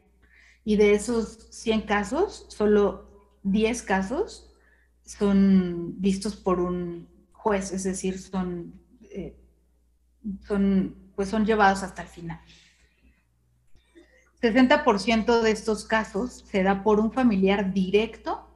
Y 0.64 0.76
de 0.76 0.94
esos 0.94 1.48
100 1.50 1.82
casos, 1.82 2.46
solo 2.48 3.38
10 3.42 3.82
casos 3.82 4.52
son 5.04 6.00
vistos 6.00 6.36
por 6.36 6.60
un 6.60 7.08
juez, 7.32 7.72
es 7.72 7.82
decir, 7.82 8.18
son, 8.18 8.72
eh, 9.02 9.36
son, 10.46 10.94
pues 11.16 11.28
son 11.28 11.44
llevados 11.44 11.82
hasta 11.82 12.02
el 12.02 12.08
final. 12.08 12.40
60% 14.40 15.40
de 15.40 15.50
estos 15.52 15.84
casos 15.84 16.44
se 16.50 16.62
da 16.64 16.82
por 16.82 16.98
un 16.98 17.12
familiar 17.12 17.72
directo 17.72 18.48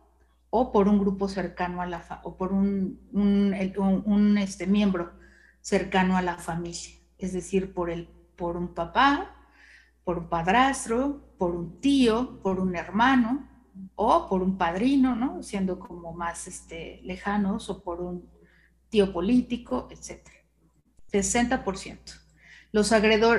o 0.51 0.73
por 0.73 0.89
un 0.89 0.99
grupo 0.99 1.29
cercano 1.29 1.81
a 1.81 1.87
la 1.87 2.21
o 2.25 2.37
por 2.37 2.53
un, 2.53 3.01
un, 3.13 4.39
este, 4.39 4.67
miembro 4.67 5.13
cercano 5.61 6.17
a 6.17 6.23
la 6.23 6.39
familia, 6.39 6.96
es 7.19 7.33
decir, 7.33 7.73
por, 7.73 7.91
el, 7.91 8.09
por 8.37 8.57
un 8.57 8.75
papá, 8.75 9.37
por 10.05 10.19
un 10.19 10.29
padrastro, 10.29 11.21
por 11.39 11.55
un 11.55 11.81
tío, 11.81 12.41
por 12.43 12.61
un 12.61 12.77
hermano 12.77 13.49
o 13.95 14.29
por 14.29 14.43
un 14.43 14.57
padrino, 14.57 15.15
¿no? 15.15 15.43
Siendo 15.43 15.79
como 15.79 16.13
más 16.13 16.47
este, 16.47 17.01
lejanos 17.03 17.69
o 17.71 17.83
por 17.83 18.01
un 18.01 18.29
tío 18.89 19.13
político, 19.13 19.89
etc. 19.91 20.29
60%. 21.13 21.99
Los, 22.73 22.93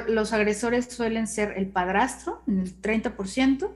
los 0.08 0.34
agresores 0.34 0.86
suelen 0.88 1.28
ser 1.28 1.54
el 1.58 1.70
padrastro 1.70 2.44
en 2.48 2.60
el 2.60 2.82
30%, 2.82 3.72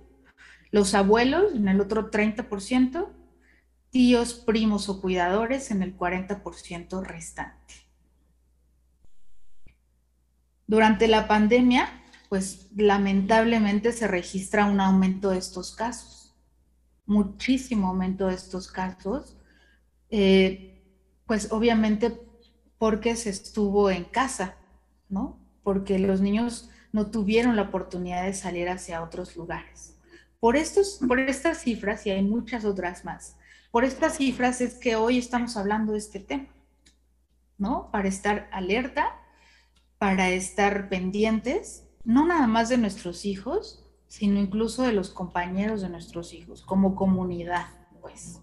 los 0.71 0.95
abuelos 0.95 1.53
en 1.53 1.67
el 1.67 1.81
otro 1.81 2.09
30%, 2.09 3.09
tíos, 3.89 4.33
primos 4.33 4.89
o 4.89 5.01
cuidadores 5.01 5.69
en 5.71 5.83
el 5.83 5.97
40% 5.97 7.03
restante. 7.03 7.90
Durante 10.71 11.09
la 11.09 11.27
pandemia, 11.27 11.89
pues 12.29 12.69
lamentablemente 12.77 13.91
se 13.91 14.07
registra 14.07 14.63
un 14.63 14.79
aumento 14.79 15.31
de 15.31 15.37
estos 15.37 15.75
casos, 15.75 16.33
muchísimo 17.05 17.89
aumento 17.89 18.27
de 18.27 18.35
estos 18.35 18.71
casos, 18.71 19.35
eh, 20.11 20.81
pues 21.25 21.51
obviamente 21.51 22.17
porque 22.77 23.17
se 23.17 23.31
estuvo 23.31 23.91
en 23.91 24.05
casa, 24.05 24.55
¿no? 25.09 25.37
Porque 25.61 25.99
los 25.99 26.21
niños 26.21 26.69
no 26.93 27.11
tuvieron 27.11 27.57
la 27.57 27.63
oportunidad 27.63 28.23
de 28.23 28.33
salir 28.33 28.69
hacia 28.69 29.03
otros 29.03 29.35
lugares. 29.35 29.99
Por, 30.39 30.55
estos, 30.55 31.01
por 31.05 31.19
estas 31.19 31.57
cifras, 31.57 32.07
y 32.07 32.11
hay 32.11 32.23
muchas 32.23 32.63
otras 32.63 33.03
más, 33.03 33.35
por 33.71 33.83
estas 33.83 34.15
cifras 34.15 34.61
es 34.61 34.75
que 34.75 34.95
hoy 34.95 35.17
estamos 35.17 35.57
hablando 35.57 35.91
de 35.91 35.97
este 35.97 36.21
tema, 36.21 36.47
¿no? 37.57 37.91
Para 37.91 38.07
estar 38.07 38.47
alerta, 38.53 39.17
para 40.01 40.31
estar 40.31 40.89
pendientes, 40.89 41.87
no 42.03 42.25
nada 42.25 42.47
más 42.47 42.69
de 42.69 42.79
nuestros 42.79 43.23
hijos, 43.23 43.85
sino 44.07 44.39
incluso 44.39 44.81
de 44.81 44.93
los 44.93 45.11
compañeros 45.11 45.81
de 45.81 45.89
nuestros 45.89 46.33
hijos, 46.33 46.63
como 46.63 46.95
comunidad, 46.95 47.67
pues. 48.01 48.41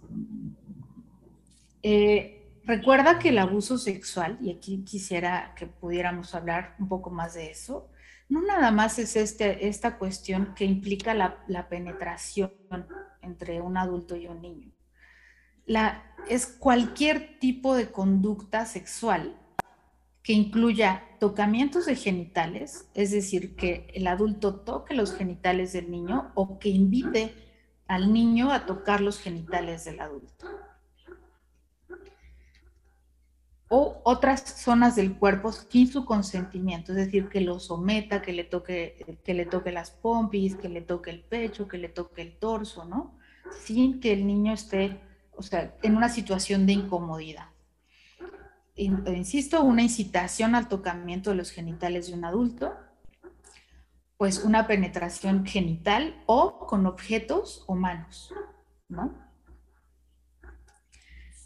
Eh, 1.82 2.38
Recuerda 2.68 3.18
que 3.18 3.30
el 3.30 3.38
abuso 3.38 3.78
sexual, 3.78 4.38
y 4.42 4.52
aquí 4.52 4.84
quisiera 4.84 5.54
que 5.56 5.66
pudiéramos 5.66 6.34
hablar 6.34 6.76
un 6.78 6.86
poco 6.86 7.08
más 7.08 7.32
de 7.32 7.50
eso, 7.50 7.88
no 8.28 8.42
nada 8.42 8.70
más 8.70 8.98
es 8.98 9.16
este, 9.16 9.68
esta 9.68 9.96
cuestión 9.96 10.52
que 10.54 10.66
implica 10.66 11.14
la, 11.14 11.68
penetración 11.70 12.52
entre 13.22 13.62
un 13.62 13.78
adulto 13.78 14.16
y 14.16 14.26
un 14.26 14.42
niño. 14.42 14.70
La, 15.64 16.14
es 16.28 16.46
cualquier 16.46 17.38
tipo 17.38 17.74
de 17.74 17.90
conducta 17.90 18.66
sexual 18.66 19.40
que 20.28 20.34
incluya 20.34 21.04
tocamientos 21.20 21.86
de 21.86 21.96
genitales, 21.96 22.86
es 22.92 23.12
decir, 23.12 23.56
que 23.56 23.90
el 23.94 24.06
adulto 24.06 24.56
toque 24.56 24.92
los 24.92 25.14
genitales 25.14 25.72
del 25.72 25.90
niño 25.90 26.32
o 26.34 26.58
que 26.58 26.68
invite 26.68 27.32
al 27.86 28.12
niño 28.12 28.52
a 28.52 28.66
tocar 28.66 29.00
los 29.00 29.18
genitales 29.18 29.86
del 29.86 30.00
adulto 30.00 30.46
o 33.68 34.02
otras 34.04 34.42
zonas 34.42 34.96
del 34.96 35.16
cuerpo 35.16 35.50
sin 35.50 35.90
su 35.90 36.04
consentimiento, 36.04 36.92
es 36.92 36.96
decir, 36.96 37.30
que 37.30 37.40
lo 37.40 37.58
someta, 37.58 38.20
que 38.20 38.34
le 38.34 38.44
toque, 38.44 39.18
que 39.24 39.32
le 39.32 39.46
toque 39.46 39.72
las 39.72 39.92
pompis, 39.92 40.56
que 40.56 40.68
le 40.68 40.82
toque 40.82 41.10
el 41.10 41.22
pecho, 41.22 41.66
que 41.66 41.78
le 41.78 41.88
toque 41.88 42.20
el 42.20 42.36
torso, 42.36 42.84
¿no? 42.84 43.16
Sin 43.62 43.98
que 43.98 44.12
el 44.12 44.26
niño 44.26 44.52
esté, 44.52 45.00
o 45.34 45.42
sea, 45.42 45.74
en 45.82 45.96
una 45.96 46.10
situación 46.10 46.66
de 46.66 46.74
incomodidad. 46.74 47.48
Insisto, 48.78 49.62
una 49.62 49.82
incitación 49.82 50.54
al 50.54 50.68
tocamiento 50.68 51.30
de 51.30 51.36
los 51.36 51.50
genitales 51.50 52.06
de 52.06 52.14
un 52.14 52.24
adulto, 52.24 52.74
pues 54.16 54.44
una 54.44 54.66
penetración 54.66 55.44
genital 55.44 56.22
o 56.26 56.66
con 56.66 56.86
objetos 56.86 57.64
o 57.66 57.74
manos, 57.74 58.32
¿no? 58.88 59.28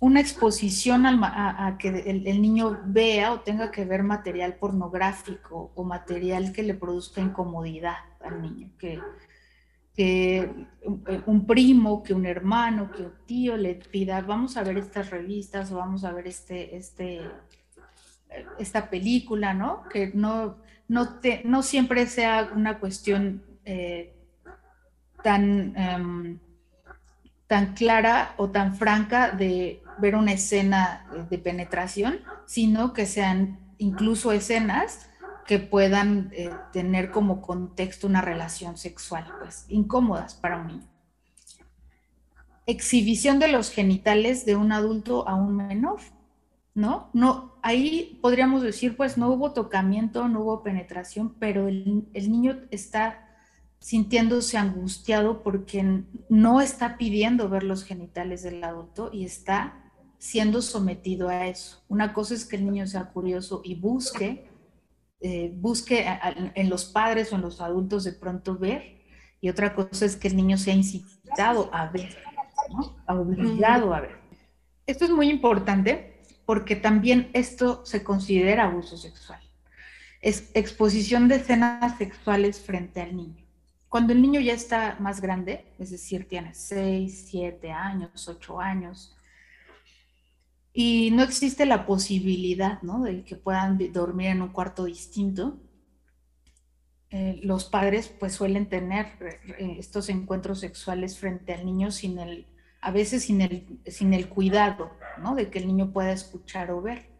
una 0.02 0.18
exposición 0.18 1.06
a, 1.06 1.76
que 1.78 1.88
el, 1.88 2.42
niño 2.42 2.80
vea 2.86 3.32
o 3.34 3.40
tenga 3.42 3.70
que 3.70 3.84
ver 3.84 4.02
material 4.02 4.56
pornográfico 4.56 5.70
o 5.76 5.84
material 5.84 6.52
que 6.52 6.64
le 6.64 6.74
produzca 6.74 7.20
incomodidad 7.20 7.98
al 8.20 8.42
niño, 8.42 8.72
que, 8.80 9.00
un 9.96 11.46
primo, 11.46 12.02
que 12.02 12.14
un 12.14 12.26
hermano, 12.26 12.90
que 12.90 13.02
un 13.02 13.12
tío 13.26 13.56
le 13.56 13.74
pida, 13.74 14.20
vamos 14.22 14.56
a 14.56 14.62
ver 14.62 14.78
estas 14.78 15.10
revistas 15.10 15.70
o 15.72 15.76
vamos 15.76 16.04
a 16.04 16.12
ver 16.12 16.26
este, 16.26 16.76
este, 16.76 17.20
esta 18.58 18.88
película, 18.88 19.54
¿no? 19.54 19.84
Que 19.88 20.10
no, 20.14 20.56
no, 20.88 21.20
te, 21.20 21.42
no 21.44 21.62
siempre 21.62 22.06
sea 22.06 22.50
una 22.54 22.78
cuestión 22.78 23.42
eh, 23.64 24.14
tan... 25.22 25.76
Em, 25.76 26.38
tan 27.52 27.74
clara 27.74 28.32
o 28.38 28.48
tan 28.48 28.76
franca 28.76 29.30
de 29.30 29.82
ver 29.98 30.16
una 30.16 30.32
escena 30.32 31.04
de 31.28 31.36
penetración, 31.36 32.20
sino 32.46 32.94
que 32.94 33.04
sean 33.04 33.58
incluso 33.76 34.32
escenas 34.32 35.10
puedan 35.58 36.30
eh, 36.32 36.50
tener 36.72 37.10
como 37.10 37.40
contexto 37.40 38.06
una 38.06 38.20
relación 38.20 38.76
sexual, 38.76 39.26
pues 39.40 39.66
incómodas 39.68 40.34
para 40.34 40.58
un 40.60 40.66
niño. 40.68 40.88
Exhibición 42.66 43.38
de 43.38 43.48
los 43.48 43.70
genitales 43.70 44.46
de 44.46 44.56
un 44.56 44.72
adulto 44.72 45.28
a 45.28 45.34
un 45.34 45.56
menor, 45.56 46.00
¿no? 46.74 47.10
No, 47.12 47.56
ahí 47.62 48.18
podríamos 48.22 48.62
decir, 48.62 48.96
pues 48.96 49.18
no 49.18 49.30
hubo 49.30 49.52
tocamiento, 49.52 50.28
no 50.28 50.40
hubo 50.42 50.62
penetración, 50.62 51.34
pero 51.38 51.68
el, 51.68 52.08
el 52.14 52.30
niño 52.30 52.60
está 52.70 53.28
sintiéndose 53.80 54.58
angustiado 54.58 55.42
porque 55.42 56.04
no 56.28 56.60
está 56.60 56.96
pidiendo 56.96 57.48
ver 57.48 57.64
los 57.64 57.82
genitales 57.82 58.44
del 58.44 58.62
adulto 58.62 59.10
y 59.12 59.24
está 59.24 59.82
siendo 60.18 60.62
sometido 60.62 61.28
a 61.28 61.48
eso. 61.48 61.82
Una 61.88 62.12
cosa 62.12 62.34
es 62.34 62.44
que 62.44 62.54
el 62.54 62.64
niño 62.64 62.86
sea 62.86 63.10
curioso 63.10 63.60
y 63.64 63.74
busque, 63.74 64.51
eh, 65.22 65.52
busque 65.54 66.04
en 66.54 66.68
los 66.68 66.84
padres 66.84 67.32
o 67.32 67.36
en 67.36 67.42
los 67.42 67.60
adultos 67.60 68.04
de 68.04 68.12
pronto 68.12 68.58
ver, 68.58 69.02
y 69.40 69.48
otra 69.48 69.74
cosa 69.74 70.04
es 70.04 70.16
que 70.16 70.28
el 70.28 70.36
niño 70.36 70.58
sea 70.58 70.74
incitado 70.74 71.70
a 71.72 71.86
ver, 71.86 72.16
obligado 73.06 73.94
a 73.94 74.00
ver. 74.00 74.18
Esto 74.86 75.04
es 75.04 75.10
muy 75.10 75.30
importante 75.30 76.20
porque 76.44 76.76
también 76.76 77.30
esto 77.32 77.86
se 77.86 78.02
considera 78.02 78.64
abuso 78.64 78.96
sexual. 78.96 79.40
Es 80.20 80.50
exposición 80.54 81.28
de 81.28 81.36
escenas 81.36 81.98
sexuales 81.98 82.60
frente 82.60 83.00
al 83.00 83.16
niño. 83.16 83.44
Cuando 83.88 84.12
el 84.12 84.22
niño 84.22 84.40
ya 84.40 84.54
está 84.54 84.96
más 85.00 85.20
grande, 85.20 85.66
es 85.78 85.90
decir, 85.90 86.26
tiene 86.26 86.54
6, 86.54 87.26
7 87.30 87.70
años, 87.70 88.28
8 88.28 88.60
años, 88.60 89.16
y 90.72 91.10
no 91.10 91.22
existe 91.22 91.66
la 91.66 91.86
posibilidad, 91.86 92.80
¿no? 92.82 93.02
De 93.02 93.24
que 93.24 93.36
puedan 93.36 93.78
dormir 93.92 94.28
en 94.28 94.42
un 94.42 94.48
cuarto 94.48 94.84
distinto, 94.84 95.60
eh, 97.10 97.40
los 97.42 97.66
padres 97.66 98.08
pues 98.08 98.32
suelen 98.32 98.70
tener 98.70 99.06
eh, 99.58 99.76
estos 99.78 100.08
encuentros 100.08 100.60
sexuales 100.60 101.18
frente 101.18 101.52
al 101.52 101.66
niño 101.66 101.90
sin 101.90 102.18
el, 102.18 102.46
a 102.80 102.90
veces 102.90 103.24
sin 103.24 103.42
el, 103.42 103.80
sin 103.86 104.14
el 104.14 104.30
cuidado, 104.30 104.92
¿no? 105.18 105.34
De 105.34 105.50
que 105.50 105.58
el 105.58 105.66
niño 105.66 105.92
pueda 105.92 106.12
escuchar 106.12 106.70
o 106.70 106.80
ver. 106.80 107.10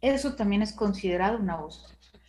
Eso 0.00 0.34
también 0.34 0.62
es 0.62 0.72
considerado 0.72 1.38
un 1.38 1.48
abuso 1.50 1.86
sexual. 1.86 2.22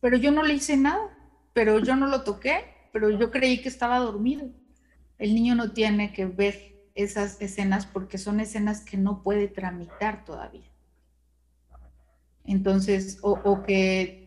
Pero 0.00 0.16
yo 0.16 0.30
no 0.30 0.44
le 0.44 0.54
hice 0.54 0.76
nada, 0.76 1.18
pero 1.52 1.80
yo 1.80 1.96
no 1.96 2.06
lo 2.06 2.22
toqué, 2.22 2.88
pero 2.92 3.10
yo 3.10 3.32
creí 3.32 3.60
que 3.60 3.68
estaba 3.68 3.98
dormido. 3.98 4.48
El 5.18 5.34
niño 5.34 5.56
no 5.56 5.72
tiene 5.72 6.12
que 6.12 6.26
ver 6.26 6.75
esas 6.96 7.40
escenas 7.40 7.86
porque 7.86 8.18
son 8.18 8.40
escenas 8.40 8.80
que 8.80 8.96
no 8.96 9.22
puede 9.22 9.46
tramitar 9.46 10.24
todavía. 10.24 10.68
Entonces, 12.44 13.18
o 13.22 13.62
que 13.62 14.26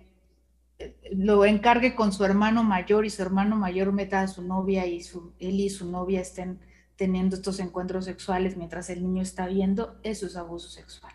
lo 1.12 1.46
encargue 1.46 1.96
con 1.96 2.14
su 2.14 2.24
hermano 2.24 2.64
mayor 2.64 3.06
y 3.06 3.10
su 3.10 3.22
hermano 3.22 3.56
mayor 3.56 3.92
meta 3.92 4.22
a 4.22 4.28
su 4.28 4.42
novia 4.42 4.86
y 4.86 5.02
su, 5.02 5.34
él 5.40 5.60
y 5.60 5.70
su 5.70 5.90
novia 5.90 6.22
estén 6.22 6.60
teniendo 6.96 7.36
estos 7.36 7.60
encuentros 7.60 8.06
sexuales 8.06 8.58
mientras 8.58 8.90
el 8.90 9.04
niño 9.04 9.22
está 9.22 9.48
viendo, 9.48 10.00
eso 10.04 10.26
es 10.26 10.36
abuso 10.36 10.70
sexual. 10.70 11.14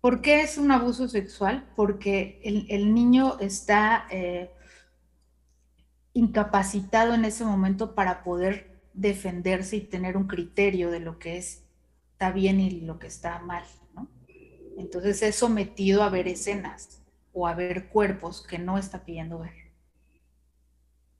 ¿Por 0.00 0.22
qué 0.22 0.42
es 0.42 0.58
un 0.58 0.70
abuso 0.70 1.08
sexual? 1.08 1.68
Porque 1.74 2.40
el, 2.44 2.94
niño 2.94 3.38
está 3.40 4.06
eh, 4.10 4.52
incapacitado 6.12 7.14
en 7.14 7.24
ese 7.24 7.44
momento 7.44 7.96
para 7.96 8.22
poder 8.22 8.67
defenderse 9.00 9.76
y 9.76 9.80
tener 9.80 10.16
un 10.16 10.26
criterio 10.26 10.90
de 10.90 11.00
lo 11.00 11.18
que 11.18 11.38
es, 11.38 11.64
está 12.12 12.32
bien 12.32 12.60
y 12.60 12.80
lo 12.80 12.98
que 12.98 13.06
está 13.06 13.38
mal. 13.40 13.64
Entonces 14.76 15.22
es 15.22 15.36
sometido 15.36 16.02
a 16.02 16.10
ver 16.10 16.28
escenas 16.28 17.02
o 17.32 17.46
a 17.46 17.54
ver 17.54 17.88
cuerpos 17.88 18.46
que 18.46 18.58
no 18.58 18.78
está 18.78 19.04
pidiendo 19.04 19.40
ver. 19.40 19.72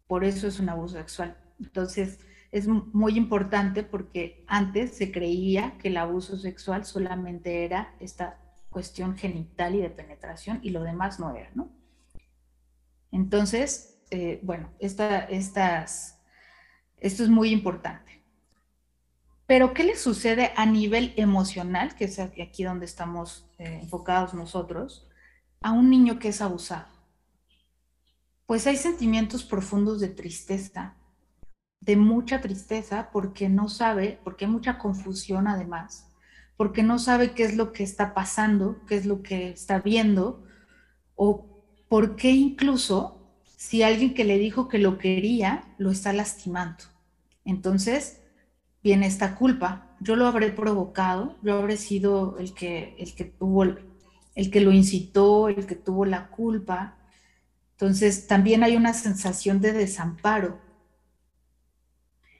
Por 0.07 0.24
eso 0.24 0.47
es 0.47 0.61
un 0.61 0.68
abuso 0.68 0.97
sexual. 0.97 1.37
Entonces, 1.61 2.20
es 2.51 2.66
muy 2.66 3.16
importante 3.16 3.83
porque 3.83 4.45
antes 4.47 4.97
se 4.97 5.12
creía 5.12 5.76
que 5.79 5.89
el 5.89 5.97
abuso 5.99 6.39
sexual 6.39 6.85
solamente 6.85 7.64
era 7.64 7.95
esta 8.01 8.41
cuestión 8.70 9.16
genital 9.16 9.74
y 9.74 9.83
de 9.83 9.91
penetración 9.91 10.61
y 10.62 10.70
lo 10.70 10.83
demás 10.83 11.20
no 11.20 11.35
era, 11.35 11.51
¿no? 11.55 11.70
Entonces, 13.11 14.01
eh, 14.11 14.41
bueno, 14.43 14.70
esta, 14.79 15.20
estas, 15.24 16.17
esto 17.01 17.22
es 17.22 17.28
muy 17.28 17.51
importante. 17.51 18.24
Pero, 19.46 19.72
¿qué 19.72 19.84
le 19.84 19.96
sucede 19.96 20.53
a 20.57 20.66
nivel 20.66 21.14
emocional, 21.16 21.94
que 21.96 22.05
es 22.05 22.18
aquí 22.18 22.64
donde 22.64 22.84
estamos 22.84 23.49
eh, 23.59 23.80
enfocados 23.82 24.34
nosotros? 24.34 25.09
a 25.61 25.72
un 25.72 25.90
niño 25.90 26.18
que 26.18 26.28
es 26.28 26.40
abusado? 26.40 26.88
Pues 28.46 28.66
hay 28.66 28.76
sentimientos 28.76 29.44
profundos 29.44 30.01
de 30.01 30.09
tristeza, 30.09 30.96
de 31.80 31.96
mucha 31.96 32.40
tristeza 32.40 33.11
porque 33.12 33.49
no 33.49 33.68
sabe, 33.68 34.20
porque 34.24 34.46
hay 34.46 34.51
mucha 34.51 34.78
confusión 34.78 35.46
además, 35.46 36.11
porque 36.57 36.82
no 36.82 36.99
sabe 36.99 37.32
qué 37.32 37.44
es 37.44 37.57
lo 37.57 37.72
que 37.72 37.84
está 37.84 38.14
pasando, 38.14 38.84
qué 38.86 38.96
es 38.96 39.07
lo 39.07 39.22
que 39.22 39.51
está 39.51 39.80
viendo, 39.80 40.44
o 41.14 41.62
por 41.88 42.16
qué 42.16 42.30
incluso 42.30 43.17
si 43.59 43.82
alguien 43.82 44.14
que 44.14 44.22
le 44.22 44.38
dijo 44.38 44.68
que 44.68 44.78
lo 44.78 44.98
quería 44.98 45.64
lo 45.78 45.90
está 45.90 46.12
lastimando. 46.12 46.84
Entonces 47.44 48.20
viene 48.84 49.09
esta 49.09 49.34
culpa, 49.34 49.96
yo 50.00 50.14
lo 50.14 50.28
habré 50.28 50.52
provocado, 50.52 51.36
yo 51.42 51.59
habré 51.59 51.76
sido 51.76 52.38
el 52.38 52.54
que, 52.54 52.94
el 53.00 53.16
que 53.16 53.24
tuvo 53.24 53.64
el 53.64 54.50
que 54.52 54.61
lo 54.61 54.70
incitó, 54.70 55.48
el 55.48 55.66
que 55.66 55.74
tuvo 55.74 56.04
la 56.04 56.28
culpa. 56.28 56.98
Entonces 57.72 58.28
también 58.28 58.62
hay 58.62 58.76
una 58.76 58.94
sensación 58.94 59.61
de 59.61 59.72
desamparo. 59.72 60.61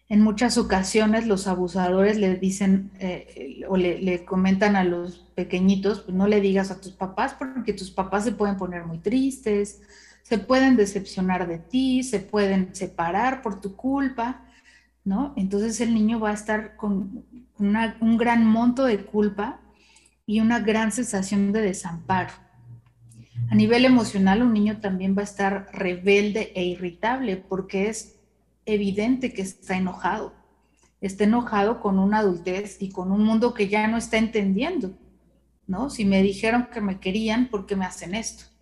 En 0.08 0.20
muchas 0.22 0.56
ocasiones 0.56 1.26
los 1.26 1.48
abusadores 1.48 2.16
le 2.16 2.36
dicen 2.36 2.92
eh, 3.00 3.64
o 3.68 3.76
le, 3.76 4.24
comentan 4.24 4.76
a 4.76 4.84
los 4.84 5.18
pequeñitos, 5.34 6.02
pues 6.02 6.16
no 6.16 6.28
le 6.28 6.40
digas 6.40 6.70
a 6.70 6.80
tus 6.80 6.92
papás 6.92 7.34
porque 7.36 7.72
tus 7.72 7.90
papás 7.90 8.22
se 8.22 8.32
pueden 8.32 8.56
poner 8.56 8.84
muy 8.84 8.98
tristes, 8.98 9.82
se 10.28 10.36
pueden 10.36 10.76
decepcionar 10.76 11.48
de 11.48 11.58
ti, 11.58 12.02
se 12.02 12.20
pueden 12.20 12.74
separar 12.74 13.40
por 13.40 13.62
tu 13.62 13.76
culpa, 13.76 14.44
¿no? 15.02 15.32
Entonces 15.38 15.80
el 15.80 15.94
niño 15.94 16.20
va 16.20 16.32
a 16.32 16.34
estar 16.34 16.76
con 16.76 17.24
un 17.56 18.18
gran 18.18 18.44
monto 18.44 18.84
de 18.84 19.06
culpa 19.06 19.58
y 20.26 20.40
una 20.40 20.60
gran 20.60 20.92
sensación 20.92 21.50
de 21.52 21.62
desamparo. 21.62 22.28
A 23.50 23.54
nivel 23.54 23.86
emocional, 23.86 24.42
un 24.42 24.52
niño 24.52 24.80
también 24.80 25.16
va 25.16 25.22
a 25.22 25.24
estar 25.24 25.70
rebelde 25.72 26.52
e 26.54 26.62
irritable 26.62 27.38
porque 27.38 27.88
es 27.88 28.18
evidente 28.66 29.32
que 29.32 29.40
está 29.40 29.78
enojado. 29.78 30.34
Está 31.00 31.24
enojado 31.24 31.80
con 31.80 31.98
una 31.98 32.18
adultez 32.18 32.82
y 32.82 32.90
con 32.90 33.12
un 33.12 33.24
mundo 33.24 33.54
que 33.54 33.68
ya 33.68 33.88
no 33.88 33.96
está 33.96 34.18
entendiendo, 34.18 34.92
¿no? 35.66 35.88
Si 35.88 36.04
me 36.04 36.22
dijeron 36.22 36.68
que 36.70 36.82
me 36.82 37.00
querían, 37.00 37.48
¿por 37.48 37.64
qué 37.64 37.76
me 37.76 37.86
hacen 37.86 38.14
esto? 38.14 38.57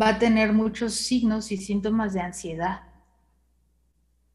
Va 0.00 0.08
a 0.08 0.18
tener 0.18 0.52
muchos 0.52 0.94
signos 0.94 1.52
y 1.52 1.56
síntomas 1.56 2.14
de 2.14 2.20
ansiedad. 2.20 2.82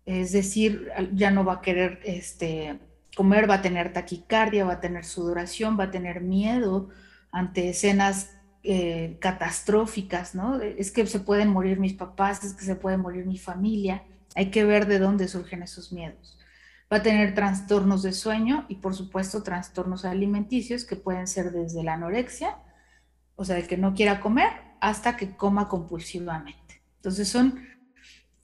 Es 0.06 0.32
decir, 0.32 0.90
ya 1.14 1.32
no 1.32 1.44
va 1.44 1.54
a 1.54 1.62
querer 1.62 2.00
este, 2.04 2.80
comer, 3.16 3.50
va 3.50 3.56
a 3.56 3.62
tener 3.62 3.92
taquicardia, 3.92 4.66
va 4.66 4.74
a 4.74 4.80
tener 4.80 5.04
sudoración, 5.04 5.78
va 5.78 5.86
a 5.86 5.92
tener 5.92 6.22
miedo 6.22 6.90
ante 7.32 7.70
escenas 7.70 8.38
eh, 8.64 9.18
catastróficas, 9.20 10.36
¿no? 10.36 10.62
Es 10.62 10.92
que 10.92 11.06
se 11.08 11.20
pueden 11.20 11.50
morir 11.50 11.80
mis 11.80 11.94
papás, 11.94 12.44
es 12.44 12.54
que 12.54 12.66
se 12.66 12.76
puede 12.76 12.98
morir 12.98 13.26
mi 13.26 13.38
familia. 13.38 14.04
Hay 14.36 14.52
que 14.52 14.66
ver 14.66 14.88
de 14.88 15.00
dónde 15.00 15.28
surgen 15.28 15.64
esos 15.64 15.92
miedos. 15.92 16.38
Va 16.92 16.98
a 16.98 17.04
tener 17.04 17.34
trastornos 17.34 18.04
de 18.04 18.14
sueño 18.14 18.66
y 18.70 18.76
por 18.76 18.94
supuesto 18.96 19.44
trastornos 19.44 20.06
alimenticios 20.06 20.86
que 20.86 20.96
pueden 20.96 21.28
ser 21.28 21.52
desde 21.52 21.84
la 21.84 21.94
anorexia, 21.94 22.60
o 23.36 23.44
sea, 23.46 23.58
el 23.58 23.68
que 23.68 23.78
no 23.78 23.94
quiera 23.94 24.20
comer, 24.20 24.52
hasta 24.82 25.18
que 25.18 25.36
coma 25.36 25.68
compulsivamente. 25.68 26.82
Entonces 26.98 27.28
son 27.30 27.68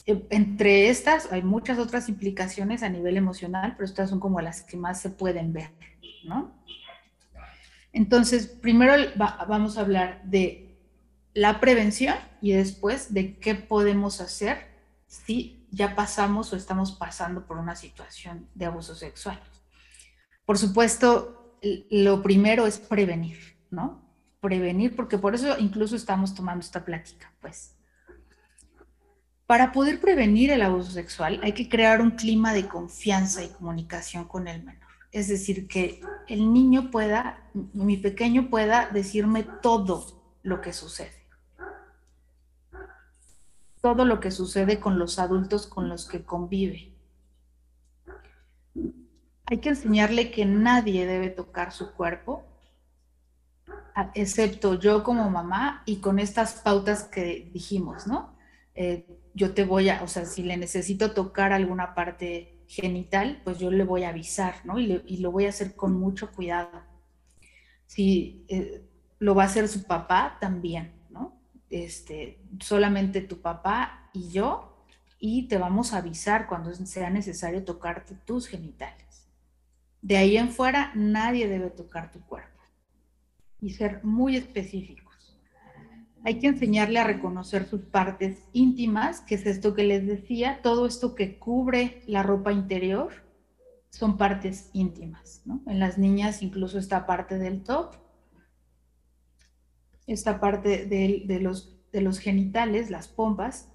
eh, 0.06 0.28
entre 0.32 0.90
estas 0.90 1.32
hay 1.32 1.44
muchas 1.44 1.80
otras 1.80 2.10
implicaciones 2.10 2.84
a 2.84 2.90
nivel 2.90 3.16
emocional, 3.16 3.74
pero 3.76 3.86
estas 3.86 4.10
son 4.10 4.20
como 4.20 4.42
las 4.42 4.62
que 4.62 4.76
más 4.76 5.02
se 5.02 5.10
pueden 5.10 5.54
ver, 5.54 5.72
¿no? 6.26 6.54
Entonces, 7.94 8.48
primero 8.48 8.94
vamos 9.16 9.78
a 9.78 9.82
hablar 9.82 10.24
de 10.24 10.76
la 11.36 11.60
prevención 11.60 12.16
y 12.42 12.54
después 12.54 13.14
de 13.14 13.38
qué 13.38 13.54
podemos 13.54 14.20
hacer 14.20 14.68
si 15.08 15.68
ya 15.70 15.96
pasamos 15.96 16.52
o 16.52 16.56
estamos 16.56 16.92
pasando 16.94 17.46
por 17.46 17.58
una 17.58 17.76
situación 17.76 18.48
de 18.56 18.66
abuso 18.66 18.96
sexual. 18.96 19.40
Por 20.46 20.58
supuesto, 20.58 21.58
lo 21.92 22.22
primero 22.24 22.66
es 22.66 22.80
prevenir, 22.80 23.38
¿no? 23.70 24.03
Prevenir, 24.44 24.96
porque 24.96 25.18
por 25.18 25.34
eso 25.34 25.58
incluso 25.58 25.96
estamos 25.96 26.36
tomando 26.36 26.60
esta 26.60 26.84
plática, 26.84 27.32
pues 27.40 27.74
para 29.54 29.72
poder 29.72 30.00
prevenir 30.00 30.52
el 30.52 30.62
abuso 30.62 30.92
sexual 30.92 31.40
hay 31.44 31.52
que 31.52 31.70
crear 31.70 32.02
un 32.02 32.12
clima 32.12 32.54
de 32.54 32.68
confianza 32.68 33.44
y 33.44 33.50
comunicación 33.50 34.26
con 34.26 34.48
el 34.48 34.64
menor. 34.64 34.82
Es 35.12 35.28
decir, 35.28 35.68
que 35.68 36.02
el 36.28 36.52
niño 36.52 36.90
pueda, 36.90 37.50
mi 37.54 37.98
pequeño 37.98 38.50
pueda 38.50 38.90
decirme 38.90 39.46
todo 39.62 40.24
lo 40.42 40.60
que 40.60 40.74
sucede. 40.74 41.28
Todo 43.80 44.06
lo 44.06 44.20
que 44.20 44.32
sucede 44.32 44.80
con 44.80 44.98
los 44.98 45.20
adultos 45.20 45.68
con 45.68 45.88
los 45.88 46.08
que 46.08 46.24
convive. 46.24 46.96
Hay 49.46 49.60
que 49.60 49.70
enseñarle 49.70 50.32
que 50.32 50.46
nadie 50.46 51.06
debe 51.06 51.30
tocar 51.30 51.74
su 51.74 51.92
cuerpo, 51.94 52.44
excepto 54.14 54.80
yo 54.80 55.04
como 55.04 55.30
mamá 55.30 55.84
y 55.86 55.98
con 55.98 56.20
estas 56.20 56.54
pautas 56.56 57.04
que 57.04 57.50
dijimos, 57.54 58.08
¿no? 58.08 58.36
Eh, 58.76 59.06
yo 59.34 59.54
te 59.54 59.66
voy 59.66 59.90
a, 59.90 60.04
o 60.04 60.08
sea, 60.08 60.26
si 60.26 60.44
le 60.44 60.58
necesito 60.58 61.14
tocar 61.14 61.54
alguna 61.54 61.96
parte 61.96 62.64
genital, 62.68 63.42
pues 63.44 63.60
yo 63.60 63.72
le 63.72 63.84
voy 63.84 64.04
a 64.04 64.10
avisar, 64.10 64.56
¿no? 64.66 64.80
Y, 64.80 65.18
lo 65.18 65.32
voy 65.32 65.46
a 65.46 65.50
hacer 65.50 65.76
con 65.76 65.94
mucho 65.94 66.32
cuidado. 66.32 66.82
Si 67.88 68.46
eh, 68.48 68.84
lo 69.20 69.36
va 69.36 69.44
a 69.44 69.46
hacer 69.48 69.68
su 69.68 69.84
papá, 69.84 70.38
también, 70.40 70.94
¿no? 71.10 71.40
Este, 71.70 72.40
solamente 72.60 73.22
tu 73.22 73.42
papá 73.42 74.10
y 74.14 74.30
yo, 74.30 74.86
y 75.20 75.48
te 75.48 75.58
vamos 75.58 75.94
a 75.94 75.98
avisar 75.98 76.48
cuando 76.48 76.74
sea 76.74 77.10
necesario 77.10 77.64
tocarte 77.64 78.16
tus 78.26 78.48
genitales. 78.48 79.28
De 80.02 80.18
ahí 80.18 80.36
en 80.38 80.50
fuera, 80.50 80.92
nadie 80.96 81.48
debe 81.48 81.70
tocar 81.70 82.12
tu 82.12 82.20
cuerpo. 82.26 82.53
Y 83.64 83.72
ser 83.72 84.04
muy 84.04 84.36
específico 84.36 85.04
hay 86.24 86.40
que 86.40 86.48
enseñarle 86.48 87.00
a 87.00 87.04
reconocer 87.04 87.68
sus 87.68 87.82
partes 87.82 88.44
íntimas, 88.54 89.22
que 89.22 89.36
es 89.36 89.46
esto 89.46 89.74
que 89.74 89.84
les 89.84 90.08
decía, 90.08 90.62
todo 90.64 90.86
esto 90.86 91.16
que 91.16 91.38
cubre 91.38 92.02
la 92.08 92.24
ropa 92.24 92.54
interior 92.54 93.12
son 93.90 94.18
partes 94.18 94.70
íntimas. 94.74 95.44
En 95.68 95.80
las 95.80 95.98
niñas 95.98 96.42
incluso 96.42 96.80
esta 96.80 97.06
parte 97.06 97.38
del 97.38 97.62
top, 97.64 97.96
esta 100.08 100.40
parte 100.40 100.86
de, 100.86 101.40
los 101.42 101.78
de 101.92 102.02
los 102.02 102.20
genitales, 102.20 102.90
las 102.90 103.10
pompas, 103.10 103.70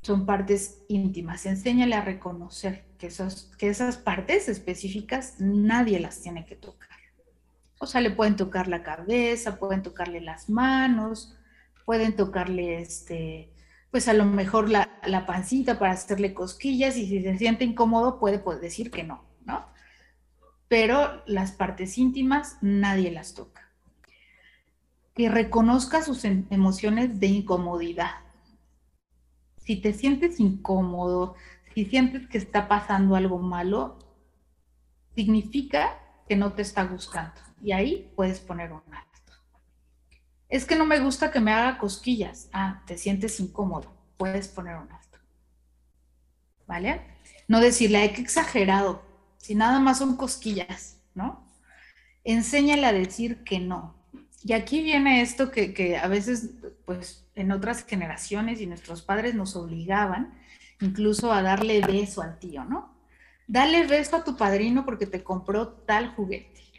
son 0.00 0.26
partes 0.26 0.82
íntimas. 0.88 1.44
Enséñale 1.44 1.96
a 1.96 2.04
reconocer 2.04 2.84
que, 2.98 3.08
que 3.58 3.68
esas 3.68 3.96
partes 3.96 4.48
específicas 4.48 5.36
nadie 5.40 5.98
las 5.98 6.20
tiene 6.20 6.46
que 6.46 6.54
tocar. 6.54 6.93
O 7.78 7.86
sea, 7.86 8.00
le 8.00 8.10
pueden 8.10 8.36
tocar 8.36 8.68
la 8.68 8.82
cabeza, 8.82 9.58
pueden 9.58 9.82
tocarle 9.82 10.20
las 10.20 10.48
manos, 10.48 11.36
pueden 11.84 12.16
tocarle 12.16 12.80
este, 12.80 13.52
pues 13.94 14.08
a 14.08 14.12
lo 14.12 14.24
mejor 14.24 14.70
la, 14.70 15.24
pancita 15.24 15.78
para 15.78 15.92
hacerle 15.92 16.34
cosquillas 16.34 16.96
y 16.96 17.06
si 17.06 17.22
se 17.22 17.38
siente 17.38 17.64
incómodo 17.64 18.18
puede, 18.18 18.40
puede 18.40 18.58
decir 18.58 18.90
que 18.90 19.04
no, 19.04 19.24
¿no? 19.44 19.66
Pero 20.66 21.22
las 21.26 21.52
partes 21.52 21.96
íntimas 21.96 22.58
nadie 22.60 23.12
las 23.12 23.34
toca. 23.34 23.70
Que 25.14 25.28
reconozca 25.28 26.02
sus 26.02 26.24
em, 26.24 26.44
emociones 26.50 27.20
de 27.20 27.28
incomodidad. 27.28 28.10
Si 29.58 29.76
te 29.76 29.92
sientes 29.92 30.40
incómodo, 30.40 31.36
si 31.72 31.84
sientes 31.84 32.26
que 32.28 32.38
está 32.38 32.66
pasando 32.66 33.14
algo 33.14 33.38
malo, 33.38 33.98
significa 35.14 36.00
que 36.28 36.34
no 36.34 36.52
te 36.52 36.62
está 36.62 36.82
gustando. 36.84 37.40
Y 37.64 37.72
ahí 37.72 38.12
puedes 38.14 38.40
poner 38.40 38.70
un 38.72 38.82
alto. 38.94 39.32
Es 40.50 40.66
que 40.66 40.76
no 40.76 40.84
me 40.84 41.00
gusta 41.00 41.30
que 41.30 41.40
me 41.40 41.50
haga 41.50 41.78
cosquillas. 41.78 42.50
Ah, 42.52 42.82
te 42.86 42.98
sientes 42.98 43.40
incómodo. 43.40 43.90
Puedes 44.18 44.48
poner 44.48 44.76
un 44.76 44.92
alto. 44.92 45.18
¿Vale? 46.66 47.00
No 47.48 47.60
decirle, 47.60 47.96
ay, 47.96 48.12
que 48.12 48.20
exagerado. 48.20 49.02
Si 49.38 49.54
nada 49.54 49.80
más 49.80 49.96
son 49.96 50.14
cosquillas, 50.18 51.00
¿no? 51.14 51.42
Enséñale 52.22 52.84
a 52.84 52.92
decir 52.92 53.44
que 53.44 53.60
no. 53.60 53.94
Y 54.42 54.52
aquí 54.52 54.82
viene 54.82 55.22
esto 55.22 55.50
que, 55.50 55.72
que 55.72 55.96
a 55.96 56.06
veces, 56.06 56.50
pues, 56.84 57.26
en 57.34 57.50
otras 57.50 57.86
generaciones 57.86 58.60
y 58.60 58.66
nuestros 58.66 59.00
padres 59.00 59.34
nos 59.34 59.56
obligaban 59.56 60.38
incluso 60.82 61.32
a 61.32 61.40
darle 61.40 61.80
beso 61.80 62.20
al 62.20 62.38
tío, 62.38 62.62
¿no? 62.66 62.94
Dale 63.46 63.86
beso 63.86 64.16
a 64.16 64.24
tu 64.24 64.36
padrino 64.36 64.84
porque 64.84 65.06
te 65.06 65.24
compró 65.24 65.68
tal 65.68 66.14
juguete. 66.14 66.73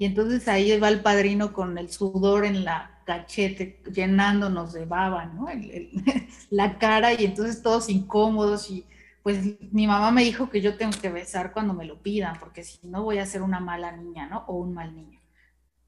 Y 0.00 0.06
entonces 0.06 0.48
ahí 0.48 0.78
va 0.78 0.88
el 0.88 1.02
padrino 1.02 1.52
con 1.52 1.76
el 1.76 1.90
sudor 1.90 2.46
en 2.46 2.64
la 2.64 3.02
cachete, 3.04 3.82
llenándonos 3.92 4.72
de 4.72 4.86
baba, 4.86 5.26
¿no? 5.26 5.46
la 6.50 6.78
cara 6.78 7.12
y 7.12 7.26
entonces 7.26 7.60
todos 7.60 7.90
incómodos 7.90 8.70
y 8.70 8.86
pues 9.22 9.60
mi 9.72 9.86
mamá 9.86 10.10
me 10.10 10.24
dijo 10.24 10.48
que 10.48 10.62
yo 10.62 10.78
tengo 10.78 10.98
que 10.98 11.10
besar 11.10 11.52
cuando 11.52 11.74
me 11.74 11.84
lo 11.84 12.02
pidan, 12.02 12.38
porque 12.40 12.64
si 12.64 12.78
no 12.88 13.02
voy 13.02 13.18
a 13.18 13.26
ser 13.26 13.42
una 13.42 13.60
mala 13.60 13.94
niña, 13.94 14.26
¿no? 14.26 14.44
O 14.46 14.54
un 14.54 14.72
mal 14.72 14.96
niño. 14.96 15.20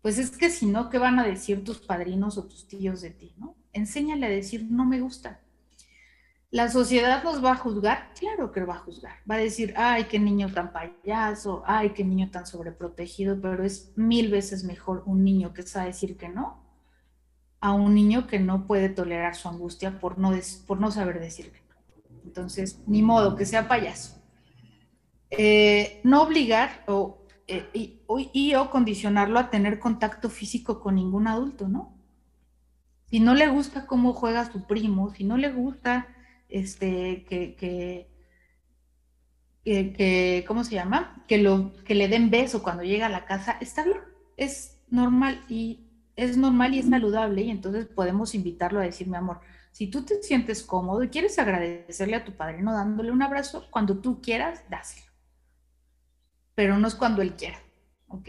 Pues 0.03 0.19
es 0.19 0.33
que 0.33 0.51
si 0.51 0.67
no, 0.67 0.91
¿qué 0.91 0.99
van 0.99 1.19
a 1.19 1.25
decir 1.25 1.65
tus 1.65 1.79
padrinos 1.79 2.37
o 2.37 2.45
tus 2.45 2.69
tíos 2.69 3.01
de 3.01 3.13
ti, 3.13 3.35
¿no? 3.39 3.57
Enséñale 3.73 4.27
a 4.27 4.29
decir, 4.29 4.67
no 4.69 4.85
me 4.85 5.01
gusta. 5.01 5.41
¿La 6.53 6.69
sociedad 6.69 7.25
nos 7.25 7.43
va 7.43 7.53
a 7.53 7.57
juzgar? 7.57 8.13
Claro 8.17 8.53
que 8.53 8.63
va 8.63 8.75
a 8.75 8.79
juzgar. 8.79 9.15
Va 9.29 9.37
a 9.37 9.39
decir, 9.39 9.73
ay, 9.77 10.05
qué 10.05 10.21
niño 10.21 10.53
tan 10.53 10.71
payaso, 10.71 11.63
ay, 11.67 11.91
qué 11.91 12.05
niño 12.05 12.31
tan 12.31 12.47
sobreprotegido, 12.47 13.41
pero 13.41 13.65
es 13.65 13.93
mil 13.97 14.31
veces 14.31 14.63
mejor 14.63 15.03
un 15.07 15.25
niño 15.25 15.55
que 15.55 15.63
sabe 15.63 15.87
decir 15.87 16.17
que 16.17 16.29
no 16.29 16.63
a 17.63 17.73
un 17.73 17.95
niño 17.95 18.27
que 18.27 18.41
no 18.41 18.67
puede 18.67 18.89
tolerar 18.89 19.37
su 19.37 19.49
angustia 19.49 20.01
por 20.01 20.19
no, 20.19 20.33
por 20.67 20.81
no 20.81 20.91
saber 20.91 21.21
decir 21.21 21.53
que 21.53 21.61
no. 21.61 21.77
Entonces, 22.25 22.83
ni 22.87 23.03
modo, 23.03 23.37
que 23.37 23.47
sea 23.47 23.69
payaso. 23.69 24.21
Eh, 25.31 26.01
no 26.03 26.23
obligar 26.23 26.85
o, 26.89 27.25
eh, 27.47 27.71
y, 27.73 28.01
y 28.33 28.55
o 28.57 28.69
condicionarlo 28.69 29.39
a 29.39 29.49
tener 29.49 29.79
contacto 29.79 30.29
físico 30.29 30.81
con 30.81 30.97
ningún 30.97 31.29
adulto, 31.29 31.69
¿no? 31.69 31.97
Si 33.07 33.21
no 33.21 33.33
le 33.33 33.47
gusta 33.47 33.87
cómo 33.87 34.13
juega 34.13 34.51
su 34.51 34.67
primo, 34.67 35.15
si 35.15 35.23
no 35.23 35.37
le 35.37 35.53
gusta 35.53 36.09
este, 36.53 37.25
que, 37.25 38.07
que, 39.65 40.45
¿cómo 40.47 40.65
se 40.65 40.75
llama? 40.75 41.25
Que, 41.27 41.39
lo, 41.39 41.73
que 41.85 41.95
le 41.95 42.09
den 42.09 42.31
beso 42.31 42.63
cuando 42.63 42.83
llega 42.83 43.07
a 43.07 43.11
la 43.11 43.25
casa, 43.25 43.57
está 43.61 43.85
bien, 43.85 43.99
es 44.37 44.83
normal 44.91 45.45
y 45.49 45.89
es 46.15 46.37
normal 46.37 46.75
y 46.75 46.81
es 46.81 46.89
saludable 46.89 47.43
y 47.43 47.51
entonces 47.51 47.87
podemos 47.87 48.35
invitarlo 48.35 48.81
a 48.81 48.85
decir, 48.85 49.09
mi 49.09 49.17
amor, 49.17 49.41
si 49.71 49.87
tú 49.87 50.03
te 50.05 50.23
sientes 50.23 50.63
cómodo 50.63 51.03
y 51.03 51.09
quieres 51.09 51.39
agradecerle 51.39 52.17
a 52.17 52.25
tu 52.25 52.33
padrino 52.33 52.73
dándole 52.73 53.11
un 53.11 53.23
abrazo, 53.23 53.67
cuando 53.71 53.99
tú 53.99 54.21
quieras, 54.21 54.63
dáselo. 54.69 55.07
Pero 56.55 56.79
no 56.79 56.87
es 56.87 56.95
cuando 56.95 57.23
él 57.23 57.35
quiera, 57.35 57.59
¿ok? 58.09 58.29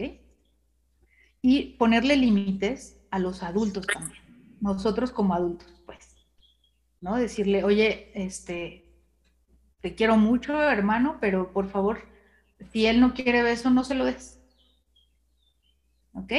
Y 1.42 1.74
ponerle 1.76 2.16
límites 2.16 3.04
a 3.10 3.18
los 3.18 3.42
adultos 3.42 3.86
también, 3.86 4.22
nosotros 4.62 5.10
como 5.10 5.34
adultos. 5.34 5.73
¿No? 7.04 7.16
Decirle, 7.16 7.64
oye, 7.64 8.10
este, 8.14 8.82
te 9.82 9.94
quiero 9.94 10.16
mucho, 10.16 10.60
hermano, 10.62 11.18
pero 11.20 11.52
por 11.52 11.68
favor, 11.68 11.98
si 12.72 12.86
él 12.86 12.98
no 12.98 13.12
quiere 13.12 13.42
beso, 13.42 13.68
no 13.68 13.84
se 13.84 13.94
lo 13.94 14.06
des. 14.06 14.40
¿Ok? 16.14 16.32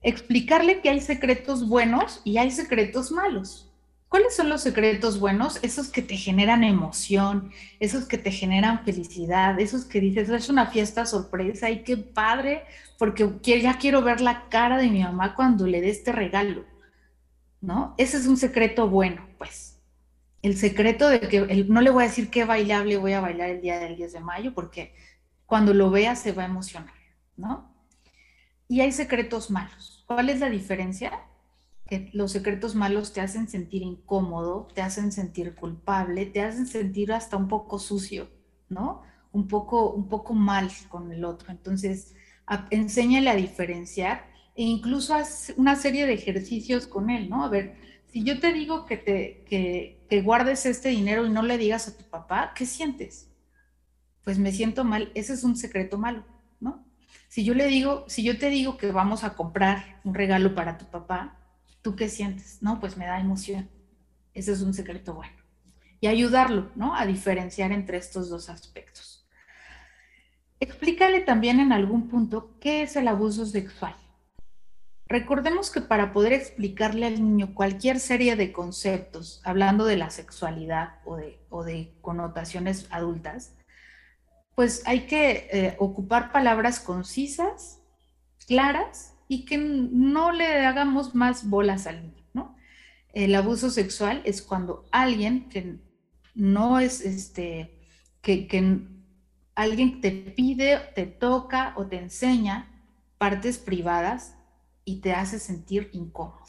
Explicarle 0.00 0.80
que 0.80 0.88
hay 0.88 1.00
secretos 1.02 1.68
buenos 1.68 2.22
y 2.24 2.38
hay 2.38 2.50
secretos 2.50 3.12
malos. 3.12 3.70
¿Cuáles 4.08 4.34
son 4.34 4.48
los 4.48 4.62
secretos 4.62 5.20
buenos? 5.20 5.62
Esos 5.62 5.88
que 5.90 6.00
te 6.00 6.16
generan 6.16 6.64
emoción, 6.64 7.50
esos 7.78 8.06
que 8.06 8.16
te 8.16 8.30
generan 8.30 8.84
felicidad, 8.86 9.60
esos 9.60 9.84
que 9.84 10.00
dices, 10.00 10.30
es 10.30 10.48
una 10.48 10.66
fiesta 10.66 11.04
sorpresa 11.04 11.68
y 11.68 11.82
qué 11.82 11.98
padre, 11.98 12.64
porque 12.98 13.28
ya 13.42 13.76
quiero 13.76 14.00
ver 14.00 14.22
la 14.22 14.48
cara 14.48 14.78
de 14.78 14.88
mi 14.88 15.02
mamá 15.02 15.34
cuando 15.34 15.66
le 15.66 15.82
dé 15.82 15.90
este 15.90 16.12
regalo. 16.12 16.71
¿No? 17.62 17.94
Ese 17.96 18.18
es 18.18 18.26
un 18.26 18.36
secreto 18.36 18.90
bueno, 18.90 19.26
pues. 19.38 19.80
El 20.42 20.56
secreto 20.56 21.08
de 21.08 21.20
que 21.20 21.64
no 21.68 21.80
le 21.80 21.90
voy 21.90 22.04
a 22.04 22.08
decir 22.08 22.28
qué 22.28 22.44
bailable 22.44 22.96
voy 22.98 23.12
a 23.12 23.20
bailar 23.20 23.48
el 23.48 23.62
día 23.62 23.78
del 23.78 23.96
10 23.96 24.12
de 24.12 24.20
mayo, 24.20 24.52
porque 24.52 24.92
cuando 25.46 25.72
lo 25.72 25.90
vea 25.90 26.16
se 26.16 26.32
va 26.32 26.42
a 26.42 26.46
emocionar, 26.46 26.92
¿no? 27.36 27.72
Y 28.66 28.80
hay 28.80 28.90
secretos 28.90 29.50
malos. 29.50 30.04
¿Cuál 30.08 30.30
es 30.30 30.40
la 30.40 30.50
diferencia? 30.50 31.12
Que 31.86 32.10
los 32.12 32.32
secretos 32.32 32.74
malos 32.74 33.12
te 33.12 33.20
hacen 33.20 33.48
sentir 33.48 33.82
incómodo, 33.82 34.66
te 34.74 34.82
hacen 34.82 35.12
sentir 35.12 35.54
culpable, 35.54 36.26
te 36.26 36.42
hacen 36.42 36.66
sentir 36.66 37.12
hasta 37.12 37.36
un 37.36 37.46
poco 37.46 37.78
sucio, 37.78 38.28
¿no? 38.68 39.02
Un 39.30 39.46
poco, 39.46 39.92
un 39.92 40.08
poco 40.08 40.34
mal 40.34 40.68
con 40.88 41.12
el 41.12 41.24
otro. 41.24 41.52
Entonces, 41.52 42.16
enséñale 42.70 43.30
a 43.30 43.36
diferenciar 43.36 44.31
e 44.54 44.62
incluso 44.64 45.14
haz 45.14 45.52
una 45.56 45.76
serie 45.76 46.06
de 46.06 46.14
ejercicios 46.14 46.86
con 46.86 47.10
él, 47.10 47.28
¿no? 47.30 47.44
A 47.44 47.48
ver, 47.48 47.76
si 48.08 48.22
yo 48.22 48.38
te 48.38 48.52
digo 48.52 48.84
que 48.84 48.96
te 48.96 49.44
que, 49.48 49.98
guardes 50.22 50.66
este 50.66 50.90
dinero 50.90 51.24
y 51.24 51.30
no 51.30 51.42
le 51.42 51.56
digas 51.56 51.88
a 51.88 51.96
tu 51.96 52.04
papá, 52.04 52.52
¿qué 52.54 52.66
sientes? 52.66 53.30
Pues 54.24 54.38
me 54.38 54.52
siento 54.52 54.84
mal, 54.84 55.10
ese 55.14 55.32
es 55.32 55.42
un 55.42 55.56
secreto 55.56 55.96
malo, 55.96 56.24
¿no? 56.60 56.84
Si 57.28 57.44
yo 57.44 57.54
le 57.54 57.66
digo, 57.66 58.04
si 58.08 58.22
yo 58.22 58.38
te 58.38 58.50
digo 58.50 58.76
que 58.76 58.92
vamos 58.92 59.24
a 59.24 59.34
comprar 59.34 60.00
un 60.04 60.12
regalo 60.12 60.54
para 60.54 60.76
tu 60.76 60.84
papá, 60.84 61.38
¿tú 61.80 61.96
qué 61.96 62.10
sientes? 62.10 62.58
No, 62.60 62.78
pues 62.78 62.98
me 62.98 63.06
da 63.06 63.18
emoción. 63.18 63.70
Ese 64.34 64.52
es 64.52 64.60
un 64.60 64.74
secreto 64.74 65.14
bueno. 65.14 65.34
Y 66.00 66.08
ayudarlo, 66.08 66.70
¿no? 66.74 66.94
A 66.94 67.06
diferenciar 67.06 67.72
entre 67.72 67.96
estos 67.96 68.28
dos 68.28 68.50
aspectos. 68.50 69.26
Explícale 70.60 71.20
también 71.20 71.58
en 71.58 71.72
algún 71.72 72.08
punto 72.08 72.54
qué 72.60 72.82
es 72.82 72.96
el 72.96 73.08
abuso 73.08 73.46
sexual. 73.46 73.96
Recordemos 75.12 75.70
que 75.70 75.82
para 75.82 76.10
poder 76.14 76.32
explicarle 76.32 77.04
al 77.04 77.22
niño 77.22 77.52
cualquier 77.52 78.00
serie 78.00 78.34
de 78.34 78.50
conceptos, 78.50 79.42
hablando 79.44 79.84
de 79.84 79.98
la 79.98 80.08
sexualidad 80.08 81.00
o 81.04 81.16
de, 81.64 81.92
connotaciones 82.00 82.86
adultas, 82.90 83.54
pues 84.54 84.82
hay 84.86 85.00
que 85.00 85.50
eh, 85.52 85.76
ocupar 85.78 86.32
palabras 86.32 86.80
concisas, 86.80 87.82
claras 88.46 89.14
y 89.28 89.44
que 89.44 89.58
no 89.58 90.32
le 90.32 90.64
hagamos 90.64 91.14
más 91.14 91.46
bolas 91.46 91.86
al 91.86 92.00
niño. 92.00 92.56
El 93.12 93.34
abuso 93.34 93.68
sexual 93.68 94.22
es 94.24 94.40
cuando 94.40 94.86
alguien 94.92 95.50
que 95.50 95.78
no 96.34 96.78
es 96.78 97.02
este, 97.02 97.82
que, 98.22 98.46
que 98.46 98.80
alguien 99.54 100.00
te 100.00 100.10
pide, 100.10 100.80
te 100.94 101.04
toca 101.04 101.74
o 101.76 101.86
te 101.86 101.98
enseña 101.98 102.82
partes 103.18 103.58
privadas 103.58 104.38
y 104.84 105.00
te 105.00 105.12
hace 105.12 105.38
sentir 105.38 105.90
incómodo. 105.92 106.46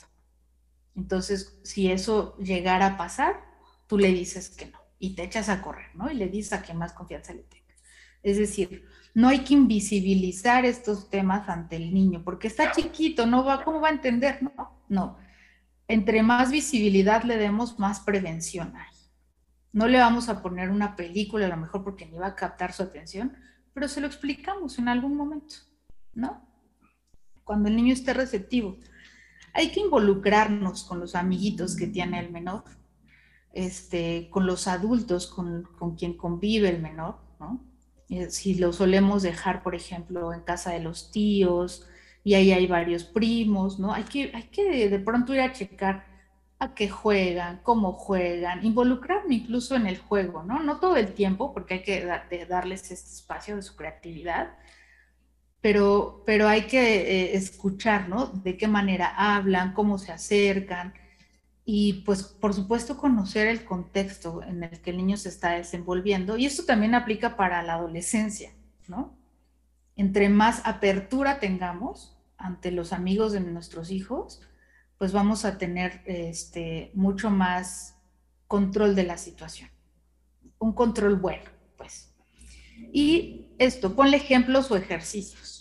Entonces, 0.96 1.60
si 1.64 1.92
eso 1.92 2.38
llegara 2.38 2.88
a 2.88 2.98
pasar, 2.98 3.44
tú 3.88 3.98
le 3.98 4.10
dices 4.10 4.50
que 4.50 4.68
no 4.68 4.84
y 5.04 5.16
te 5.16 5.24
echas 5.24 5.50
a 5.50 5.62
correr, 5.62 5.94
¿no? 5.96 6.10
Y 6.10 6.16
le 6.16 6.30
dices 6.30 6.54
a 6.54 6.62
que 6.62 6.74
más 6.74 6.94
confianza 6.94 7.34
le 7.34 7.44
tenga. 7.44 7.74
Es 8.22 8.38
decir, 8.38 8.86
no 9.14 9.28
hay 9.28 9.40
que 9.40 9.54
invisibilizar 9.54 10.64
estos 10.64 11.10
temas 11.10 11.50
ante 11.50 11.76
el 11.76 11.94
niño, 11.94 12.24
porque 12.24 12.48
está 12.48 12.72
chiquito, 12.72 13.26
no 13.26 13.44
va, 13.44 13.66
¿cómo 13.66 13.82
va 13.82 13.90
a 13.90 13.92
entender? 13.92 14.42
No, 14.42 14.82
no. 14.88 15.18
Entre 15.90 16.24
más 16.24 16.52
visibilidad 16.52 17.24
le 17.24 17.36
demos, 17.36 17.80
más 17.80 18.00
prevención 18.00 18.74
hay. 18.78 18.96
No 19.74 19.88
le 19.88 20.00
vamos 20.00 20.30
a 20.30 20.42
poner 20.42 20.70
una 20.70 20.96
película, 20.96 21.48
a 21.48 21.50
lo 21.50 21.58
mejor 21.58 21.84
porque 21.84 22.06
ni 22.06 22.18
va 22.18 22.28
a 22.28 22.36
captar 22.36 22.72
su 22.72 22.84
atención, 22.84 23.36
pero 23.74 23.90
se 23.90 24.00
lo 24.00 24.08
explicamos 24.08 24.80
en 24.80 24.88
algún 24.88 25.18
momento, 25.18 25.56
¿no? 26.14 26.48
Cuando 27.44 27.70
el 27.70 27.76
niño 27.76 27.94
esté 27.94 28.14
receptivo. 28.14 28.78
hay 29.54 29.72
que 29.72 29.82
involucrarnos 29.82 30.84
con 30.84 31.00
los 31.00 31.16
amiguitos 31.16 31.76
que 31.76 31.88
tiene 31.88 32.20
el 32.20 32.32
menor, 32.32 32.64
este, 33.54 34.30
con 34.32 34.48
los 34.48 34.68
adultos 34.68 35.28
con, 35.28 35.64
con 35.78 35.96
quien 35.96 36.18
convive 36.18 36.70
el 36.70 36.82
menor, 36.82 37.18
¿no? 37.39 37.64
Si 38.30 38.56
lo 38.56 38.74
solemos 38.74 39.24
dejar, 39.24 39.64
por 39.64 39.76
ejemplo, 39.76 40.34
en 40.34 40.41
casa 40.41 40.72
de 40.72 40.80
los 40.80 41.12
tíos 41.12 41.88
y 42.24 42.36
ahí 42.36 42.52
hay 42.52 42.68
varios 42.68 43.04
primos, 43.04 43.80
¿no? 43.80 43.94
Hay 43.94 44.04
que, 44.04 44.32
hay 44.34 44.44
que 44.44 44.89
de 44.89 45.00
pronto 45.00 45.34
ir 45.34 45.41
a 45.41 45.54
checar 45.54 46.06
a 46.60 46.74
qué 46.76 46.89
juegan, 46.89 47.60
cómo 47.64 47.94
juegan, 47.94 48.66
involucrarme 48.66 49.36
incluso 49.36 49.76
en 49.76 49.88
el 49.88 49.98
juego, 49.98 50.44
¿no? 50.44 50.62
No 50.64 50.80
todo 50.80 50.96
el 50.96 51.14
tiempo, 51.14 51.54
porque 51.54 51.76
hay 51.76 51.84
que 51.84 52.06
darles 52.48 52.91
este 52.91 53.16
espacio 53.16 53.56
de 53.56 53.62
su 53.62 53.76
creatividad, 53.76 54.56
pero, 55.64 56.24
pero 56.26 56.49
hay 56.49 56.64
que 56.68 56.82
eh, 56.82 57.38
escuchar, 57.38 58.09
¿no? 58.09 58.28
De 58.28 58.57
qué 58.57 58.68
manera 58.68 59.14
hablan, 59.16 59.74
cómo 59.74 59.97
se 59.97 60.11
acercan 60.11 60.93
y 61.64 62.03
pues 62.03 62.24
por 62.24 62.53
supuesto 62.53 62.97
conocer 62.97 63.47
el 63.47 63.64
contexto 63.64 64.43
en 64.43 64.64
el 64.64 64.82
que 64.82 64.89
el 64.89 64.97
niño 64.97 65.16
se 65.16 65.30
está 65.30 65.51
desenvolviendo 65.51 66.36
y 66.36 66.45
esto 66.45 66.66
también 66.66 66.95
aplica 66.95 67.38
para 67.38 67.64
la 67.64 67.76
adolescencia, 67.76 68.51
¿no? 68.89 69.16
Entre 69.95 70.28
más 70.28 70.61
apertura 70.66 71.39
tengamos 71.39 72.20
ante 72.36 72.70
los 72.72 72.91
amigos 72.91 73.32
de 73.32 73.39
nuestros 73.39 73.89
hijos, 73.89 74.41
pues 74.97 75.14
vamos 75.14 75.45
a 75.45 75.57
tener 75.57 76.01
este, 76.05 76.91
mucho 76.93 77.30
más 77.30 77.95
control 78.47 78.95
de 78.95 79.03
la 79.03 79.18
situación. 79.18 79.70
Un 80.59 80.74
control 80.74 81.16
bueno, 81.16 81.49
pues. 81.78 82.12
Y 82.92 83.56
esto, 83.58 83.96
ponle 83.96 84.18
ejemplos 84.18 84.72
o 84.72 84.76
ejercicios 84.76 85.54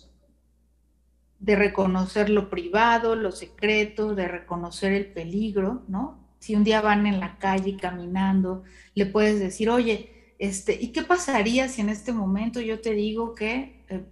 de 1.43 1.57
reconocer 1.57 2.31
lo 2.31 2.49
privado, 2.49 3.17
lo 3.17 3.33
secreto, 3.33 4.15
de 4.15 4.29
reconocer 4.29 4.93
el 4.93 5.07
peligro, 5.07 5.83
¿no? 5.89 6.37
Si 6.39 6.55
un 6.55 6.63
día 6.63 6.81
van 6.81 7.05
en 7.05 7.19
la 7.19 7.37
calle 7.39 7.77
caminando, 7.77 8.63
le 8.95 9.07
puedes 9.07 9.41
decir, 9.41 9.69
oye, 9.69 10.35
este, 10.39 10.79
¿y 10.81 10.93
qué 10.93 11.03
pasaría 11.03 11.69
si 11.69 11.81
en 11.81 11.89
este 11.89 12.13
momento 12.13 12.61
yo 12.61 12.81
te 12.81 12.93
digo 12.93 13.35
que 13.35 13.85
eh, 13.89 14.05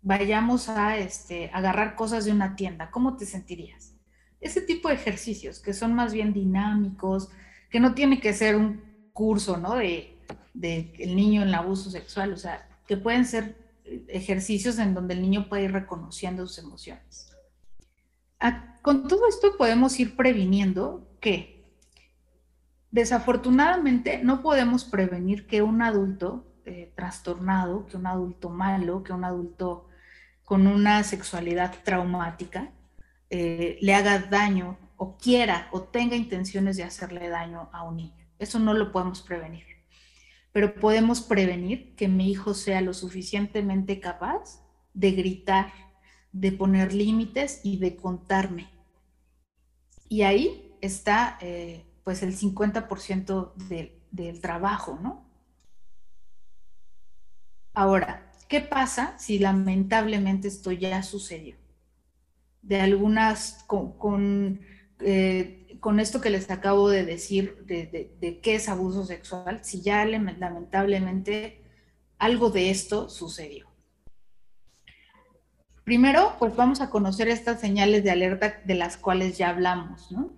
vayamos 0.00 0.68
a 0.68 0.96
este, 0.96 1.50
agarrar 1.52 1.96
cosas 1.96 2.24
de 2.24 2.30
una 2.30 2.54
tienda? 2.54 2.88
¿Cómo 2.92 3.16
te 3.16 3.26
sentirías? 3.26 3.96
Ese 4.40 4.60
tipo 4.60 4.88
de 4.88 4.94
ejercicios 4.94 5.58
que 5.58 5.74
son 5.74 5.92
más 5.92 6.12
bien 6.12 6.32
dinámicos, 6.32 7.30
que 7.68 7.80
no 7.80 7.94
tiene 7.94 8.20
que 8.20 8.32
ser 8.32 8.54
un 8.54 8.80
curso, 9.12 9.56
¿no? 9.56 9.74
De, 9.74 10.13
de 10.52 10.94
el 10.98 11.16
niño 11.16 11.42
en 11.42 11.48
el 11.48 11.54
abuso 11.54 11.90
sexual, 11.90 12.32
o 12.32 12.36
sea, 12.36 12.68
que 12.86 12.96
pueden 12.96 13.24
ser 13.24 13.56
ejercicios 14.08 14.78
en 14.78 14.94
donde 14.94 15.14
el 15.14 15.22
niño 15.22 15.48
puede 15.48 15.64
ir 15.64 15.72
reconociendo 15.72 16.46
sus 16.46 16.58
emociones. 16.58 17.30
Con 18.82 19.08
todo 19.08 19.26
esto 19.28 19.56
podemos 19.56 19.98
ir 19.98 20.16
previniendo 20.16 21.08
que 21.20 21.64
desafortunadamente 22.90 24.20
no 24.22 24.42
podemos 24.42 24.84
prevenir 24.84 25.46
que 25.46 25.62
un 25.62 25.80
adulto 25.80 26.44
eh, 26.66 26.92
trastornado, 26.94 27.86
que 27.86 27.96
un 27.96 28.06
adulto 28.06 28.50
malo, 28.50 29.02
que 29.02 29.12
un 29.12 29.24
adulto 29.24 29.88
con 30.44 30.66
una 30.66 31.02
sexualidad 31.02 31.74
traumática 31.82 32.70
eh, 33.30 33.78
le 33.80 33.94
haga 33.94 34.18
daño 34.18 34.76
o 34.96 35.16
quiera 35.16 35.68
o 35.72 35.82
tenga 35.82 36.14
intenciones 36.14 36.76
de 36.76 36.84
hacerle 36.84 37.30
daño 37.30 37.70
a 37.72 37.84
un 37.84 37.96
niño. 37.96 38.26
Eso 38.38 38.58
no 38.58 38.74
lo 38.74 38.92
podemos 38.92 39.22
prevenir 39.22 39.73
pero 40.54 40.76
podemos 40.76 41.20
prevenir 41.20 41.96
que 41.96 42.06
mi 42.06 42.30
hijo 42.30 42.54
sea 42.54 42.80
lo 42.80 42.94
suficientemente 42.94 43.98
capaz 43.98 44.64
de 44.92 45.10
gritar, 45.10 45.72
de 46.30 46.52
poner 46.52 46.94
límites 46.94 47.60
y 47.64 47.78
de 47.78 47.96
contarme. 47.96 48.70
Y 50.08 50.22
ahí 50.22 50.76
está 50.80 51.38
eh, 51.40 51.84
pues 52.04 52.22
el 52.22 52.36
50% 52.36 53.52
del 54.12 54.40
trabajo, 54.40 54.96
¿no? 55.02 55.26
Ahora, 57.72 58.30
¿qué 58.46 58.60
pasa 58.60 59.18
si 59.18 59.40
lamentablemente 59.40 60.46
esto 60.46 60.70
ya 60.70 61.02
sucedió? 61.02 61.56
De 62.62 62.80
algunas, 62.80 63.64
con, 63.66 64.60
eh, 65.00 65.78
con 65.80 66.00
esto 66.00 66.20
que 66.20 66.30
les 66.30 66.50
acabo 66.50 66.88
de 66.88 67.04
decir 67.04 67.64
de, 67.66 68.40
qué 68.42 68.54
es 68.54 68.68
abuso 68.68 69.04
sexual, 69.04 69.60
si 69.62 69.82
ya 69.82 70.04
lamentablemente 70.06 71.62
algo 72.18 72.50
de 72.50 72.70
esto 72.70 73.10
sucedió. 73.10 73.66
Primero, 75.84 76.36
pues 76.38 76.56
vamos 76.56 76.80
a 76.80 76.88
conocer 76.88 77.28
estas 77.28 77.60
señales 77.60 78.02
de 78.02 78.10
alerta 78.10 78.62
de 78.64 78.74
las 78.74 78.96
cuales 78.96 79.36
ya 79.36 79.50
hablamos, 79.50 80.10
¿no? 80.10 80.32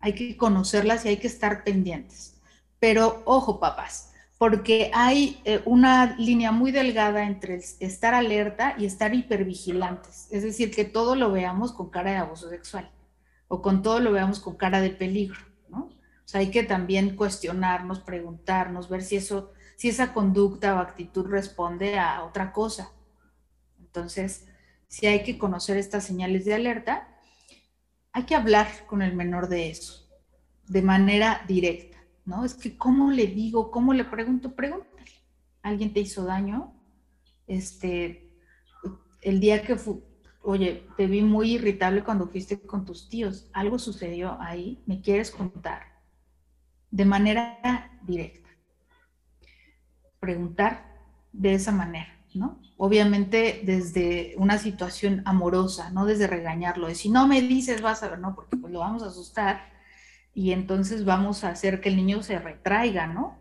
Hay 0.00 0.14
que 0.14 0.36
conocerlas 0.36 1.04
y 1.04 1.08
hay 1.08 1.18
que 1.18 1.26
estar 1.26 1.62
pendientes. 1.62 2.40
Pero 2.78 3.22
ojo, 3.26 3.60
papás, 3.60 4.12
porque 4.38 4.90
hay 4.94 5.42
eh, 5.44 5.60
una 5.66 6.16
línea 6.16 6.52
muy 6.52 6.72
delgada 6.72 7.24
entre 7.24 7.56
estar 7.56 8.14
alerta 8.14 8.74
y 8.78 8.86
estar 8.86 9.14
hipervigilantes. 9.14 10.28
Es 10.30 10.42
decir, 10.42 10.74
que 10.74 10.86
todo 10.86 11.14
lo 11.14 11.30
veamos 11.30 11.72
con 11.72 11.90
cara 11.90 12.12
de 12.12 12.16
abuso 12.16 12.48
sexual 12.48 12.90
o 13.52 13.60
con 13.60 13.82
todo 13.82 14.00
lo 14.00 14.12
veamos 14.12 14.40
con 14.40 14.56
cara 14.56 14.80
de 14.80 14.88
peligro, 14.88 15.38
¿no? 15.68 15.80
O 15.84 16.24
sea, 16.24 16.40
hay 16.40 16.50
que 16.50 16.62
también 16.62 17.16
cuestionarnos, 17.16 18.00
preguntarnos, 18.00 18.88
ver 18.88 19.02
si 19.02 19.16
eso, 19.16 19.52
si 19.76 19.90
esa 19.90 20.14
conducta 20.14 20.74
o 20.74 20.78
actitud 20.78 21.26
responde 21.26 21.98
a 21.98 22.24
otra 22.24 22.50
cosa. 22.50 22.92
Entonces, 23.78 24.48
si 24.88 25.06
hay 25.06 25.22
que 25.22 25.36
conocer 25.36 25.76
estas 25.76 26.02
señales 26.02 26.46
de 26.46 26.54
alerta, 26.54 27.06
hay 28.12 28.22
que 28.22 28.34
hablar 28.34 28.68
con 28.86 29.02
el 29.02 29.14
menor 29.14 29.50
de 29.50 29.68
eso, 29.68 30.08
de 30.66 30.80
manera 30.80 31.44
directa, 31.46 31.98
¿no? 32.24 32.46
Es 32.46 32.54
que, 32.54 32.78
¿cómo 32.78 33.10
le 33.10 33.26
digo? 33.26 33.70
¿Cómo 33.70 33.92
le 33.92 34.06
pregunto? 34.06 34.54
Pregúntale. 34.54 35.12
¿Alguien 35.60 35.92
te 35.92 36.00
hizo 36.00 36.24
daño? 36.24 36.72
Este, 37.46 38.34
el 39.20 39.40
día 39.40 39.62
que, 39.62 39.76
oye, 40.42 40.86
te 40.96 41.06
vi 41.06 41.22
muy 41.22 41.52
irritable 41.52 42.04
cuando 42.04 42.28
fuiste 42.28 42.60
con 42.60 42.84
tus 42.84 43.08
tíos, 43.08 43.48
algo 43.52 43.78
sucedió 43.78 44.36
ahí, 44.40 44.82
¿me 44.86 45.00
quieres 45.00 45.30
contar? 45.30 45.82
De 46.90 47.04
manera 47.04 47.98
directa. 48.02 48.48
Preguntar 50.20 50.92
de 51.32 51.54
esa 51.54 51.72
manera, 51.72 52.24
¿no? 52.34 52.60
Obviamente 52.76 53.62
desde 53.64 54.34
una 54.36 54.58
situación 54.58 55.22
amorosa, 55.24 55.90
no 55.90 56.04
desde 56.04 56.26
regañarlo, 56.26 56.88
de 56.88 56.94
si 56.94 57.08
no 57.08 57.26
me 57.26 57.40
dices 57.40 57.80
vas 57.80 58.02
a 58.02 58.08
ver, 58.08 58.18
no, 58.18 58.34
porque 58.34 58.56
pues 58.56 58.72
lo 58.72 58.80
vamos 58.80 59.02
a 59.02 59.06
asustar 59.06 59.72
y 60.34 60.52
entonces 60.52 61.04
vamos 61.04 61.44
a 61.44 61.50
hacer 61.50 61.80
que 61.80 61.88
el 61.88 61.96
niño 61.96 62.22
se 62.22 62.38
retraiga, 62.38 63.06
¿no? 63.06 63.38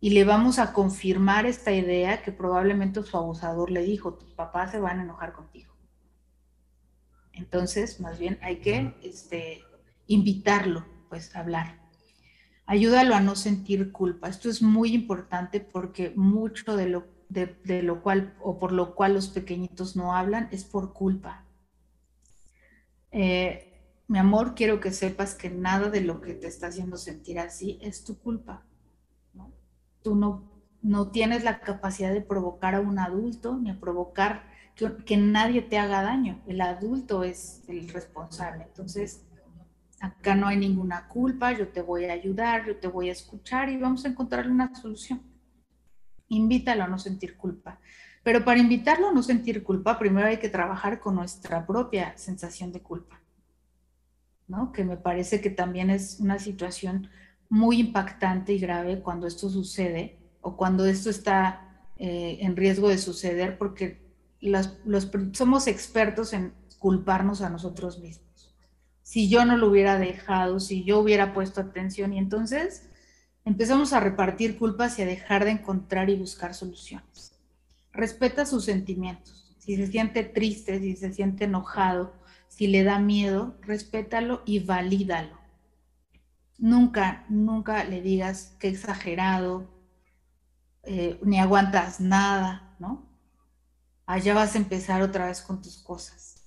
Y 0.00 0.10
le 0.10 0.24
vamos 0.24 0.58
a 0.58 0.72
confirmar 0.72 1.46
esta 1.46 1.72
idea 1.72 2.22
que 2.22 2.32
probablemente 2.32 3.02
su 3.02 3.16
abusador 3.16 3.70
le 3.70 3.82
dijo, 3.82 4.14
tus 4.14 4.32
papás 4.32 4.70
se 4.70 4.80
van 4.80 4.98
a 4.98 5.02
enojar 5.02 5.32
contigo. 5.32 5.69
Entonces, 7.40 8.00
más 8.00 8.18
bien 8.18 8.38
hay 8.42 8.56
que 8.56 8.94
este, 9.02 9.62
invitarlo, 10.06 10.84
pues, 11.08 11.34
a 11.34 11.40
hablar. 11.40 11.80
Ayúdalo 12.66 13.14
a 13.14 13.20
no 13.20 13.34
sentir 13.34 13.92
culpa. 13.92 14.28
Esto 14.28 14.50
es 14.50 14.60
muy 14.60 14.92
importante 14.92 15.58
porque 15.58 16.12
mucho 16.14 16.76
de 16.76 16.88
lo, 16.90 17.06
de, 17.30 17.82
lo 17.82 18.02
cual 18.02 18.36
o 18.42 18.58
por 18.58 18.72
lo 18.72 18.94
cual 18.94 19.14
los 19.14 19.28
pequeñitos 19.28 19.96
no 19.96 20.14
hablan 20.14 20.48
es 20.52 20.64
por 20.64 20.92
culpa. 20.92 21.46
Eh, 23.10 24.04
mi 24.06 24.18
amor, 24.18 24.54
quiero 24.54 24.80
que 24.80 24.92
sepas 24.92 25.34
que 25.34 25.48
nada 25.48 25.88
de 25.88 26.02
lo 26.02 26.20
que 26.20 26.34
te 26.34 26.46
está 26.46 26.66
haciendo 26.66 26.98
sentir 26.98 27.38
así 27.38 27.78
es 27.80 28.04
tu 28.04 28.18
culpa. 28.18 28.66
Tú 30.02 30.14
no, 30.14 30.62
no 30.82 31.10
tienes 31.10 31.42
la 31.42 31.60
capacidad 31.60 32.12
de 32.12 32.20
provocar 32.20 32.74
a 32.74 32.80
un 32.80 32.98
adulto 32.98 33.56
ni 33.56 33.70
a 33.70 33.80
provocar 33.80 34.49
que, 35.04 35.16
nadie 35.16 35.62
te 35.62 35.78
haga 35.78 36.02
daño. 36.02 36.42
El 36.46 36.60
adulto 36.60 37.24
es 37.24 37.62
el 37.68 37.88
responsable. 37.88 38.64
Entonces, 38.64 39.26
acá 40.00 40.34
no 40.34 40.46
hay 40.46 40.56
ninguna 40.56 41.08
culpa, 41.08 41.52
yo 41.52 41.68
te 41.68 41.82
voy 41.82 42.06
a 42.06 42.12
ayudar, 42.12 42.66
yo 42.66 42.76
te 42.76 42.88
voy 42.88 43.08
a 43.08 43.12
escuchar 43.12 43.68
y 43.68 43.76
vamos 43.76 44.04
a 44.04 44.08
encontrar 44.08 44.48
una 44.48 44.74
solución. 44.74 45.22
Invítalo 46.28 46.84
a 46.84 46.88
no 46.88 46.98
sentir 46.98 47.36
culpa. 47.36 47.80
Pero 48.22 48.44
para 48.44 48.60
invitarlo 48.60 49.08
a 49.08 49.12
no 49.12 49.22
sentir 49.22 49.62
culpa, 49.62 49.98
primero 49.98 50.28
hay 50.28 50.38
que 50.38 50.48
trabajar 50.48 51.00
con 51.00 51.14
nuestra 51.14 51.66
propia 51.66 52.16
sensación 52.18 52.70
de 52.72 52.82
culpa, 52.82 53.20
¿no? 54.46 54.72
Que 54.72 54.84
me 54.84 54.96
parece 54.96 55.40
que 55.40 55.50
también 55.50 55.90
es 55.90 56.20
una 56.20 56.38
situación 56.38 57.08
muy 57.48 57.80
impactante 57.80 58.52
y 58.52 58.58
grave 58.58 59.00
cuando 59.00 59.26
esto 59.26 59.48
sucede 59.48 60.18
o 60.42 60.56
cuando 60.56 60.84
esto 60.86 61.10
está 61.10 61.84
eh, 61.96 62.38
en 62.40 62.56
riesgo 62.56 62.88
de 62.88 62.98
suceder 62.98 63.58
porque 63.58 64.09
los, 64.40 64.78
somos 65.32 65.66
expertos 65.66 66.32
en 66.32 66.54
culparnos 66.78 67.42
a 67.42 67.50
nosotros 67.50 67.98
mismos. 67.98 68.54
Si 69.02 69.28
yo 69.28 69.44
no 69.44 69.56
lo 69.56 69.68
hubiera 69.68 69.98
dejado, 69.98 70.60
si 70.60 70.84
yo 70.84 71.00
hubiera 71.00 71.34
puesto 71.34 71.60
atención 71.60 72.12
y 72.12 72.18
entonces 72.18 72.88
empezamos 73.44 73.92
a 73.92 74.00
repartir 74.00 74.58
culpas 74.58 74.98
y 74.98 75.02
a 75.02 75.06
dejar 75.06 75.44
de 75.44 75.50
encontrar 75.50 76.10
y 76.10 76.16
buscar 76.16 76.54
soluciones. 76.54 77.32
Respeta 77.92 78.46
sus 78.46 78.64
sentimientos. 78.64 79.56
Si 79.58 79.76
se 79.76 79.86
siente 79.88 80.22
triste, 80.22 80.78
si 80.78 80.96
se 80.96 81.12
siente 81.12 81.44
enojado, 81.44 82.18
Si 82.48 82.66
le 82.66 82.82
da 82.82 82.98
miedo, 82.98 83.56
respétalo 83.62 84.42
y 84.44 84.58
valídalo. 84.58 85.38
Nunca, 86.58 87.24
nunca 87.28 87.84
le 87.84 88.02
digas 88.02 88.56
que 88.58 88.68
exagerado, 88.68 89.70
eh, 90.82 91.18
ni 91.22 91.38
aguantas 91.38 92.00
nada, 92.00 92.74
¿no? 92.80 93.09
Allá 94.10 94.34
vas 94.34 94.56
a 94.56 94.58
empezar 94.58 95.02
otra 95.02 95.26
vez 95.26 95.40
con 95.40 95.62
tus 95.62 95.78
cosas. 95.78 96.42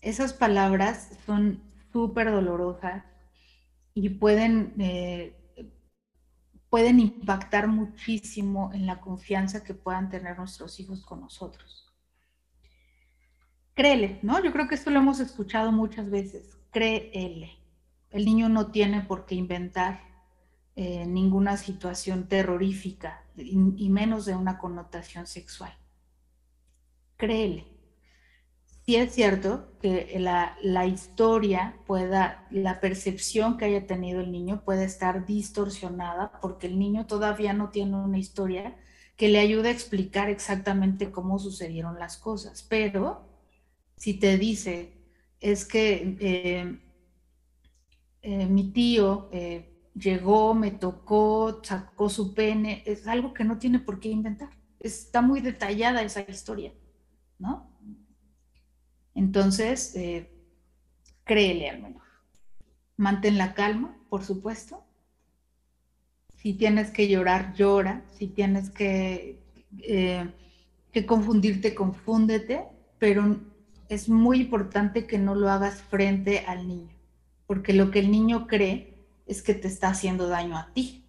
Esas 0.00 0.32
palabras 0.32 1.10
son 1.24 1.62
súper 1.92 2.32
dolorosas 2.32 3.04
y 3.94 4.08
pueden, 4.08 4.74
eh, 4.80 5.32
pueden 6.68 6.98
impactar 6.98 7.68
muchísimo 7.68 8.72
en 8.74 8.86
la 8.86 9.00
confianza 9.00 9.62
que 9.62 9.74
puedan 9.74 10.10
tener 10.10 10.36
nuestros 10.36 10.80
hijos 10.80 11.06
con 11.06 11.20
nosotros. 11.20 11.88
Créele, 13.74 14.18
¿no? 14.22 14.42
Yo 14.42 14.52
creo 14.52 14.66
que 14.66 14.74
esto 14.74 14.90
lo 14.90 14.98
hemos 14.98 15.20
escuchado 15.20 15.70
muchas 15.70 16.10
veces. 16.10 16.58
Créele. 16.72 17.60
El 18.10 18.24
niño 18.24 18.48
no 18.48 18.72
tiene 18.72 19.02
por 19.02 19.24
qué 19.24 19.36
inventar 19.36 20.00
eh, 20.74 21.06
ninguna 21.06 21.56
situación 21.58 22.26
terrorífica 22.26 23.22
y, 23.36 23.88
menos 23.88 24.24
de 24.24 24.34
una 24.34 24.58
connotación 24.58 25.28
sexual. 25.28 25.72
Créele. 27.22 27.64
Sí 28.84 28.96
es 28.96 29.14
cierto 29.14 29.78
que 29.80 30.18
la, 30.18 30.86
historia 30.88 31.76
pueda, 31.86 32.48
la 32.50 32.80
percepción 32.80 33.56
que 33.56 33.66
haya 33.66 33.86
tenido 33.86 34.20
el 34.20 34.32
niño 34.32 34.64
puede 34.64 34.84
estar 34.86 35.24
distorsionada 35.24 36.40
porque 36.40 36.66
el 36.66 36.80
niño 36.80 37.06
todavía 37.06 37.52
no 37.52 37.70
tiene 37.70 37.94
una 37.94 38.18
historia 38.18 38.76
que 39.16 39.28
le 39.28 39.38
ayude 39.38 39.68
a 39.68 39.70
explicar 39.70 40.30
exactamente 40.30 41.12
cómo 41.12 41.38
sucedieron 41.38 41.96
las 41.96 42.16
cosas. 42.16 42.66
Pero 42.68 43.24
si 43.96 44.14
te 44.14 44.36
dice, 44.36 44.92
es 45.38 45.64
que 45.64 46.16
eh, 46.18 46.80
eh, 48.22 48.46
mi 48.46 48.72
tío 48.72 49.28
eh, 49.30 49.88
llegó, 49.94 50.54
me 50.54 50.72
tocó, 50.72 51.60
sacó 51.62 52.08
su 52.08 52.34
pene, 52.34 52.82
es 52.84 53.06
algo 53.06 53.32
que 53.32 53.44
no 53.44 53.58
tiene 53.58 53.78
por 53.78 54.00
qué 54.00 54.08
inventar. 54.08 54.50
Está 54.80 55.22
muy 55.22 55.40
detallada 55.40 56.02
esa 56.02 56.22
historia, 56.22 56.72
¿no? 57.42 57.70
Entonces, 59.14 59.94
eh, 59.96 60.30
créele 61.24 61.68
al 61.68 61.82
menos. 61.82 62.02
Mantén 62.96 63.36
la 63.36 63.52
calma, 63.52 63.98
por 64.08 64.24
supuesto. 64.24 64.82
Si 66.38 66.54
tienes 66.54 66.90
que 66.90 67.08
llorar, 67.08 67.52
llora. 67.54 68.04
Si 68.16 68.28
tienes 68.28 68.70
que, 68.70 69.38
que 70.92 71.06
confundirte, 71.06 71.74
confúndete. 71.74 72.64
Pero 72.98 73.38
es 73.88 74.08
muy 74.08 74.40
importante 74.40 75.06
que 75.06 75.18
no 75.18 75.34
lo 75.34 75.50
hagas 75.50 75.82
frente 75.82 76.46
al 76.46 76.66
niño 76.66 77.02
porque 77.52 77.74
lo 77.74 77.90
que 77.90 77.98
el 77.98 78.10
niño 78.10 78.46
cree 78.46 78.96
es 79.26 79.42
que 79.42 79.52
te 79.52 79.68
está 79.68 79.88
haciendo 79.88 80.26
daño 80.26 80.56
a 80.56 80.72
ti, 80.72 81.04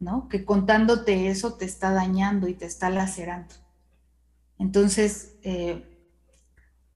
¿no? 0.00 0.28
Que 0.28 0.44
contándote 0.44 1.28
eso 1.28 1.54
te 1.54 1.64
está 1.64 1.92
dañando 1.92 2.48
y 2.48 2.54
te 2.54 2.66
está 2.66 2.90
lacerando. 2.90 3.54
Entonces, 4.58 5.36
eh, 5.42 5.84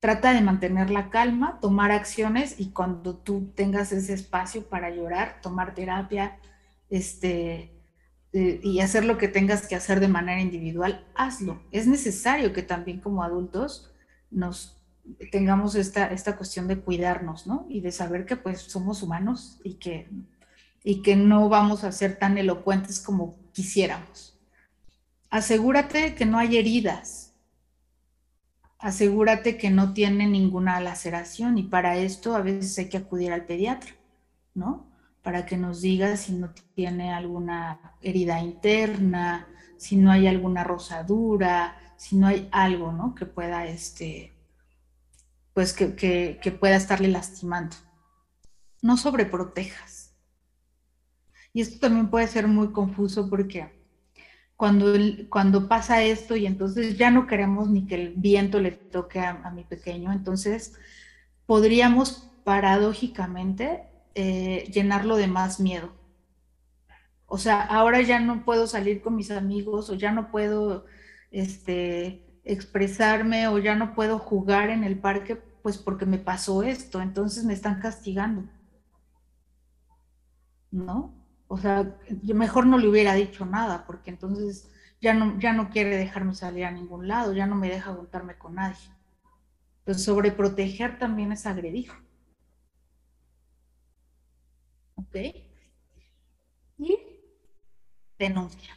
trata 0.01 0.33
de 0.33 0.41
mantener 0.41 0.91
la 0.91 1.11
calma, 1.11 1.59
tomar 1.61 1.91
acciones 1.91 2.59
y 2.59 2.71
cuando 2.71 3.17
tú 3.17 3.53
tengas 3.55 3.93
ese 3.93 4.15
espacio 4.15 4.69
para 4.69 4.91
llorar, 4.91 5.41
tomar 5.43 5.75
terapia, 5.75 6.39
este, 6.91 7.73
eh, 8.33 8.61
y 8.63 8.81
hacer 8.81 9.05
lo 9.05 9.19
que 9.19 9.29
tengas 9.29 9.67
que 9.67 9.75
hacer 9.75 10.01
de 10.01 10.09
manera 10.09 10.41
individual, 10.41 11.07
hazlo. 11.15 11.63
Es 11.71 11.87
necesario 11.87 12.53
que 12.53 12.63
también 12.63 13.01
como 13.01 13.23
adultos 13.23 13.93
nos 14.31 14.77
tengamos 15.33 15.75
esta, 15.75 16.07
esta 16.13 16.37
cuestión 16.37 16.69
de 16.69 16.79
cuidarnos, 16.79 17.47
¿no? 17.47 17.67
Y 17.69 17.81
de 17.81 17.93
saber 17.93 18.27
que 18.27 18.37
pues 18.37 18.61
somos 18.61 19.03
humanos 19.03 19.59
y 19.65 19.75
que, 19.75 20.11
y 20.85 21.03
que 21.03 21.17
no 21.17 21.49
vamos 21.49 21.85
a 21.85 21.93
ser 21.93 22.19
tan 22.19 22.37
elocuentes 22.37 23.01
como 23.01 23.37
quisiéramos. 23.53 24.39
Asegúrate 25.31 26.15
que 26.15 26.27
no 26.27 26.39
hay 26.39 26.59
heridas. 26.59 27.28
Asegúrate 28.79 29.57
que 29.57 29.71
no 29.71 29.93
tiene 29.93 30.29
ninguna 30.29 30.81
laceración 30.81 31.59
y 31.59 31.65
para 31.65 31.97
esto 31.97 32.37
a 32.37 32.43
veces 32.43 32.79
hay 32.79 32.89
que 32.89 32.99
acudir 32.99 33.33
al 33.33 33.45
pediatra, 33.45 33.91
¿no? 34.55 34.89
Para 35.23 35.47
que 35.47 35.57
nos 35.57 35.81
diga 35.81 36.17
si 36.17 36.33
no 36.33 36.51
tiene 36.75 37.13
alguna 37.13 37.97
herida 38.01 38.41
interna, 38.41 39.49
si 39.77 39.97
no 39.97 40.13
hay 40.13 40.29
alguna 40.29 40.63
rosadura, 40.63 41.77
si 41.97 42.17
no 42.17 42.29
hay 42.29 42.49
algo, 42.53 42.93
¿no? 42.93 43.15
Que 43.15 43.27
pueda, 43.27 43.67
este, 43.67 44.33
pues 45.55 45.73
que, 45.73 46.57
pueda 46.61 46.77
estarle 46.77 47.09
lastimando. 47.09 47.77
No 48.81 48.97
sobreprotejas. 48.97 50.15
Y 51.53 51.63
esto 51.63 51.81
también 51.81 52.11
puede 52.11 52.29
ser 52.29 52.47
muy 52.47 52.71
confuso 52.71 53.29
porque 53.29 53.78
cuando, 54.59 54.93
cuando 55.31 55.69
pasa 55.69 56.03
esto 56.03 56.35
y 56.35 56.45
entonces 56.45 56.99
ya 56.99 57.13
no 57.13 57.29
queremos 57.29 57.71
ni 57.71 57.87
que 57.87 57.95
el 57.95 58.15
viento 58.17 58.59
le 58.59 58.73
toque 58.73 59.21
a, 59.21 59.51
mi 59.53 59.63
pequeño, 59.63 60.13
entonces 60.13 60.75
podríamos 61.47 62.29
paradójicamente 62.43 63.85
eh, 64.17 64.69
llenarlo 64.73 65.17
de 65.17 65.29
más 65.29 65.61
miedo. 65.61 65.93
O 67.27 67.39
sea, 67.39 67.63
ahora 67.63 68.01
ya 68.03 68.19
no 68.19 68.45
puedo 68.45 68.67
salir 68.67 69.01
con 69.01 69.15
mis 69.15 69.31
amigos 69.31 69.91
o 69.91 69.95
ya 69.95 70.11
no 70.11 70.33
puedo 70.33 70.87
este, 71.31 72.27
expresarme 72.43 73.47
o 73.47 73.59
ya 73.59 73.77
no 73.77 73.95
puedo 73.95 74.19
jugar 74.19 74.71
en 74.71 74.83
el 74.83 74.99
parque 74.99 75.37
pues 75.37 75.79
porque 75.79 76.05
me 76.05 76.19
pasó 76.19 76.65
esto, 76.65 77.01
entonces 77.01 77.45
me 77.45 77.55
están 77.55 77.79
castigando. 77.81 78.43
¿No? 80.73 81.18
O 81.49 81.59
sea, 81.59 81.99
yo 82.23 82.35
mejor 82.35 82.67
no 82.67 82.79
le 82.79 82.89
hubiera 82.89 83.15
dicho 83.15 83.45
nada, 83.47 83.85
porque 83.87 84.11
entonces 84.11 84.71
ya 85.01 85.15
no, 85.15 85.39
ya 85.41 85.53
no 85.53 85.71
quiere 85.71 85.97
dejarme 85.97 86.35
salir 86.35 86.65
a 86.65 86.71
ningún 86.71 87.09
lado, 87.09 87.33
ya 87.33 87.47
no 87.47 87.55
me 87.57 87.69
deja 87.71 87.95
juntarme 87.95 88.37
con 88.39 88.55
nadie. 88.57 88.79
Entonces, 89.81 90.05
sobreproteger 90.05 90.99
también 90.99 91.33
es 91.33 91.47
agredir. 91.47 91.91
¿Ok? 94.97 95.17
Y 96.79 96.99
denuncia, 98.19 98.77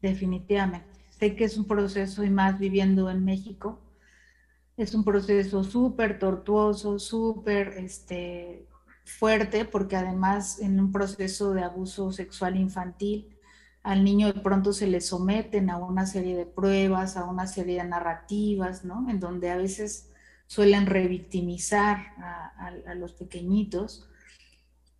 definitivamente. 0.00 0.88
Sé 1.10 1.36
que 1.36 1.44
es 1.44 1.56
un 1.56 1.66
proceso 1.66 2.24
y 2.24 2.30
más 2.30 2.58
viviendo 2.58 3.10
en 3.10 3.24
México, 3.24 3.80
es 4.76 4.94
un 4.94 5.04
proceso 5.04 5.64
súper 5.64 6.18
tortuoso, 6.18 6.98
súper 6.98 7.68
este, 7.78 8.66
fuerte, 9.04 9.64
porque 9.64 9.96
además 9.96 10.58
en 10.60 10.78
un 10.80 10.92
proceso 10.92 11.52
de 11.52 11.62
abuso 11.62 12.12
sexual 12.12 12.56
infantil, 12.56 13.36
al 13.82 14.04
niño 14.04 14.32
de 14.32 14.40
pronto 14.40 14.72
se 14.72 14.86
le 14.86 15.00
someten 15.00 15.70
a 15.70 15.78
una 15.78 16.06
serie 16.06 16.36
de 16.36 16.46
pruebas, 16.46 17.16
a 17.16 17.24
una 17.24 17.46
serie 17.46 17.82
de 17.82 17.88
narrativas, 17.88 18.84
¿no? 18.84 19.10
En 19.10 19.18
donde 19.18 19.50
a 19.50 19.56
veces 19.56 20.10
suelen 20.46 20.86
revictimizar 20.86 22.14
a, 22.18 22.70
a 22.86 22.94
los 22.94 23.12
pequeñitos, 23.12 24.08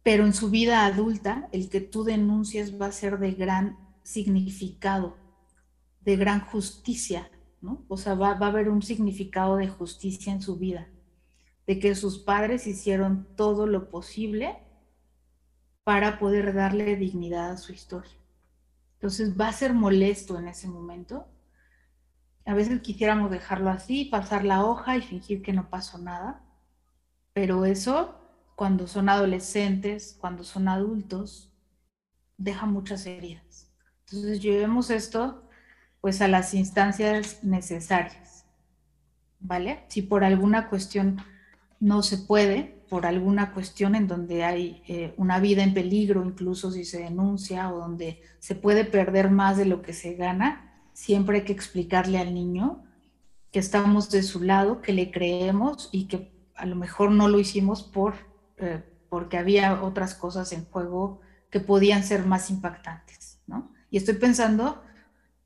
pero 0.03 0.27
en 0.27 0.35
su 0.35 0.51
vida 0.51 0.85
adulta 0.85 1.49
el 1.53 1.69
que 1.69 1.81
tú 1.81 2.05
denuncies 2.05 2.81
va 2.81 2.87
a 2.87 2.93
ser 2.93 3.19
de 3.19 3.33
gran 3.33 3.79
significado, 4.03 5.17
de 6.01 6.17
gran 6.17 6.41
justicia, 6.41 7.31
o 7.89 7.97
sea, 7.97 8.15
va, 8.15 8.31
a 8.31 8.47
haber 8.47 8.69
un 8.69 8.83
significado 8.83 9.57
de 9.57 9.69
justicia 9.69 10.33
en 10.33 10.43
su 10.43 10.57
vida, 10.57 10.89
de 11.67 11.79
que 11.79 11.95
sus 11.95 12.19
padres 12.19 12.67
hicieron 12.67 13.27
todo 13.37 13.67
lo 13.67 13.89
posible 13.91 14.59
para 15.85 16.19
poder 16.19 16.55
darle 16.55 16.97
dignidad 16.97 17.53
a 17.53 17.57
su 17.57 17.73
historia. 17.73 18.13
Entonces 18.95 19.39
va 19.39 19.49
a 19.49 19.53
ser 19.53 19.75
molesto 19.75 20.39
en 20.39 20.49
ese 20.49 20.69
momento. 20.69 21.27
A 22.45 22.55
veces 22.55 22.81
quisiéramos 22.81 23.31
dejarlo 23.31 23.71
así, 23.71 24.05
pasar 24.05 24.45
la 24.45 24.65
hoja 24.65 24.97
y 24.97 25.03
fingir 25.03 25.43
que 25.43 25.53
no 25.53 25.71
pasó 25.71 25.99
nada, 25.99 26.43
pero 27.33 27.65
eso 27.65 28.19
cuando 28.55 28.87
son 28.87 29.09
adolescentes, 29.09 30.17
cuando 30.21 30.45
son 30.45 30.69
adultos, 30.69 31.53
deja 32.37 32.67
muchas 32.67 33.07
heridas. 33.07 33.73
Entonces 34.07 34.41
llevemos 34.41 34.91
esto 34.91 35.49
pues 36.01 36.21
a 36.21 36.29
las 36.29 36.53
instancias 36.53 37.43
necesarias, 37.45 38.45
¿vale? 39.39 39.85
Si 39.89 40.03
por 40.03 40.25
alguna 40.25 40.69
cuestión 40.69 41.23
no 41.83 42.05
se 42.05 42.17
puede, 42.17 42.85
por 42.89 43.07
alguna 43.07 43.53
cuestión 43.53 43.97
en 43.97 44.07
donde 44.07 44.45
hay 44.45 44.85
eh, 44.87 45.15
una 45.17 45.41
vida 45.41 45.65
en 45.65 45.75
peligro, 45.75 46.25
incluso 46.25 46.71
si 46.71 46.85
se 46.85 47.01
denuncia 47.01 47.73
o 47.73 47.79
donde 47.79 48.23
se 48.39 48.55
puede 48.55 48.85
perder 48.85 49.31
más 49.31 49.57
de 49.57 49.65
lo 49.65 49.83
que 49.83 49.93
se 49.93 50.15
gana, 50.15 50.81
siempre 50.93 51.39
hay 51.39 51.45
que 51.45 51.53
explicarle 51.53 52.19
al 52.19 52.35
niño 52.35 52.85
que 53.51 53.59
estamos 53.59 54.11
de 54.11 54.23
su 54.23 54.45
lado, 54.45 54.81
que 54.81 54.93
le 54.93 55.11
creemos 55.11 55.89
y 55.91 56.05
que 56.05 56.31
a 56.55 56.67
lo 56.67 56.77
mejor 56.77 57.11
no 57.11 57.27
lo 57.27 57.41
hicimos 57.41 57.83
por, 57.83 58.15
eh, 58.59 58.85
porque 59.09 59.39
había 59.39 59.83
otras 59.83 60.15
cosas 60.15 60.53
en 60.53 60.65
juego 60.67 61.21
que 61.51 61.59
podían 61.59 62.05
ser 62.05 62.25
más 62.27 62.49
impactantes, 62.49 63.41
¿no? 63.49 63.73
Y 63.91 63.97
estoy 63.97 64.15
pensando 64.15 64.85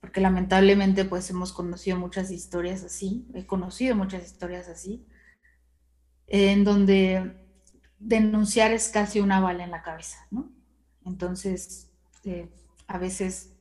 porque 0.02 0.20
lamentablemente 0.20 1.06
pues 1.06 1.30
hemos 1.30 1.54
conocido 1.54 1.96
muchas 1.96 2.30
historias 2.30 2.84
así, 2.84 3.26
he 3.32 3.46
conocido 3.46 3.96
muchas 3.96 4.26
historias 4.26 4.68
así, 4.68 5.06
en 6.26 6.64
donde 6.64 7.36
denunciar 7.98 8.72
es 8.72 8.88
casi 8.88 9.20
una 9.20 9.40
bala 9.40 9.64
en 9.64 9.70
la 9.70 9.82
cabeza, 9.82 10.26
¿no? 10.30 10.50
Entonces, 11.04 11.90
eh, 12.24 12.48
a 12.86 12.98
veces, 12.98 13.54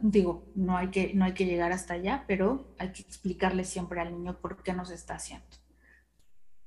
digo, 0.00 0.46
no 0.54 0.76
hay, 0.76 0.88
que, 0.88 1.12
no 1.14 1.24
hay 1.24 1.34
que 1.34 1.46
llegar 1.46 1.72
hasta 1.72 1.94
allá, 1.94 2.24
pero 2.26 2.74
hay 2.78 2.92
que 2.92 3.02
explicarle 3.02 3.64
siempre 3.64 4.00
al 4.00 4.12
niño 4.12 4.38
por 4.40 4.62
qué 4.62 4.72
nos 4.72 4.90
está 4.90 5.14
haciendo. 5.14 5.46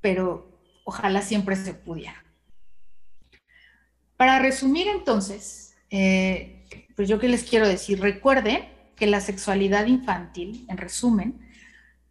Pero 0.01 0.59
ojalá 0.83 1.21
siempre 1.21 1.55
se 1.55 1.73
pudiera. 1.73 2.23
Para 4.17 4.39
resumir 4.39 4.87
entonces, 4.87 5.75
eh, 5.89 6.65
pues 6.95 7.07
yo 7.09 7.19
qué 7.19 7.27
les 7.27 7.43
quiero 7.43 7.67
decir, 7.67 7.99
recuerden 7.99 8.69
que 8.95 9.07
la 9.07 9.19
sexualidad 9.19 9.87
infantil, 9.87 10.65
en 10.69 10.77
resumen, 10.77 11.44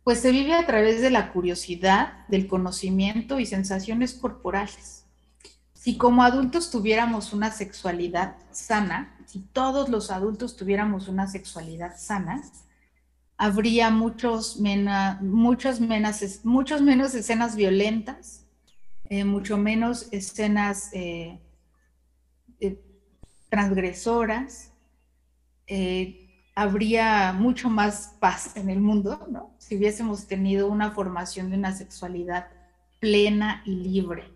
pues 0.05 0.21
se 0.21 0.31
vive 0.31 0.53
a 0.53 0.67
través 0.67 1.01
de 1.01 1.11
la 1.11 1.33
curiosidad, 1.33 2.27
del 2.29 2.47
conocimiento 2.47 3.41
y 3.41 3.47
sensaciones 3.47 4.13
corporales. 4.13 5.07
Si 5.73 5.97
como 5.97 6.23
adultos 6.23 6.71
tuviéramos 6.71 7.33
una 7.33 7.51
sexualidad 7.51 8.37
sana, 8.53 9.19
si 9.27 9.41
todos 9.41 9.89
los 9.89 10.11
adultos 10.11 10.57
tuviéramos 10.57 11.09
una 11.09 11.27
sexualidad 11.27 11.97
sana, 11.97 12.43
habría 13.39 13.91
muchos, 13.91 14.61
muchos 15.23 15.81
menos 15.81 17.15
escenas 17.15 17.57
violentas, 17.57 18.45
eh, 19.11 19.25
mucho 19.25 19.57
menos 19.57 20.09
escenas 20.13 20.91
eh, 20.93 21.41
eh, 22.61 22.79
transgresoras, 23.49 24.71
habría 26.55 27.33
mucho 27.33 27.69
más 27.69 28.17
paz 28.21 28.57
en 28.57 28.71
el 28.71 28.81
mundo, 28.81 29.27
¿no? 29.31 29.55
Si 29.59 29.77
hubiésemos 29.77 30.27
tenido 30.27 30.69
una 30.69 30.93
formación 30.93 31.51
de 31.51 31.57
una 31.57 31.73
sexualidad 31.73 32.49
plena 33.01 33.63
y 33.65 33.75
libre. 33.77 34.33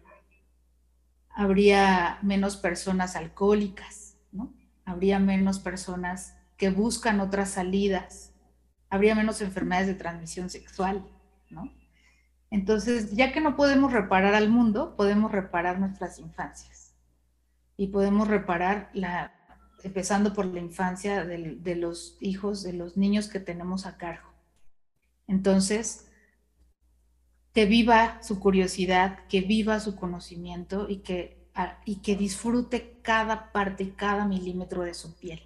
Habría 1.31 2.19
menos 2.23 2.57
personas 2.57 3.15
alcohólicas, 3.15 4.17
¿no? 4.33 4.53
Habría 4.85 5.21
menos 5.21 5.61
personas 5.61 6.37
que 6.57 6.71
buscan 6.71 7.21
otras 7.21 7.51
salidas. 7.51 8.33
Habría 8.91 9.15
menos 9.15 9.41
enfermedades 9.41 9.87
de 9.87 9.95
transmisión 9.95 10.51
sexual, 10.51 11.07
¿no? 11.51 11.73
Entonces, 12.51 13.13
ya 13.13 13.33
que 13.33 13.41
no 13.41 13.57
podemos 13.57 13.93
reparar 13.93 14.35
al 14.35 14.49
mundo, 14.49 14.97
podemos 14.97 15.31
reparar 15.31 15.79
nuestras 15.79 16.19
infancias 16.19 16.95
y 17.77 17.89
podemos 17.89 18.27
reparar 18.27 18.91
la 18.93 19.38
empezando 19.83 20.33
por 20.33 20.47
la 20.47 20.61
infancia 20.61 21.25
de, 21.25 21.77
los 21.77 22.17
hijos, 22.21 22.63
de 22.63 22.73
los 22.73 22.97
niños 22.97 23.29
que 23.29 23.41
tenemos 23.41 23.87
a 23.87 23.97
cargo. 23.97 24.29
Entonces, 25.27 26.09
que 27.53 27.67
viva 27.67 28.23
su 28.23 28.41
curiosidad, 28.41 29.27
que 29.29 29.41
viva 29.41 29.81
su 29.81 29.97
conocimiento 29.97 30.89
y 30.89 30.99
que, 30.99 31.49
y 31.85 31.97
que 31.97 32.17
disfrute 32.17 33.01
cada 33.03 33.53
parte, 33.53 33.95
cada 33.95 34.27
milímetro 34.27 34.83
de 34.83 34.95
su 34.95 35.17
piel. 35.17 35.43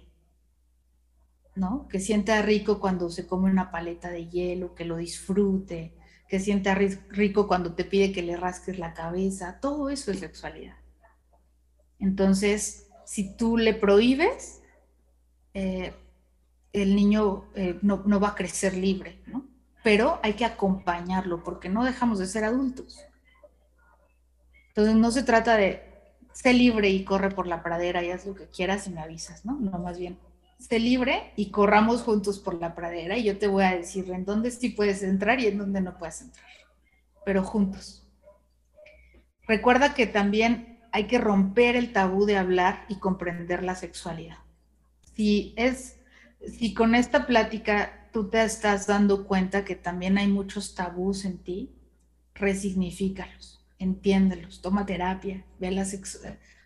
¿No? 1.55 1.87
Que 1.87 1.99
sienta 1.99 2.41
rico 2.41 2.79
cuando 2.79 3.11
se 3.11 3.27
come 3.27 3.51
una 3.51 3.69
paleta 3.69 4.09
de 4.09 4.27
hielo, 4.27 4.73
que 4.73 4.85
lo 4.85 4.97
disfrute, 4.97 5.95
que 6.27 6.39
sienta 6.39 6.73
rico 6.73 7.47
cuando 7.47 7.75
te 7.75 7.85
pide 7.85 8.11
que 8.11 8.23
le 8.23 8.35
rasques 8.35 8.79
la 8.79 8.95
cabeza, 8.95 9.59
todo 9.61 9.89
eso 9.91 10.11
es 10.11 10.19
sexualidad. 10.19 10.77
Entonces, 11.99 12.82
si 13.13 13.37
tú 13.37 13.57
le 13.57 13.75
prohíbes, 13.75 14.63
eh, 15.53 15.93
el 16.71 16.95
niño 16.95 17.45
eh, 17.53 17.77
no, 17.83 18.19
va 18.19 18.29
a 18.29 18.35
crecer 18.35 18.73
libre, 18.73 19.21
¿no? 19.27 19.45
Pero 19.83 20.19
hay 20.23 20.33
que 20.33 20.45
acompañarlo 20.45 21.43
porque 21.43 21.69
no 21.69 21.85
dejamos 21.85 22.17
de 22.17 22.25
ser 22.25 22.43
adultos. 22.43 23.05
Entonces 24.69 24.95
no 24.95 25.11
se 25.11 25.21
trata 25.21 25.57
de 25.57 25.83
sé 26.31 26.53
libre 26.53 26.89
y 26.89 27.03
corre 27.03 27.29
por 27.29 27.45
la 27.45 27.61
pradera 27.61 28.01
y 28.01 28.09
haz 28.09 28.25
lo 28.25 28.33
que 28.33 28.47
quieras 28.47 28.87
y 28.87 28.89
me 28.89 29.01
avisas, 29.01 29.45
¿no? 29.45 29.59
No, 29.59 29.77
más 29.77 29.99
bien, 29.99 30.17
sé 30.57 30.79
libre 30.79 31.33
y 31.35 31.51
corramos 31.51 32.01
juntos 32.01 32.39
por 32.39 32.59
la 32.59 32.73
pradera 32.73 33.15
y 33.15 33.25
yo 33.25 33.37
te 33.37 33.45
voy 33.45 33.63
a 33.63 33.75
decir 33.75 34.09
en 34.09 34.25
dónde 34.25 34.49
sí 34.49 34.69
puedes 34.69 35.03
entrar 35.03 35.39
y 35.39 35.45
en 35.45 35.59
dónde 35.59 35.81
no 35.81 35.99
puedes 35.99 36.19
entrar, 36.21 36.47
pero 37.23 37.43
juntos. 37.43 38.07
Recuerda 39.45 39.93
que 39.93 40.07
también 40.07 40.72
hay 40.93 41.07
que 41.07 41.17
romper 41.17 41.75
el 41.75 41.91
tabú 41.91 42.25
de 42.25 42.37
hablar 42.37 42.85
y 42.87 42.99
comprender 42.99 43.63
la 43.63 43.73
sexualidad. 43.73 44.37
Si 45.15 45.53
es, 45.57 45.97
si 46.47 46.75
con 46.75 46.93
esta 46.93 47.25
plática 47.25 48.09
tú 48.13 48.29
te 48.29 48.43
estás 48.43 48.85
dando 48.85 49.25
cuenta 49.25 49.65
que 49.65 49.75
también 49.75 50.19
hay 50.19 50.27
muchos 50.27 50.75
tabús 50.75 51.25
en 51.25 51.39
ti, 51.39 51.73
resignifícalos, 52.35 53.65
entiéndelos, 53.79 54.61
toma 54.61 54.85
terapia, 54.85 55.43
ve 55.59 55.71
la 55.71 55.83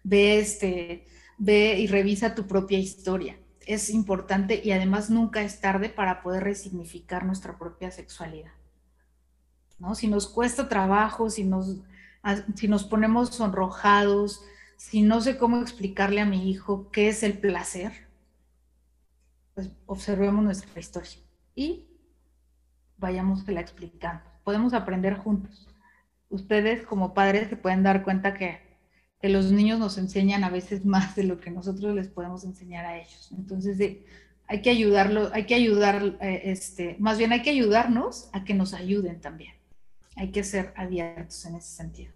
ve 0.03 0.39
este, 0.39 1.07
ve 1.37 1.79
y 1.79 1.87
revisa 1.87 2.35
tu 2.35 2.47
propia 2.47 2.79
historia. 2.79 3.37
Es 3.65 3.89
importante 3.89 4.61
y 4.61 4.71
además 4.73 5.09
nunca 5.09 5.41
es 5.41 5.61
tarde 5.61 5.87
para 5.87 6.21
poder 6.21 6.43
resignificar 6.43 7.25
nuestra 7.25 7.57
propia 7.57 7.91
sexualidad. 7.91 8.51
¿No? 9.79 9.95
Si 9.95 10.09
nos 10.09 10.27
cuesta 10.27 10.67
trabajo, 10.67 11.29
si 11.29 11.45
nos 11.45 11.77
si 12.55 12.67
nos 12.67 12.83
ponemos 12.83 13.29
sonrojados, 13.29 14.43
si 14.77 15.01
no 15.01 15.21
sé 15.21 15.37
cómo 15.37 15.61
explicarle 15.61 16.21
a 16.21 16.25
mi 16.25 16.49
hijo 16.49 16.91
qué 16.91 17.09
es 17.09 17.23
el 17.23 17.37
placer, 17.39 18.07
pues 19.55 19.71
observemos 19.87 20.43
nuestra 20.43 20.79
historia 20.79 21.19
y 21.55 21.87
vayamos 22.97 23.47
la 23.47 23.61
explicando. 23.61 24.23
Podemos 24.43 24.73
aprender 24.73 25.15
juntos. 25.15 25.67
Ustedes 26.29 26.85
como 26.85 27.13
padres 27.13 27.49
se 27.49 27.57
pueden 27.57 27.83
dar 27.83 28.03
cuenta 28.03 28.33
que, 28.33 28.65
los 29.23 29.51
niños 29.51 29.79
nos 29.79 29.97
enseñan 29.97 30.43
a 30.43 30.49
veces 30.49 30.85
más 30.85 31.15
de 31.15 31.23
lo 31.23 31.39
que 31.41 31.49
nosotros 31.49 31.95
les 31.95 32.07
podemos 32.07 32.43
enseñar 32.43 32.85
a 32.85 32.97
ellos. 32.99 33.31
Entonces, 33.35 33.77
hay 34.47 34.61
que 34.61 34.69
ayudarlo, 34.69 35.31
hay 35.33 35.45
que 35.47 35.55
ayudar, 35.55 36.17
eh, 36.21 36.43
este, 36.45 36.95
más 36.99 37.17
bien 37.17 37.33
hay 37.33 37.41
que 37.41 37.49
ayudarnos 37.49 38.29
a 38.31 38.43
que 38.45 38.53
nos 38.53 38.73
ayuden 38.75 39.19
también. 39.19 39.56
Hay 40.17 40.31
que 40.31 40.43
ser 40.43 40.73
abiertos 40.75 41.45
en 41.45 41.55
ese 41.55 41.75
sentido. 41.75 42.13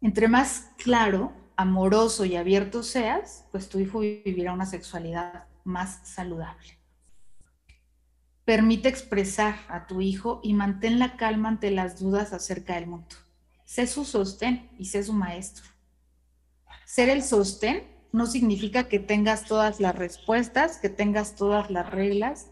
Entre 0.00 0.26
más 0.26 0.70
claro, 0.76 1.32
amoroso 1.56 2.24
y 2.24 2.36
abierto 2.36 2.82
seas, 2.82 3.44
pues 3.52 3.68
tu 3.68 3.78
hijo 3.78 4.00
vivirá 4.00 4.52
una 4.52 4.66
sexualidad 4.66 5.44
más 5.64 6.00
saludable. 6.08 6.78
Permite 8.44 8.88
expresar 8.88 9.56
a 9.68 9.86
tu 9.86 10.00
hijo 10.00 10.40
y 10.42 10.52
mantén 10.52 10.98
la 10.98 11.16
calma 11.16 11.48
ante 11.48 11.70
las 11.70 11.98
dudas 11.98 12.32
acerca 12.32 12.74
del 12.74 12.86
mundo. 12.86 13.16
Sé 13.64 13.86
su 13.86 14.04
sostén 14.04 14.68
y 14.78 14.86
sé 14.86 15.02
su 15.02 15.12
maestro. 15.12 15.64
Ser 16.84 17.08
el 17.08 17.22
sostén 17.22 17.84
no 18.12 18.26
significa 18.26 18.88
que 18.88 18.98
tengas 18.98 19.46
todas 19.46 19.80
las 19.80 19.94
respuestas, 19.96 20.78
que 20.78 20.90
tengas 20.90 21.34
todas 21.34 21.70
las 21.70 21.90
reglas 21.90 22.48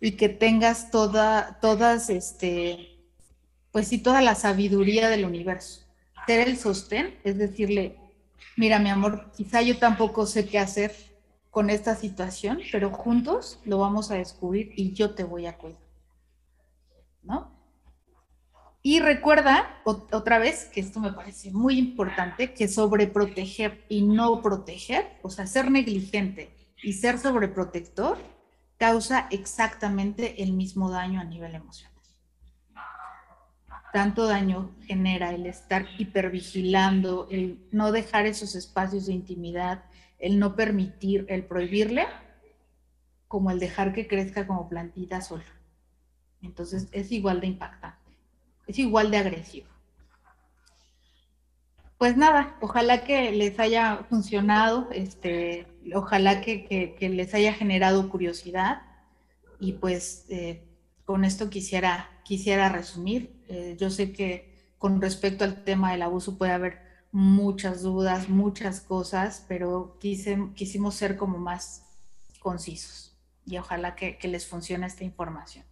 y 0.00 0.12
que 0.12 0.28
tengas 0.28 0.90
toda, 0.90 1.60
todas, 1.60 2.10
este, 2.10 2.97
pues 3.72 3.88
sí, 3.88 3.98
toda 3.98 4.22
la 4.22 4.34
sabiduría 4.34 5.08
del 5.08 5.24
universo. 5.24 5.84
Ser 6.26 6.46
el 6.48 6.56
sostén 6.56 7.18
es 7.24 7.38
decirle, 7.38 7.96
mira 8.56 8.78
mi 8.78 8.90
amor, 8.90 9.30
quizá 9.36 9.62
yo 9.62 9.78
tampoco 9.78 10.26
sé 10.26 10.46
qué 10.46 10.58
hacer 10.58 10.94
con 11.50 11.70
esta 11.70 11.94
situación, 11.94 12.60
pero 12.70 12.90
juntos 12.90 13.60
lo 13.64 13.78
vamos 13.78 14.10
a 14.10 14.16
descubrir 14.16 14.72
y 14.76 14.92
yo 14.92 15.14
te 15.14 15.24
voy 15.24 15.46
a 15.46 15.56
cuidar. 15.56 15.80
¿No? 17.22 17.58
Y 18.82 19.00
recuerda 19.00 19.80
otra 19.84 20.38
vez 20.38 20.66
que 20.66 20.80
esto 20.80 21.00
me 21.00 21.12
parece 21.12 21.50
muy 21.50 21.78
importante, 21.78 22.54
que 22.54 22.68
sobreproteger 22.68 23.84
y 23.88 24.02
no 24.02 24.40
proteger, 24.40 25.18
o 25.22 25.30
sea, 25.30 25.46
ser 25.46 25.70
negligente 25.70 26.54
y 26.82 26.94
ser 26.94 27.18
sobreprotector, 27.18 28.16
causa 28.78 29.26
exactamente 29.30 30.42
el 30.42 30.52
mismo 30.52 30.90
daño 30.90 31.20
a 31.20 31.24
nivel 31.24 31.54
emocional 31.54 31.97
tanto 33.92 34.26
daño 34.26 34.74
genera 34.86 35.32
el 35.32 35.46
estar 35.46 35.86
hipervigilando, 35.98 37.28
el 37.30 37.58
no 37.70 37.92
dejar 37.92 38.26
esos 38.26 38.54
espacios 38.54 39.06
de 39.06 39.14
intimidad, 39.14 39.84
el 40.18 40.38
no 40.38 40.56
permitir, 40.56 41.26
el 41.28 41.44
prohibirle, 41.44 42.06
como 43.28 43.50
el 43.50 43.58
dejar 43.58 43.92
que 43.92 44.06
crezca 44.06 44.46
como 44.46 44.68
plantita 44.68 45.20
sola. 45.20 45.44
Entonces 46.42 46.88
es 46.92 47.12
igual 47.12 47.40
de 47.40 47.48
impactante, 47.48 48.12
es 48.66 48.78
igual 48.78 49.10
de 49.10 49.18
agresivo. 49.18 49.66
Pues 51.98 52.16
nada, 52.16 52.56
ojalá 52.60 53.02
que 53.02 53.32
les 53.32 53.58
haya 53.58 54.04
funcionado, 54.08 54.88
este, 54.92 55.66
ojalá 55.94 56.40
que, 56.40 56.96
les 57.00 57.34
haya 57.34 57.52
generado 57.52 58.08
curiosidad 58.08 58.82
y 59.58 59.72
pues 59.72 60.24
eh, 60.28 60.64
con 61.04 61.24
esto 61.24 61.50
quisiera, 61.50 62.08
quisiera 62.28 62.68
resumir. 62.68 63.42
Eh, 63.48 63.74
yo 63.80 63.88
sé 63.88 64.12
que 64.12 64.74
con 64.76 65.00
respecto 65.00 65.44
al 65.44 65.64
tema 65.64 65.92
del 65.92 66.02
abuso 66.02 66.36
puede 66.36 66.52
haber 66.52 66.82
muchas 67.10 67.80
dudas, 67.80 68.28
muchas 68.28 68.82
cosas, 68.82 69.46
pero 69.48 69.98
quisimos 69.98 70.94
ser 70.94 71.16
como 71.16 71.38
más 71.38 71.84
concisos 72.38 73.16
y 73.46 73.56
ojalá 73.56 73.96
que 73.96 74.18
les 74.24 74.46
funcione 74.46 74.86
esta 74.86 75.04
información. 75.04 75.64